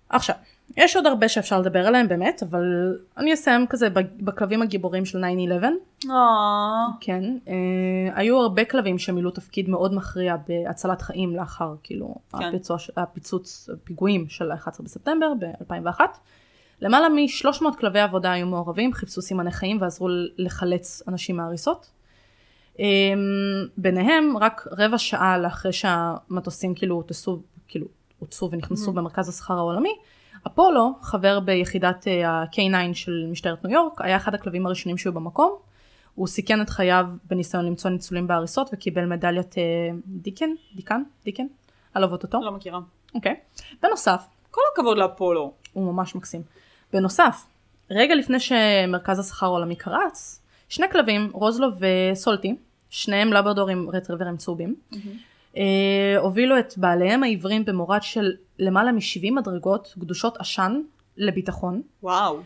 עכשיו, 0.10 0.36
יש 0.78 0.96
עוד 0.96 1.06
הרבה 1.06 1.30
שאפשר 1.30 1.60
לדבר 1.60 1.88
עליהם 1.88 2.08
באמת, 2.08 2.44
אבל 2.44 2.98
אני 3.18 3.34
אסיים 3.34 3.68
כזה 3.68 3.88
בכלבים 4.20 4.62
הגיבורים 4.62 5.06
של 5.06 5.24
9-11. 5.24 5.24
אה, 6.10 6.16
כן, 7.02 7.24
אה, 7.48 7.54
היו 8.16 8.38
הרבה 8.42 8.66
כלבים 8.66 9.00
שמילאו 9.00 9.32
תפקיד 9.32 9.70
מאוד 9.70 9.94
מכריע 9.94 10.36
בהצלת 10.48 11.02
חיים 11.02 11.36
לאחר 11.36 11.76
כאילו 11.84 12.16
כן. 12.32 12.44
הפיצוע, 12.44 12.78
הפיצוץ, 12.98 13.70
הפיגועים 13.74 14.26
של 14.30 14.52
ה-11 14.52 14.84
בספטמבר 14.84 15.28
ב-2001. 15.40 16.02
למעלה 16.82 17.10
מ-300 17.10 17.66
כלבי 17.80 18.00
עבודה 18.00 18.32
היו 18.32 18.48
מעורבים, 18.48 18.94
חיפשו 18.94 19.22
סימני 19.22 19.52
חיים 19.52 19.78
ועזרו 19.82 20.08
לחלץ 20.38 21.02
אנשים 21.08 21.38
מההריסות. 21.38 21.92
אמ, 22.80 22.86
ביניהם 23.78 24.38
רק 24.38 24.68
רבע 24.72 24.98
שעה 24.98 25.38
לאחרי 25.38 25.74
שהמטוסים 25.74 26.76
כאילו 26.76 26.96
הוטסו, 26.96 27.42
כאילו 27.68 27.88
הוטסו 28.20 28.50
ונכנסו 28.52 28.94
במרכז 28.94 29.30
הסחר 29.30 29.54
העולמי, 29.54 29.96
אפולו, 30.48 30.94
חבר 31.02 31.40
ביחידת 31.40 32.08
אה, 32.08 32.30
ה-K9 32.30 32.94
של 32.94 33.28
משטרת 33.32 33.66
ניו 33.66 33.74
יורק, 33.74 34.02
היה 34.02 34.18
אחד 34.18 34.34
הכלבים 34.34 34.66
הראשונים 34.66 34.98
שהיו 34.98 35.14
במקום. 35.14 35.56
הוא 36.16 36.28
סיכן 36.28 36.62
את 36.62 36.70
חייו 36.70 37.06
בניסיון 37.30 37.66
למצוא 37.66 37.92
ניצולים 37.92 38.28
בהריסות 38.28 38.70
וקיבל 38.74 39.06
מדליית 39.06 39.58
אה, 39.58 39.64
דיקן, 40.06 40.50
דיקן, 40.76 41.02
דיקן, 41.26 41.46
על 41.94 42.04
עבודתו. 42.04 42.40
לא 42.42 42.52
מכירה. 42.52 42.80
אוקיי. 43.16 43.36
בנוסף, 43.84 44.24
כל 44.52 44.62
הכבוד 44.74 44.98
לאפולו. 44.98 45.54
הוא 45.74 45.94
ממש 45.94 46.16
מקסים. 46.16 46.42
בנוסף, 46.94 47.48
רגע 47.92 48.16
לפני 48.16 48.40
שמרכז 48.40 49.20
הסחר 49.20 49.46
העולמי 49.46 49.76
קרץ, 49.76 50.42
שני 50.70 50.86
כלבים, 50.92 51.30
רוזלו 51.34 51.68
וסולטי, 51.80 52.56
שניהם 52.90 53.34
לברדורים 53.34 53.90
רטריברים 53.90 54.38
צהובים, 54.38 54.76
אה, 54.94 55.00
הובילו 56.22 56.60
את 56.60 56.74
בעליהם 56.78 57.24
העיוורים 57.24 57.66
במורד 57.66 58.04
של 58.04 58.32
למעלה 58.60 58.92
מ-70 58.92 59.32
מדרגות 59.32 59.94
גדושות 59.98 60.38
עשן 60.40 60.82
לביטחון. 61.18 61.82
וואו. 62.04 62.40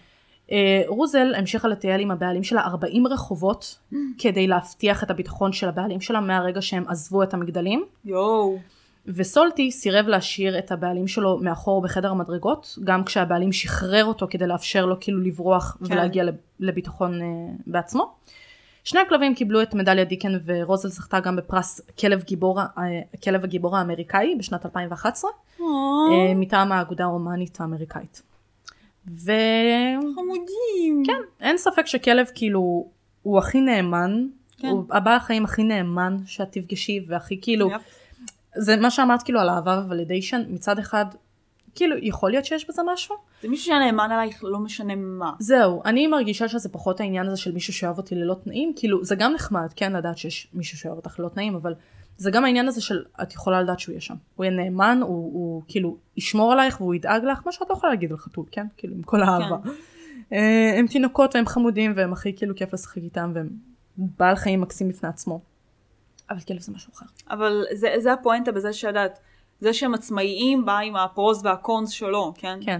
אה, 0.52 0.82
רוזל 0.88 1.34
המשיכה 1.38 1.68
לטייל 1.68 2.02
עם 2.02 2.12
הבעלים 2.12 2.44
שלה 2.44 2.62
40 2.62 3.08
רחובות 3.08 3.80
כדי 4.18 4.48
להבטיח 4.48 5.04
את 5.04 5.12
הביטחון 5.12 5.54
של 5.54 5.68
הבעלים 5.70 6.02
שלה 6.02 6.20
מהרגע 6.20 6.62
שהם 6.62 6.84
עזבו 6.88 7.24
את 7.24 7.34
המגדלים. 7.34 7.84
יואו. 8.06 8.58
וסולטי 9.08 9.72
סירב 9.72 10.08
להשאיר 10.08 10.58
את 10.60 10.72
הבעלים 10.72 11.08
שלו 11.08 11.38
מאחור 11.42 11.82
בחדר 11.82 12.12
המדרגות, 12.12 12.78
גם 12.84 13.04
כשהבעלים 13.04 13.52
שחרר 13.52 14.06
אותו 14.06 14.28
כדי 14.30 14.48
לאפשר 14.48 14.86
לו 14.86 14.96
כאילו 15.00 15.20
לברוח 15.20 15.78
כן. 15.80 15.94
ולהגיע 15.94 16.24
לב- 16.24 16.36
לביטחון 16.60 17.22
אה, 17.22 17.28
בעצמו. 17.68 18.12
שני 18.84 19.00
הכלבים 19.00 19.36
קיבלו 19.36 19.62
את 19.62 19.74
מדליית 19.74 20.08
דיקן 20.08 20.32
ורוזל 20.46 20.90
זכתה 20.90 21.20
גם 21.20 21.36
בפרס 21.36 21.82
כלב 22.00 22.24
גיבור, 22.24 22.60
אה, 22.60 22.66
כלב 23.24 23.44
הגיבור 23.44 23.78
האמריקאי 23.78 24.36
בשנת 24.40 24.66
2011 24.66 25.32
אה, 25.60 25.66
מטעם 26.36 26.72
האגודה 26.72 27.04
ההומנית 27.04 27.62
האמריקאית. 27.62 28.22
וכן, 29.08 30.00
חמודים. 30.16 31.04
אין 31.42 31.58
ספק 31.58 31.86
שכלב 31.86 32.26
כאילו 32.36 32.88
הוא 33.24 33.38
הכי 33.38 33.62
נאמן, 33.62 34.26
כן. 34.58 34.68
הוא 34.68 34.84
הבעל 34.90 35.16
החיים 35.16 35.46
הכי 35.46 35.64
נאמן 35.64 36.18
שאת 36.26 36.52
תפגשי 36.52 37.06
והכי 37.08 37.40
כאילו, 37.42 37.72
יפ. 37.72 37.82
זה 38.56 38.78
מה 38.78 38.92
שאמרת 38.92 39.24
כאילו 39.24 39.40
על 39.40 39.50
אהבה 39.50 39.84
ולידיישן 39.90 40.42
מצד 40.50 40.80
אחד 40.80 41.06
כאילו 41.76 41.96
יכול 42.02 42.32
להיות 42.32 42.46
שיש 42.46 42.70
בזה 42.70 42.82
משהו 42.94 43.16
זה 43.42 43.50
מישהו 43.50 43.66
שהיה 43.66 43.80
נאמן 43.80 44.12
עלייך 44.12 44.44
לא 44.44 44.60
משנה 44.60 44.96
מה. 44.96 45.32
זהו 45.40 45.82
אני 45.86 46.08
מרגישה 46.08 46.48
שזה 46.48 46.70
פחות 46.70 47.00
העניין 47.00 47.28
הזה 47.28 47.38
של 47.38 47.52
מישהו 47.52 47.74
שאוהב 47.74 47.98
אותי 47.98 48.16
ללא 48.16 48.36
תנאים 48.44 48.74
כאילו 48.76 49.06
זה 49.06 49.16
גם 49.16 49.34
נחמד 49.34 49.74
כן 49.76 49.94
לדעת 49.94 50.18
שיש 50.18 50.48
מישהו 50.54 50.78
שאוהב 50.78 50.98
אותך 50.98 51.20
ללא 51.20 51.30
תנאים 51.30 51.56
אבל 51.56 51.74
זה 52.18 52.32
גם 52.32 52.46
העניין 52.46 52.68
הזה 52.68 52.82
של 52.82 53.04
את 53.22 53.34
יכולה 53.34 53.62
לדעת 53.62 53.80
שהוא 53.80 53.94
יהיה 53.94 54.02
שם 54.02 54.16
הוא 54.36 54.46
יהיה 54.46 54.56
נאמן 54.56 55.00
הוא, 55.02 55.10
הוא 55.10 55.62
כאילו 55.68 55.98
ישמור 56.18 56.52
עלייך 56.52 56.82
והוא 56.82 56.96
ידאג 56.96 57.24
לך 57.24 57.42
מה 57.46 57.52
שאת 57.52 57.70
לא 57.70 57.74
יכולה 57.74 57.94
להגיד 57.94 58.12
על 58.12 58.18
חתול 58.18 58.46
כן 58.52 58.68
כאילו 58.78 58.96
עם 58.96 59.02
כל 59.02 59.24
האהבה. 59.24 59.58
אה, 60.34 60.76
הם 60.78 60.88
תינוקות 60.88 61.36
והם 61.36 61.46
חמודים 61.46 61.94
והם 61.96 62.14
הכי 62.14 62.36
כאילו 62.36 62.56
כיף 62.56 62.74
לשחק 62.74 62.98
איתם 62.98 63.32
והם 63.36 63.50
בעל 63.98 64.36
חיים 64.36 64.62
מקסים 64.62 64.90
בפני 64.90 65.10
עצמו. 65.10 65.42
אבל 66.30 66.40
כלב 66.40 66.60
זה 66.60 66.72
משהו 66.72 66.94
אחר. 66.94 67.06
אבל 67.30 67.66
זה, 67.74 67.94
זה 67.98 68.14
הפואנטה 68.14 68.52
בזה 68.52 68.74
שידעת, 68.74 69.20
זה 69.62 69.74
שהם 69.74 69.94
עצמאיים 69.94 70.66
בא 70.66 70.78
עם 70.78 70.96
הפרוז 70.96 71.46
והקונס 71.46 71.90
שלו, 71.90 72.34
כן? 72.38 72.60
כן. 72.62 72.80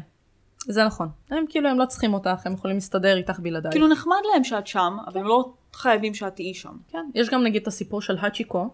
זה 0.60 0.84
נכון. 0.84 1.10
הם 1.30 1.46
כאילו 1.50 1.70
הם 1.70 1.80
לא 1.80 1.86
צריכים 1.86 2.14
אותך, 2.14 2.46
הם 2.46 2.54
יכולים 2.54 2.78
להסתדר 2.78 3.18
איתך 3.18 3.40
בלעדיי. 3.40 3.72
כאילו 3.72 3.88
נחמד 3.88 4.18
להם 4.34 4.44
שאת 4.44 4.68
שם, 4.68 4.98
אבל 5.08 5.20
הם 5.20 5.28
לא 5.28 5.54
חייבים 5.74 6.14
שאת 6.14 6.36
תהיי 6.36 6.54
שם. 6.54 6.74
כן. 6.88 7.06
יש 7.16 7.30
גם 7.30 7.44
נגיד 7.44 7.62
את 7.62 7.68
הסיפור 7.68 8.02
של 8.02 8.18
האצ'יקו, 8.20 8.70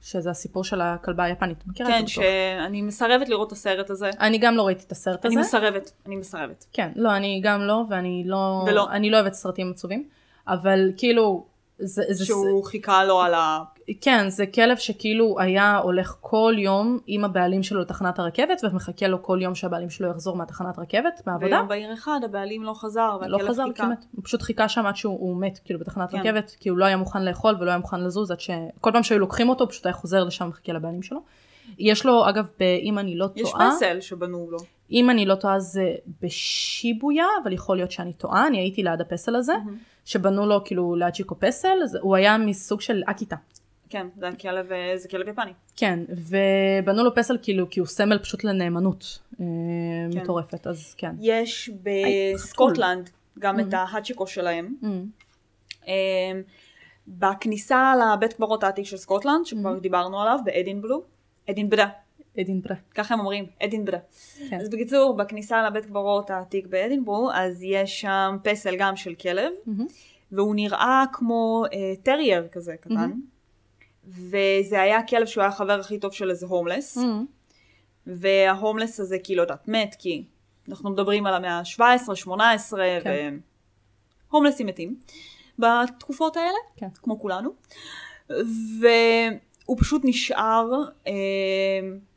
שזה 0.00 0.30
הסיפור 0.30 0.64
של 0.64 0.80
הכלבה 0.80 1.24
היפנית. 1.24 1.66
מכירה 1.66 1.88
כן, 1.88 2.02
את 2.02 2.08
זה 2.08 2.12
בטוח. 2.12 2.24
שאני 2.24 2.82
מסרבת 2.82 3.28
לראות 3.28 3.48
את 3.48 3.52
הסרט 3.52 3.90
הזה. 3.90 4.10
אני 4.20 4.38
גם 4.38 4.56
לא 4.56 4.66
ראיתי 4.66 4.84
את 4.86 4.92
הסרט 4.92 5.24
הזה. 5.24 5.34
אני 5.34 5.40
מסרבת, 5.40 5.92
אני 6.06 6.16
מסרבת. 6.16 6.66
כן, 6.72 6.92
לא, 6.96 7.16
אני 7.16 7.40
גם 7.44 7.60
לא, 7.60 7.84
ואני 7.88 8.22
לא... 8.26 8.64
ולא. 8.66 8.90
אני 8.90 9.10
לא 9.10 9.16
אוהבת 9.16 9.34
סרטים 9.34 9.70
עצובים, 9.70 10.08
אבל 10.48 10.92
כאילו... 10.96 11.55
זה, 11.78 12.02
זה, 12.08 12.24
שהוא 12.24 12.64
חיכה 12.64 13.04
לו 13.04 13.20
על 13.20 13.34
ה... 13.34 13.62
כן, 14.00 14.28
זה 14.28 14.46
כלב 14.46 14.76
שכאילו 14.76 15.36
היה 15.40 15.78
הולך 15.78 16.16
כל 16.20 16.54
יום 16.58 16.98
עם 17.06 17.24
הבעלים 17.24 17.62
שלו 17.62 17.80
לתחנת 17.80 18.18
הרכבת, 18.18 18.60
ומחכה 18.64 19.08
לו 19.08 19.22
כל 19.22 19.38
יום 19.42 19.54
שהבעלים 19.54 19.90
שלו 19.90 20.10
יחזור 20.10 20.36
מהתחנת 20.36 20.78
רכבת, 20.78 21.22
מהעבודה. 21.26 21.56
ויום 21.56 21.68
בהיר 21.68 21.92
אחד 21.94 22.20
הבעלים 22.24 22.62
לא 22.62 22.74
חזר, 22.74 23.18
לא 23.26 23.36
והכלב 23.36 23.48
חזר 23.48 23.64
חיכה. 23.68 23.82
כמעט, 23.82 24.04
הוא 24.12 24.24
פשוט 24.24 24.42
חיכה 24.42 24.68
שם 24.68 24.86
עד 24.86 24.96
שהוא 24.96 25.20
הוא 25.20 25.36
מת 25.36 25.60
כאילו 25.64 25.80
בתחנת 25.80 26.10
כן. 26.10 26.18
רכבת, 26.18 26.56
כי 26.60 26.68
הוא 26.68 26.78
לא 26.78 26.84
היה 26.84 26.96
מוכן 26.96 27.24
לאכול 27.24 27.56
ולא 27.60 27.70
היה 27.70 27.78
מוכן 27.78 28.00
לזוז, 28.00 28.30
עד 28.30 28.40
שכל 28.40 28.90
פעם 28.92 29.02
שהיו 29.02 29.18
לוקחים 29.18 29.48
אותו 29.48 29.64
הוא 29.64 29.70
פשוט 29.70 29.86
היה 29.86 29.92
חוזר 29.92 30.24
לשם 30.24 30.44
ומחכה 30.44 30.72
לבעלים 30.72 31.02
שלו. 31.02 31.20
יש 31.78 32.06
לו 32.06 32.28
אגב, 32.28 32.50
ב- 32.60 32.78
אם 32.82 32.98
אני 32.98 33.16
לא 33.16 33.26
יש 33.36 33.50
טועה, 33.50 33.70
פסל 33.76 34.00
שבנו 34.00 34.48
לו. 34.50 34.58
אם 34.90 35.10
אני 35.10 35.26
לא 35.26 35.34
טועה 35.34 35.60
זה 35.60 35.94
בשיבויה, 36.22 37.26
אבל 37.42 37.52
יכול 37.52 37.76
להיות 37.76 37.90
שאני 37.90 38.12
טועה, 38.12 38.46
אני 38.46 38.58
הייתי 38.58 38.82
ליד 38.82 39.00
הפסל 39.00 39.36
הזה, 39.36 39.54
שבנו 40.06 40.46
לו 40.46 40.64
כאילו 40.64 40.96
ליד 40.96 41.12
צ'יקו 41.14 41.34
פסל, 41.38 41.78
הוא 42.00 42.16
היה 42.16 42.38
מסוג 42.38 42.80
של 42.80 43.02
אקיטה. 43.06 43.36
כן, 43.90 44.06
זה 44.16 44.28
כלב, 44.40 44.72
אה, 44.72 44.92
זה 44.96 45.08
כלב 45.08 45.28
יפני. 45.28 45.52
כן, 45.76 46.00
ובנו 46.08 47.04
לו 47.04 47.14
פסל 47.14 47.38
כאילו 47.42 47.70
כי 47.70 47.80
הוא 47.80 47.86
סמל 47.86 48.18
פשוט 48.18 48.44
לנאמנות 48.44 49.18
אה, 49.40 49.44
כן. 50.12 50.18
מטורפת, 50.18 50.66
אז 50.66 50.94
כן. 50.94 51.14
יש 51.20 51.70
בסקוטלנד 51.82 53.10
גם 53.38 53.60
את 53.60 53.74
ההאצ'יקו 53.74 54.26
שלהם. 54.26 54.74
Mm, 54.82 54.86
אמ, 55.86 55.92
בכניסה 57.08 57.92
לבית 57.96 58.32
קברות 58.32 58.64
העתיק 58.64 58.86
של 58.86 58.96
סקוטלנד, 58.96 59.46
שכבר 59.46 59.78
דיברנו 59.78 60.22
עליו, 60.22 60.38
באדינבלו, 60.44 61.02
אדינברה, 61.50 61.86
אדינברה. 62.40 62.76
ככה 62.94 63.14
הם 63.14 63.20
אומרים, 63.20 63.46
אדינברה. 63.64 63.98
כן. 64.50 64.60
אז 64.60 64.68
בקיצור, 64.68 65.16
בכניסה 65.16 65.66
לבית 65.66 65.86
קברות 65.86 66.30
העתיק 66.30 66.66
באדינברו, 66.66 67.30
אז 67.34 67.62
יש 67.62 68.00
שם 68.00 68.36
פסל 68.42 68.76
גם 68.76 68.96
של 68.96 69.14
כלב, 69.14 69.52
מהמם. 69.66 69.86
והוא 70.32 70.54
נראה 70.54 71.04
כמו 71.12 71.64
אה, 71.72 71.92
טרייר 72.02 72.48
כזה 72.52 72.76
קטן, 72.80 73.12
וזה 74.04 74.80
היה 74.80 75.02
כלב 75.02 75.26
שהוא 75.26 75.42
היה 75.42 75.48
החבר 75.48 75.80
הכי 75.80 75.98
טוב 75.98 76.12
של 76.12 76.30
איזה 76.30 76.46
הומלס, 76.46 76.96
מהמם. 76.96 77.26
וההומלס 78.06 79.00
הזה 79.00 79.18
כאילו, 79.18 79.36
לא 79.36 79.42
יודעת, 79.42 79.68
מת, 79.68 79.96
כי 79.98 80.24
אנחנו 80.68 80.90
מדברים 80.90 81.26
על 81.26 81.34
המאה 81.34 81.58
ה-17, 81.58 82.14
18, 82.14 82.84
כן. 83.02 83.34
והומלסים 84.30 84.66
מתים 84.66 84.96
בתקופות 85.58 86.36
האלה, 86.36 86.58
כן. 86.76 86.88
כמו 87.02 87.20
כולנו, 87.20 87.50
והוא 89.66 89.76
פשוט 89.80 90.02
נשאר 90.04 90.70
אה, 91.06 91.12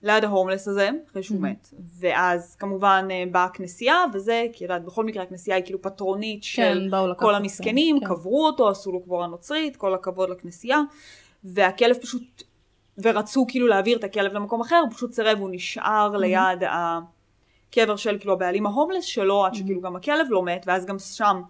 ליד 0.03 0.23
ההומלס 0.23 0.67
הזה, 0.67 0.89
אחרי 1.11 1.23
שהוא 1.23 1.37
Mhm. 1.37 1.41
מת, 1.41 1.67
ואז 1.99 2.55
כמובן 2.55 3.07
אה, 3.11 3.23
באה 3.31 3.43
הכנסייה, 3.43 4.03
וזה, 4.13 4.45
כי 4.53 4.63
יודעת, 4.63 4.85
בכל 4.85 5.05
מקרה 5.05 5.23
הכנסייה 5.23 5.57
היא 5.57 5.65
כאילו 5.65 5.81
פטרונית 5.81 6.43
של 6.43 6.61
כן, 6.61 6.91
באו 6.91 7.07
לקחת 7.07 7.19
כל 7.19 7.35
המסכנים, 7.35 7.99
כן. 7.99 8.05
קברו 8.05 8.45
אותו, 8.45 8.69
עשו 8.69 8.91
לו 8.91 9.03
קבורה 9.03 9.27
נוצרית, 9.27 9.75
כל 9.75 9.93
הכבוד 9.93 10.29
לכנסייה, 10.29 10.79
והכלב 11.43 11.95
פשוט, 12.01 12.43
ורצו 13.03 13.45
כאילו 13.47 13.67
להעביר 13.67 13.97
את 13.97 14.03
הכלב 14.03 14.33
למקום 14.33 14.61
אחר, 14.61 14.75
הוא 14.83 14.91
פשוט 14.91 15.13
סירב, 15.13 15.37
הוא 15.39 15.49
נשאר 15.51 16.17
ליד 16.17 16.63
הקבר 16.69 17.95
של 17.95 18.17
כאילו 18.19 18.33
הבעלים 18.33 18.65
ההומלס 18.65 19.03
שלו, 19.03 19.45
עד 19.45 19.53
שכאילו 19.53 19.81
גם 19.81 19.95
הכלב 19.95 20.27
לא 20.29 20.43
מת, 20.43 20.63
ואז 20.67 20.85
גם 20.85 20.99
שם 20.99 21.41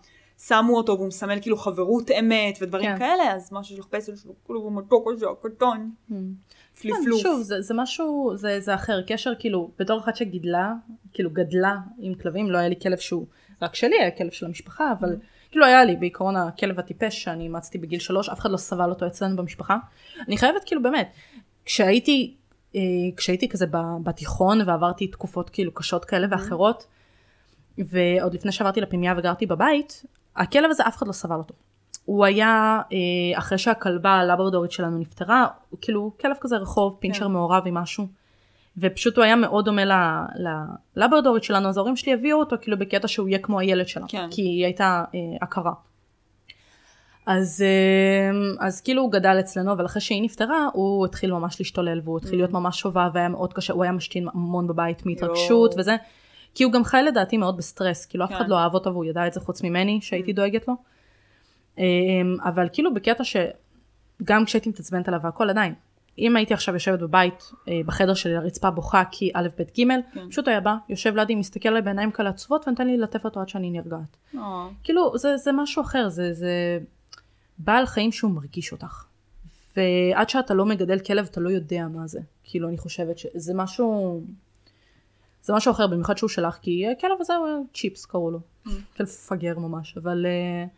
שמו 0.48 0.78
אותו 0.78 0.98
והוא 0.98 1.08
מסמל 1.08 1.42
כאילו 1.42 1.58
חברות 1.58 2.12
אמת 2.12 2.58
ודברים 2.62 2.86
כן. 2.86 3.00
כאלה, 3.00 3.34
אז 3.34 3.52
שיש 3.64 3.80
לך 3.80 3.86
פסל 3.86 4.16
שלו, 4.16 4.34
כאילו 4.46 4.60
הוא 4.60 4.72
מתוק 4.72 5.08
הזה, 5.14 5.26
הקטן. 5.30 5.90
פליפלוף. 6.82 7.22
שוב, 7.22 7.42
זה, 7.42 7.62
זה 7.62 7.74
משהו, 7.74 8.32
זה, 8.36 8.60
זה 8.60 8.76
אחר, 8.76 9.02
קשר 9.08 9.34
כאילו, 9.40 9.72
בתור 9.80 10.00
אחת 10.00 10.16
שגידלה, 10.16 10.74
כאילו 11.14 11.30
גדלה 11.30 11.76
עם 12.00 12.14
כלבים, 12.14 12.52
לא 12.52 12.58
היה 12.58 12.70
לי 12.70 12.80
כלב 12.82 12.98
שהוא 12.98 13.26
רק 13.62 13.76
שלי, 13.76 13.96
היה 14.00 14.12
כלב 14.12 14.32
של 14.32 14.46
המשפחה, 14.46 14.92
אבל 15.00 15.16
כאילו 15.52 15.66
היה 15.66 15.86
לי 15.86 15.96
בעיקרון 15.96 16.36
הכלב 16.36 16.80
הטיפש 16.80 17.24
שאני 17.24 17.44
אימצתי 17.44 17.78
בגיל 17.78 18.00
שלוש, 18.00 18.30
אף 18.30 18.40
אחד 18.40 18.52
לא 18.52 18.58
סבל 18.58 18.90
אותו 18.90 19.08
אצלנו 19.08 19.36
במשפחה. 19.36 19.78
אני 20.28 20.38
חייבת 20.38 20.64
כאילו 20.66 20.84
באמת, 20.84 21.12
כשהייתי, 21.66 22.36
אה, 22.76 22.82
כשהייתי 23.18 23.50
כזה 23.50 23.66
בתיכון 24.04 24.62
ועברתי 24.66 25.08
תקופות 25.08 25.50
כאילו 25.50 25.74
קשות 25.74 26.06
כאלה 26.06 26.28
ואחרות, 26.32 26.88
ועוד 27.78 28.34
לפני 28.34 28.52
שעברתי 28.52 28.82
לפנימייה 28.82 29.14
וגרתי 29.18 29.46
בבית, 29.46 30.04
הכלב 30.40 30.70
הזה 30.70 30.84
אף 30.88 30.98
אחד 30.98 31.08
לא 31.08 31.12
סבל 31.12 31.36
אותו. 31.36 31.54
הוא 32.06 32.26
היה, 32.26 32.82
אה, 32.92 33.40
אחרי 33.40 33.58
שהכלבה 33.58 34.12
הלברדורית 34.12 34.72
שלנו 34.72 34.98
נפטרה, 34.98 35.48
הוא 35.70 35.80
כאילו 35.82 36.12
כלב 36.22 36.36
כזה 36.42 36.58
רחוב, 36.58 36.98
פינצ'ר 37.00 37.26
כן. 37.26 37.32
מעורב 37.32 37.64
עם 37.66 37.74
משהו. 37.74 38.08
ופשוט 38.78 39.18
הוא 39.18 39.24
היה 39.24 39.36
מאוד 39.36 39.66
דומה 39.66 39.82
ללברדורית 40.96 41.44
שלנו, 41.44 41.70
אז 41.70 41.78
ההורים 41.78 41.96
שלי 41.96 42.14
הביאו 42.14 42.40
אותו 42.40 42.56
כאילו 42.62 42.80
בקטע 42.80 43.08
שהוא 43.08 43.28
יהיה 43.28 43.40
כמו 43.40 43.60
הילד 43.60 43.88
שלה, 43.88 44.06
כן. 44.08 44.28
כי 44.32 44.42
היא 44.42 44.66
הייתה 44.66 45.04
אה, 45.16 45.20
עקרה. 45.42 45.72
אז, 47.26 47.64
אה, 47.66 48.68
אז 48.68 48.82
כאילו 48.82 49.02
הוא 49.02 49.12
גדל 49.12 49.40
אצלנו, 49.40 49.72
אבל 49.72 49.86
אחרי 49.86 50.02
שהיא 50.02 50.24
נפטרה, 50.24 50.68
הוא 50.74 51.06
התחיל 51.06 51.32
ממש 51.32 51.60
להשתולל, 51.60 52.02
והוא 52.04 52.18
התחיל 52.18 52.40
להיות 52.40 52.52
ממש 52.52 52.80
שובב, 52.80 53.10
והיה 53.14 53.30
מאוד 53.30 53.54
קשה, 53.54 53.74
הוא 53.74 53.84
היה 53.84 53.92
משתין 53.92 54.28
המון 54.34 54.68
בבית 54.68 55.06
מהתרגשות. 55.06 55.76
וזה, 55.78 55.96
כי 56.56 56.64
הוא 56.64 56.74
גם 56.74 56.84
חי 56.84 57.02
לדעתי 57.06 57.38
מאוד 57.38 57.58
בסטרס, 57.58 58.06
כאילו 58.06 58.26
אף 58.26 58.30
כן. 58.30 58.36
אחד 58.36 58.50
לא 58.50 58.60
אהב 58.60 58.74
אותו 58.74 58.94
והוא 58.94 59.06
ידע 59.06 59.28
את 59.28 59.34
זה 59.34 59.40
חוץ 59.40 59.64
ממני, 59.64 60.00
שהייתי 60.02 60.34
דואגת 60.34 60.68
לו. 60.68 60.74
אה, 61.80 61.84
אבל 62.44 62.68
כאילו 62.74 62.94
בקטע 62.94 63.24
שגם 63.24 64.46
כשהייתי 64.46 64.70
מתעצבנת 64.70 65.08
עליו 65.08 65.20
והכל 65.24 65.50
עדיין, 65.50 65.74
אם 66.20 66.36
הייתי 66.36 66.54
עכשיו 66.54 66.74
יושבת 66.74 67.00
בבית, 67.00 67.52
אה, 67.68 67.82
בחדר 67.86 68.14
שלי 68.14 68.36
הרצפה 68.36 68.72
בוכה 68.72 69.04
כי 69.12 69.32
א', 69.34 69.48
ב', 69.58 69.62
ג', 69.62 69.88
כן. 70.14 70.30
פשוט 70.30 70.48
היה 70.48 70.60
בא, 70.60 70.76
יושב 70.90 71.16
לידי, 71.16 71.36
מסתכל 71.36 71.70
עליי 71.70 71.82
בעיניים 71.82 72.12
כאלה 72.12 72.30
עצובות 72.30 72.68
ונותן 72.68 72.88
לי 72.88 72.98
ללטף 72.98 73.26
אותו 73.26 73.42
עד 73.42 73.50
שאני 73.50 73.70
נרגעת. 73.70 74.18
אה, 74.36 74.68
כאילו 74.84 75.18
זה, 75.18 75.38
זה 75.38 75.52
משהו 75.52 75.82
אחר, 75.82 76.10
זה, 76.10 76.34
זה 76.34 76.80
בעל 77.58 77.86
חיים 77.86 78.12
שהוא 78.12 78.32
מרגיש 78.32 78.72
אותך. 78.72 79.06
ועד 79.78 80.30
שאתה 80.30 80.54
לא 80.54 80.66
מגדל 80.66 81.00
כלב 81.00 81.28
אתה 81.32 81.42
לא 81.42 81.50
יודע 81.50 81.88
מה 81.88 82.08
זה. 82.08 82.20
כאילו 82.44 82.68
אני 82.68 82.78
חושבת 82.78 83.18
שזה 83.18 83.54
משהו, 83.54 84.22
זה 85.42 85.54
משהו 85.54 85.72
אחר 85.72 85.88
במיוחד 85.88 86.18
שהוא 86.18 86.30
שלך, 86.30 86.58
כי 86.62 86.88
הכלב 86.88 87.18
הזה 87.20 87.36
הוא 87.36 87.48
היה 87.48 87.58
צ'יפס 87.74 88.06
קראו 88.06 88.32
לו. 88.32 88.40
כלב 88.98 89.08
פגר 89.08 89.60
ממש, 89.60 89.98
אבל 89.98 90.26
uh, 90.26 90.70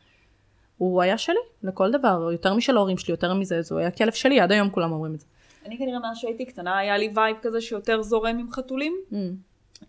הוא 0.78 1.01
היה 1.01 1.18
שלי 1.18 1.36
לכל 1.64 1.91
דבר, 1.91 2.30
יותר 2.32 2.53
משל 2.53 2.78
ההורים 2.78 2.97
שלי, 2.97 3.12
יותר 3.12 3.34
מזה, 3.34 3.62
זה 3.62 3.78
היה 3.78 3.91
כלב 3.91 4.12
שלי, 4.12 4.39
עד 4.39 4.51
היום 4.51 4.70
כולם 4.70 4.91
אומרים 4.91 5.16
את 5.16 5.20
זה. 5.20 5.26
אני 5.66 5.78
כנראה 5.78 5.99
מאז 5.99 6.18
שהייתי 6.18 6.45
קטנה, 6.45 6.78
היה 6.78 6.97
לי 6.97 7.12
vibe 7.16 7.38
כזה 7.41 7.62
שיותר 7.62 8.01
זורם 8.01 8.38
עם 8.38 8.51
חתולים. 8.51 8.93
Mm. 9.12 9.16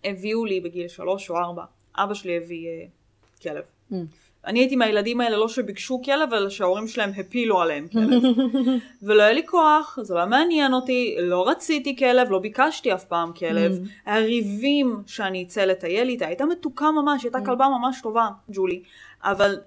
הביאו 0.05 0.45
לי 0.45 0.61
בגיל 0.61 0.89
שלוש 0.89 1.31
או 1.31 1.37
ארבע, 1.37 1.65
אבא 1.97 2.15
שלי 2.15 2.37
הביא 2.37 2.69
אה, 2.69 2.85
כלב. 3.43 3.65
Mm. 3.91 3.95
אני 4.47 4.59
הייתי 4.59 4.77
מהילדים 4.77 5.21
האלה 5.21 5.37
לא 5.37 5.49
שביקשו 5.49 6.03
כלב, 6.05 6.35
אלא 6.35 6.51
שההורים 6.51 6.89
שלהם 6.89 7.11
הפילו 7.17 7.61
עליהם 7.61 7.89
כלב. 7.89 8.23
ולא 9.03 9.23
היה 9.23 9.33
לי 9.33 9.47
כוח, 9.47 9.99
זה 10.03 10.15
לא 10.15 10.27
מעניין 10.27 10.75
אותי, 10.75 11.17
לא 11.19 11.49
רציתי 11.49 11.97
כלב, 11.97 12.31
לא 12.31 12.39
ביקשתי 12.39 12.95
אף 12.95 13.05
פעם 13.05 13.33
כלב. 13.33 13.73
Mm. 13.73 13.89
היה 14.11 14.19
ריבים 14.19 15.03
שאני 15.07 15.43
אצא 15.43 15.65
לטייל 15.65 16.09
איתה, 16.09 16.27
הייתה 16.27 16.45
מתוקה 16.47 16.91
ממש, 16.91 17.23
הייתה 17.23 17.41
כלבה 17.45 17.69
ממש 17.69 18.01
טובה, 18.03 18.29
ג'ולי. 18.51 18.83
אבל 19.23 19.59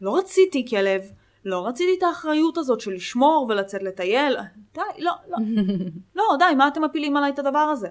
לא 0.00 0.16
רציתי 0.16 0.66
כלב, 0.70 1.02
לא 1.44 1.66
רציתי 1.66 1.90
את 1.98 2.02
האחריות 2.02 2.58
הזאת 2.58 2.80
של 2.80 2.92
לשמור 2.92 3.46
ולצאת 3.48 3.82
לטייל. 3.82 4.36
די, 4.74 4.80
לא, 4.98 5.12
לא. 5.28 5.38
לא, 6.16 6.24
די, 6.38 6.54
מה 6.56 6.68
אתם 6.68 6.84
מפילים 6.84 7.16
עליי 7.16 7.30
את 7.30 7.38
הדבר 7.38 7.58
הזה? 7.58 7.88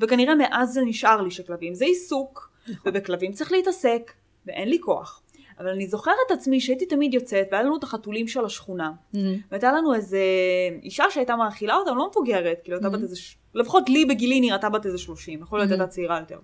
וכנראה 0.00 0.34
מאז 0.34 0.72
זה 0.72 0.82
נשאר 0.84 1.20
לי 1.20 1.30
שכלבים 1.30 1.74
זה 1.74 1.84
עיסוק, 1.84 2.50
ובכלבים 2.86 3.32
צריך 3.32 3.52
להתעסק, 3.52 4.12
ואין 4.46 4.68
לי 4.68 4.80
כוח. 4.80 5.20
אבל 5.58 5.68
אני 5.68 5.86
זוכרת 5.86 6.30
עצמי 6.30 6.60
שהייתי 6.60 6.86
תמיד 6.86 7.14
יוצאת, 7.14 7.46
והיה 7.52 7.62
לנו 7.62 7.76
את 7.76 7.82
החתולים 7.82 8.28
של 8.28 8.44
השכונה. 8.44 8.92
והייתה 9.50 9.72
לנו 9.72 9.94
איזה 9.94 10.18
אישה 10.82 11.04
שהייתה 11.10 11.36
מאכילה 11.36 11.76
אותם, 11.76 11.96
לא 11.96 12.08
מבוגרת, 12.10 12.60
כאילו 12.64 12.76
הייתה 12.76 12.88
בת 12.90 13.02
איזה, 13.02 13.16
ש- 13.16 13.36
לפחות 13.54 13.88
לי 13.88 14.04
בגילי 14.04 14.40
נראתה 14.40 14.68
בת 14.68 14.86
איזה 14.86 14.98
30, 14.98 15.42
יכול 15.42 15.58
להיות 15.58 15.70
הייתה 15.70 15.86
צעירה 15.86 16.18
יותר. 16.18 16.38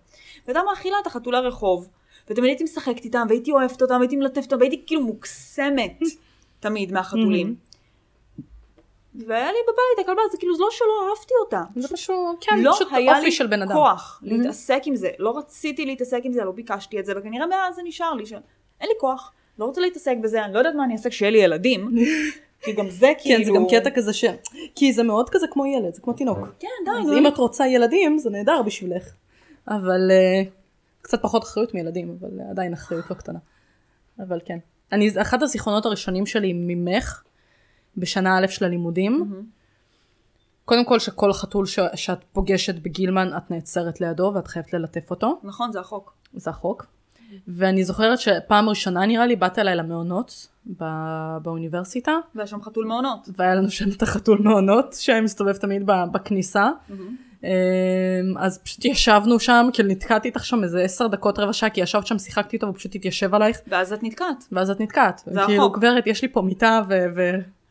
והייתה 0.47 0.61
מאכילה 0.71 0.97
את 1.03 1.07
החתולי 1.07 1.39
רחוב, 1.39 1.89
ותמיד 2.31 2.49
הייתי 2.49 2.65
משחקת 2.65 3.05
איתם, 3.05 3.27
והייתי 3.29 3.53
אוהבת 3.53 3.83
אותם, 3.83 3.95
והייתי 3.95 4.17
מלטפת 4.17 4.45
אותם, 4.45 4.59
והייתי 4.59 4.83
כאילו 4.87 5.01
מוקסמת 5.03 5.99
תמיד 6.61 6.93
מהחתולים. 6.93 7.55
והיה 9.27 9.53
לי 9.53 9.59
בבית 9.63 10.05
הכלבה, 10.05 10.23
זה 10.33 10.39
כאילו, 10.39 10.55
זה 10.55 10.63
לא 10.63 10.69
שלא 10.71 11.11
אהבתי 11.11 11.35
אותה. 11.45 11.63
זה 11.77 11.89
פשוט, 11.89 12.17
כן, 12.41 12.59
לא 12.63 12.73
פשוט 12.75 12.89
היה 12.93 13.13
אופי 13.13 13.25
לי 13.25 13.33
של 13.33 13.47
בן 13.47 13.63
אדם. 13.63 13.73
כוח 13.73 14.21
להתעסק 14.23 14.83
עם 14.85 14.97
זה, 14.97 15.11
לא 15.19 15.39
רציתי 15.39 15.87
להתעסק 15.87 16.21
עם 16.25 16.33
זה, 16.33 16.45
לא 16.45 16.53
ביקשתי 16.53 17.01
את 17.01 17.07
זה, 17.07 17.13
וכנראה 17.17 17.47
מאז 17.47 17.75
זה 17.75 17.83
נשאר 17.85 18.13
לי, 18.15 18.27
שאין 18.81 18.89
לי 18.89 18.95
כוח, 19.01 19.33
לא 19.59 19.65
רוצה 19.65 19.81
להתעסק 19.81 20.17
בזה, 20.23 20.45
אני 20.45 20.55
לא 20.55 20.59
יודעת 20.59 20.75
מה 20.75 20.85
אני 20.85 20.93
אעשה 20.93 21.11
כשיהיה 21.11 21.31
לי 21.31 21.39
ילדים, 21.39 21.97
כי 22.63 22.73
גם 22.73 22.91
זה 22.91 23.13
כאילו... 23.19 23.39
כן, 23.39 23.45
זה 23.45 23.51
גם 23.55 23.65
קטע 23.71 23.91
כזה 23.91 24.13
ש... 24.13 24.25
כי 24.75 24.93
זה 24.93 25.03
מאוד 25.03 25.31
כזה 25.31 25.47
כמו 25.51 25.67
ילד, 25.67 25.95
זה 25.95 26.01
כמו 26.01 26.13
תינוק. 26.13 26.39
כן, 26.59 26.69
די, 26.85 26.91
אז 27.01 27.07
נו, 27.07 27.19
אם 27.19 27.27
את 27.27 27.37
רוצה 27.37 27.67
ילדים, 27.67 28.19
זה 28.19 28.31
נהדר 28.31 28.63
בשבילך. 28.63 29.13
אבל 29.69 30.11
אה, 30.11 30.43
קצת 31.03 31.23
פחות 31.23 31.45
אחריות 31.45 31.75
מילדים, 31.75 32.17
אבל 32.21 32.41
אה, 32.41 32.51
עדיין 32.51 32.73
אחריות 32.73 33.11
לא 33.11 33.15
קטנה. 33.15 33.39
אבל 34.19 34.41
כן. 34.45 34.59
אני, 34.93 35.11
אחד 35.21 35.43
הזיכרונות 35.43 35.87
הראשונים 35.87 36.27
שלי 36.27 36.53
ממך, 36.53 37.23
בשנה 37.97 38.39
א' 38.39 38.47
של 38.47 38.65
הלימודים, 38.65 39.45
קודם 40.65 40.85
כל 40.85 40.99
שכל 40.99 41.33
חתול 41.33 41.67
ש, 41.67 41.79
שאת 41.95 42.25
פוגשת 42.33 42.75
בגילמן, 42.75 43.37
את 43.37 43.51
נעצרת 43.51 44.01
לידו 44.01 44.33
ואת 44.35 44.49
חייבת 44.49 44.73
ללטף 44.73 45.11
אותו, 45.11 45.41
נכון, 45.43 45.73
זה 45.73 45.81
החוק. 45.81 46.15
זה 46.33 46.51
החוק. 46.51 46.87
ואני 47.49 47.85
זוכרת 47.85 48.19
שפעם 48.19 48.69
ראשונה 48.69 49.07
נראה 49.07 49.27
לי, 49.27 49.37
באת 49.37 49.59
אליי 49.59 49.77
למעונות 49.77 50.47
ב- 50.81 51.37
באוניברסיטה, 51.43 52.13
והיה 52.35 52.47
שם 52.47 52.63
חתול 52.63 52.85
מעונות. 52.87 53.29
והיה 53.37 53.55
לנו 53.55 53.71
שם 53.71 53.85
את 53.97 54.03
החתול 54.03 54.39
מעונות 54.43 54.93
שמסתובב 54.93 55.57
תמיד 55.57 55.83
ב- 55.87 56.05
בכניסה. 56.13 56.69
אמ, 57.45 57.49
אז 58.39 58.59
פשוט 58.59 58.85
ישבנו 58.85 59.41
שם, 59.41 59.69
כאילו 59.73 59.89
נתקעתי 59.89 60.29
איתך 60.29 60.45
שם 60.45 60.63
איזה 60.63 60.81
עשר 60.83 61.07
דקות 61.07 61.39
רבע 61.39 61.53
שעה, 61.53 61.71
כי 61.71 61.81
ישבת 61.81 62.07
שם, 62.07 62.19
שיחקתי 62.19 62.57
איתו 62.57 62.67
והוא 62.67 62.77
פשוט 62.77 62.95
התיישב 62.95 63.35
עלייך, 63.35 63.59
ואז 63.69 63.93
את 63.93 64.03
נתקעת. 64.03 64.45
ואז 64.53 64.71
את 64.71 64.81
נתקעת. 64.81 65.23
זה 65.27 65.41
כאילו, 65.47 65.63
החוק. 65.63 65.79
גברת, 65.79 66.07
יש 66.07 66.23
לי 66.23 66.29
פה 66.29 66.43
מיטה 66.43 66.81
ו- 66.89 67.07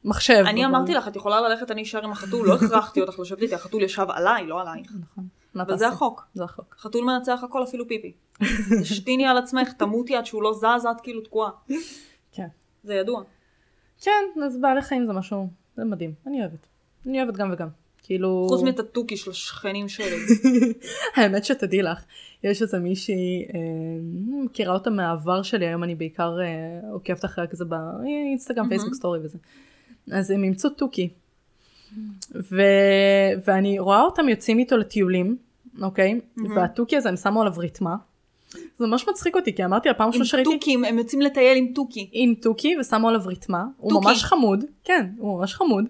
ומחשב. 0.05 0.43
אני 0.47 0.65
אבל- 0.65 0.75
אמרתי 0.75 0.93
לך, 0.93 1.07
את 1.07 1.15
יכולה 1.15 1.41
ללכת, 1.41 1.71
אני 1.71 1.83
אשאר 1.83 2.03
עם 2.03 2.11
החתול, 2.11 2.47
לא 2.47 2.53
הכרחתי 2.55 3.01
אותך 3.01 3.19
לשבת 3.19 3.41
איתי, 3.41 3.55
החתול 3.55 3.83
ישב 3.83 4.05
עליי, 4.09 4.47
לא 4.47 4.61
עלייך. 4.61 4.91
נכון. 5.11 5.23
אבל 5.55 5.77
זה? 5.77 5.87
החוק. 5.87 6.27
זה 6.33 6.43
החוק. 6.43 6.75
חתול 6.79 7.05
מנצח 7.05 7.39
הכל, 7.43 7.63
אפילו 7.63 7.87
פיפי. 7.87 8.13
תשתיני 8.81 9.25
על 9.25 9.37
עצמך, 9.37 9.73
תמותי 9.73 10.15
עד 10.15 10.25
שהוא 10.25 10.43
לא 10.43 10.53
זז, 10.53 10.85
את 10.91 11.01
כאילו 11.01 11.21
תקועה. 11.21 11.51
כן. 12.31 12.47
זה 12.83 12.93
ידוע. 12.93 13.23
כן, 14.01 14.41
אז 14.45 14.57
בעלי 14.61 14.81
חיים 14.81 15.07
זה 15.07 15.13
משהו, 15.13 15.47
זה 15.75 15.85
מדהים. 15.85 16.13
אני 16.27 16.39
אוהבת. 16.39 16.67
אני 17.05 17.21
אוהבת 17.23 17.37
גם 17.37 17.51
וגם. 17.53 17.67
כאילו... 18.03 18.47
חוץ 18.49 18.79
התוכי 18.79 19.17
של 19.17 19.31
השכנים 19.31 19.89
שלי. 19.89 20.15
האמת 21.15 21.45
שתדעי 21.45 21.81
לך, 21.81 22.03
יש 22.43 22.61
איזה 22.61 22.79
מישהי, 22.79 23.45
אה, 23.53 23.59
מכירה 24.43 24.73
אותה 24.73 24.89
מהעבר 24.89 25.43
שלי, 25.43 25.67
היום 25.67 25.83
אני 25.83 25.95
בעיקר 25.95 26.37
אה, 26.41 26.91
עוקבת 26.91 27.25
אחריה 27.25 27.47
כזה 27.47 27.65
באינסטגרם, 27.65 28.69
פייסבוק 28.69 28.93
סטורי 28.93 29.19
וזה. 29.23 29.37
אז 30.11 30.31
הם 30.31 30.43
אימצו 30.43 30.69
תוכי. 30.69 31.09
ו... 32.51 32.61
ואני 33.45 33.79
רואה 33.79 34.01
אותם 34.01 34.29
יוצאים 34.29 34.59
איתו 34.59 34.77
לטיולים, 34.77 35.37
אוקיי? 35.81 36.19
והתוכי 36.55 36.97
הזה, 36.97 37.09
הם 37.09 37.15
שמו 37.15 37.41
עליו 37.41 37.53
רתמה. 37.57 37.95
זה 38.79 38.87
ממש 38.87 39.07
מצחיק 39.09 39.35
אותי, 39.35 39.55
כי 39.55 39.65
אמרתי, 39.65 39.89
הפעם 39.89 40.05
עם 40.05 40.09
ראשונה 40.09 40.25
שראיתי 40.25 40.59
תוכים, 40.59 40.85
הם 40.85 40.97
יוצאים 40.97 41.21
לטייל 41.21 41.57
עם 41.57 41.67
תוכי. 41.75 42.09
עם 42.11 42.33
תוכי 42.41 42.77
ושמו 42.79 43.09
עליו 43.09 43.21
רתמה, 43.25 43.63
הוא. 43.77 43.93
ממש 43.93 44.23
חמוד, 44.23 44.63
כן, 44.83 45.05
הוא 45.17 45.39
ממש 45.39 45.53
חמוד. 45.53 45.85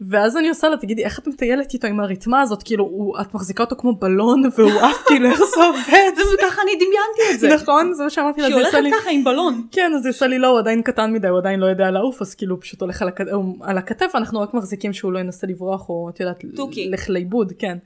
ואז 0.00 0.36
אני 0.36 0.48
עושה 0.48 0.68
לה, 0.68 0.76
תגידי, 0.76 1.04
איך 1.04 1.18
את 1.18 1.26
מטיילת 1.28 1.74
איתו 1.74 1.86
עם 1.86 2.00
הרתמה 2.00 2.40
הזאת? 2.40 2.62
כאילו, 2.62 2.84
הוא, 2.84 3.20
את 3.20 3.34
מחזיקה 3.34 3.62
אותו 3.62 3.76
כמו 3.76 3.94
בלון, 3.96 4.42
והוא 4.58 4.70
עף, 4.80 5.02
כאילו, 5.08 5.28
איך 5.28 5.38
זה 5.38 5.64
עובד? 5.64 6.12
וככה 6.34 6.62
אני 6.62 6.72
דמיינתי 6.74 7.34
את 7.34 7.40
זה. 7.40 7.54
נכון, 7.54 7.92
זה 7.94 8.04
מה 8.04 8.10
שאמרתי 8.10 8.40
לה, 8.40 8.46
שהיא 8.46 8.56
הולכת. 8.56 8.78
ככה 9.00 9.10
עם 9.10 9.24
בלון. 9.24 9.66
כן, 9.72 9.92
אז 9.96 10.02
זה 10.02 10.08
עושה 10.08 10.26
לי 10.26 10.38
לא, 10.38 10.46
הוא 10.48 10.58
עדיין 10.58 10.82
קטן 10.82 11.12
מדי, 11.12 11.28
הוא 11.28 11.38
עדיין 11.38 11.60
לא 11.60 11.66
יודע 11.66 11.90
לעוף, 11.90 12.22
אז 12.22 12.34
כאילו, 12.34 12.54
הוא 12.54 12.62
פשוט 12.62 12.80
הולך 12.80 13.02
על, 13.02 13.08
הכ... 13.08 13.20
הוא 13.32 13.56
על 13.60 13.78
הכתף, 13.78 14.10
אנחנו 14.14 14.40
רק 14.40 14.54
מחזיקים 14.54 14.92
שהוא 14.92 15.12
לא 15.12 15.18
ינסה 15.18 15.46
לברוח, 15.46 15.88
או 15.88 16.10
את 16.14 16.20
יודעת. 16.20 16.44
לך 16.90 17.10
לאיבוד, 17.10 17.52
כן. 17.58 17.78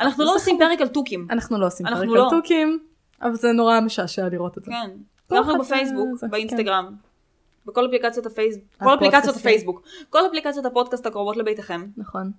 אנחנו 0.00 0.24
לא 0.24 0.34
עושים 0.34 0.58
פרק 0.58 0.80
על 0.80 0.88
תוכים. 0.88 1.26
אנחנו 1.30 1.58
לא 1.58 1.66
עושים 1.66 1.86
פרק 1.86 2.08
לא. 2.08 2.24
על 2.24 2.30
תוכים, 2.30 2.78
אבל 3.22 3.34
זה 3.34 3.52
נורא 3.52 3.80
משעשע 3.80 4.28
לראות 4.28 4.58
את 4.58 4.64
זה. 4.64 4.70
כן. 4.70 4.90
אנחנו 5.36 5.58
בפייסבוק, 5.58 6.08
זה- 6.18 6.26
באינסטגרם. 6.28 7.05
בכל 7.66 7.86
אפליקציות 7.86 8.26
הפייסבוק, 8.26 8.64
כל. 8.78 8.94
אפליקציות 8.94 9.36
הפייסבוק, 9.36 9.82
כל 10.10 10.26
אפליקציות 10.26 10.66
הפודקאסט 10.66 11.06
הקרובות 11.06 11.36
לביתכם. 11.36 11.86
נכון. 11.96 12.30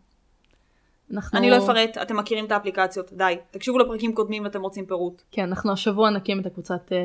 אנחנו... 1.14 1.40
אני 1.40 1.50
לא 1.50 1.58
אפרט, 1.58 1.98
אתם 2.02 2.18
מכירים 2.18 2.46
את 2.46 2.52
האפליקציות, 2.52 3.14
די. 3.14 3.36
תקשיבו 3.52 3.78
לפרקים 3.80 4.14
קודמים 4.14 4.44
ואתם 4.44 4.62
רוצים 4.62 4.86
פירוט. 4.86 5.22
כן, 5.32 5.44
אנחנו 5.44 5.72
השבוע 5.72 6.10
נקים 6.10 6.40
את 6.40 6.46
הקבוצת 6.46 6.92
אה, 6.92 6.98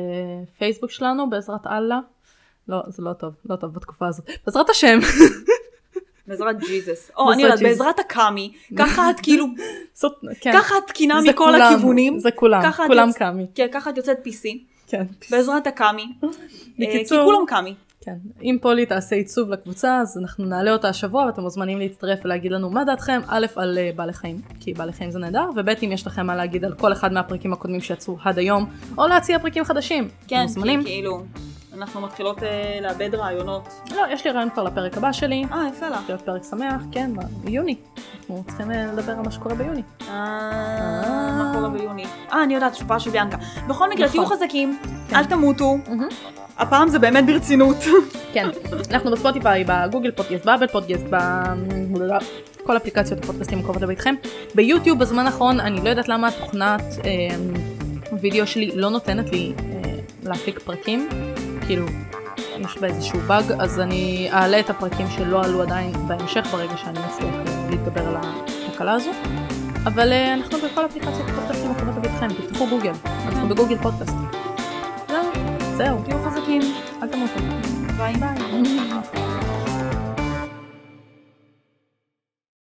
פייסבוק 0.57 0.91
שלנו 0.91 1.29
בעזרת 1.29 1.67
אללה. 1.67 1.99
לא, 2.67 2.77
זה 2.87 3.03
לא 3.03 3.13
טוב, 3.13 3.35
לא 3.49 3.55
טוב 3.55 3.73
בתקופה 3.73 4.07
הזאת. 4.07 4.29
בעזרת 4.45 4.69
השם. 4.69 4.99
בעזרת 6.27 6.59
ג'יזוס. 6.59 7.11
או, 7.17 7.31
אני 7.31 7.43
יודעת. 7.43 7.59
בעזרת 7.61 7.99
הקאמי. 7.99 8.53
ככה 8.77 9.09
את 9.09 9.19
כאילו, 9.19 9.45
זאת, 10.01 10.13
כן. 10.41 10.51
ככה 10.53 10.75
את 10.77 10.87
תקינה 10.87 11.19
מכל 11.21 11.45
כולם, 11.45 11.61
הכיוונים. 11.61 12.19
זה 12.19 12.31
כולם, 12.31 12.71
כולם 12.87 13.09
יוצ- 13.09 13.17
קאמי. 13.17 13.47
כן, 13.55 13.67
ככה 13.71 13.89
את 13.89 13.97
יוצאת 13.97 14.17
PC. 14.27 14.47
כן. 14.87 15.05
בעזרת 15.31 15.67
הקאמי. 15.67 16.03
אה, 16.23 16.29
כי 16.77 16.85
בקיצור- 16.85 17.25
כולם 17.25 17.45
קאמי. 17.47 17.75
כן. 18.05 18.15
אם 18.43 18.57
פולי 18.61 18.85
תעשה 18.85 19.15
עיצוב 19.15 19.49
לקבוצה, 19.49 19.99
אז 20.01 20.17
אנחנו 20.17 20.45
נעלה 20.45 20.71
אותה 20.71 20.89
השבוע, 20.89 21.25
ואתם 21.25 21.41
מוזמנים 21.41 21.79
להצטרף 21.79 22.19
ולהגיד 22.25 22.51
לנו 22.51 22.69
מה 22.69 22.83
דעתכם, 22.83 23.21
א', 23.27 23.45
על 23.55 23.77
אה, 23.77 23.91
בעלי 23.95 24.13
חיים, 24.13 24.41
כי 24.59 24.73
בעלי 24.73 24.93
חיים 24.93 25.11
זה 25.11 25.19
נהדר, 25.19 25.49
וב', 25.55 25.69
אם 25.69 25.91
יש 25.91 26.07
לכם 26.07 26.25
מה 26.25 26.35
להגיד 26.35 26.65
על 26.65 26.73
כל 26.73 26.93
אחד 26.93 27.13
מהפרקים 27.13 27.53
הקודמים 27.53 27.81
שיצאו 27.81 28.17
עד 28.23 28.37
היום, 28.37 28.65
או 28.97 29.07
להציע 29.07 29.39
פרקים 29.39 29.63
חדשים. 29.63 30.07
כן. 30.27 30.45
כי 30.47 30.83
כאילו, 30.85 31.23
אנחנו 31.77 32.01
מתחילות 32.01 32.43
אה, 32.43 32.79
לאבד 32.81 33.15
רעיונות. 33.15 33.69
לא, 33.95 34.03
יש 34.11 34.25
לי 34.25 34.31
רעיון 34.31 34.49
כבר 34.49 34.63
לפרק 34.63 34.97
הבא 34.97 35.11
שלי. 35.11 35.45
אה, 35.51 35.67
יפה 35.73 35.89
לך. 35.89 35.99
להיות 36.07 36.21
פרק 36.21 36.43
שמח, 36.49 36.81
כן, 36.91 37.11
ביוני. 37.43 37.75
אנחנו 38.19 38.43
צריכים 38.47 38.71
אה, 38.71 38.85
לדבר 38.85 39.11
על 39.11 39.21
מה 39.21 39.31
שקורה 39.31 39.55
ביוני. 39.55 39.81
אה, 40.01 40.11
מה 41.37 41.51
קורה 41.53 41.69
ביוני? 41.69 42.05
אה, 42.33 42.43
אני 42.43 42.53
יודעת, 42.53 42.75
שופעה 42.75 42.99
של 42.99 43.09
ביאנקה. 43.09 43.37
בכל 43.67 43.89
מקרה, 43.89 44.05
נכון. 44.05 44.25
תהיו 44.25 44.37
חזקים, 44.37 44.79
כן. 45.09 45.15
אל 45.15 45.25
תמותו. 45.25 45.75
הפעם 46.57 46.89
זה 46.89 46.99
באמת 46.99 47.25
ברצינות. 47.25 47.77
כן, 48.33 48.49
אנחנו 48.91 49.11
בספוטיפיי, 49.11 49.63
בגוגל 49.67 50.11
פודקאסט, 50.11 50.45
באבל 50.45 50.67
פודקאסט, 50.67 51.03
בכל 52.61 52.77
אפליקציות 52.77 53.23
הפודקאסטים 53.23 53.59
הקרובות 53.59 53.81
לביתכם. 53.81 54.15
ביוטיוב 54.55 54.99
בזמן 54.99 55.25
האחרון, 55.25 55.59
אני 55.59 55.81
לא 55.83 55.89
יודעת 55.89 56.07
למה 56.09 56.27
התוכנת 56.27 56.81
אה, 57.05 57.35
וידאו 58.21 58.47
שלי 58.47 58.71
לא 58.75 58.89
נותנת 58.89 59.29
לי 59.29 59.53
אה, 59.59 59.93
להפיק 60.23 60.59
פרקים, 60.59 61.09
כאילו, 61.65 61.85
יש 62.59 62.77
בה 62.77 62.87
איזשהו 62.87 63.19
באג, 63.19 63.51
אז 63.59 63.79
אני 63.79 64.29
אעלה 64.31 64.59
את 64.59 64.69
הפרקים 64.69 65.07
שלא 65.09 65.43
עלו 65.43 65.61
עדיין 65.61 65.91
בהמשך, 66.07 66.45
ברגע 66.51 66.77
שאני 66.77 66.99
אצליח 67.05 67.35
להתגבר 67.69 68.07
על 68.07 68.15
התקלה 68.67 68.93
הזו. 68.93 69.11
אבל 69.85 70.11
אה, 70.11 70.33
אנחנו 70.33 70.57
בכל 70.57 70.85
אפליקציות 70.85 71.29
הפודקאסטים 71.29 71.71
הקרובות 71.71 71.95
לביתכם, 71.97 72.27
תפתחו 72.27 72.67
גוגל, 72.69 72.93
אנחנו 73.25 73.49
בגוגל 73.49 73.77
פודקאסט. 73.77 74.15
זהו, 75.07 75.31
זהו, 75.77 76.01
תהיו 76.03 76.17
חזקים. 76.25 76.61
אל 77.03 77.07
תמותו. 77.07 77.39
ביי. 77.97 78.13
ביי. 78.13 79.23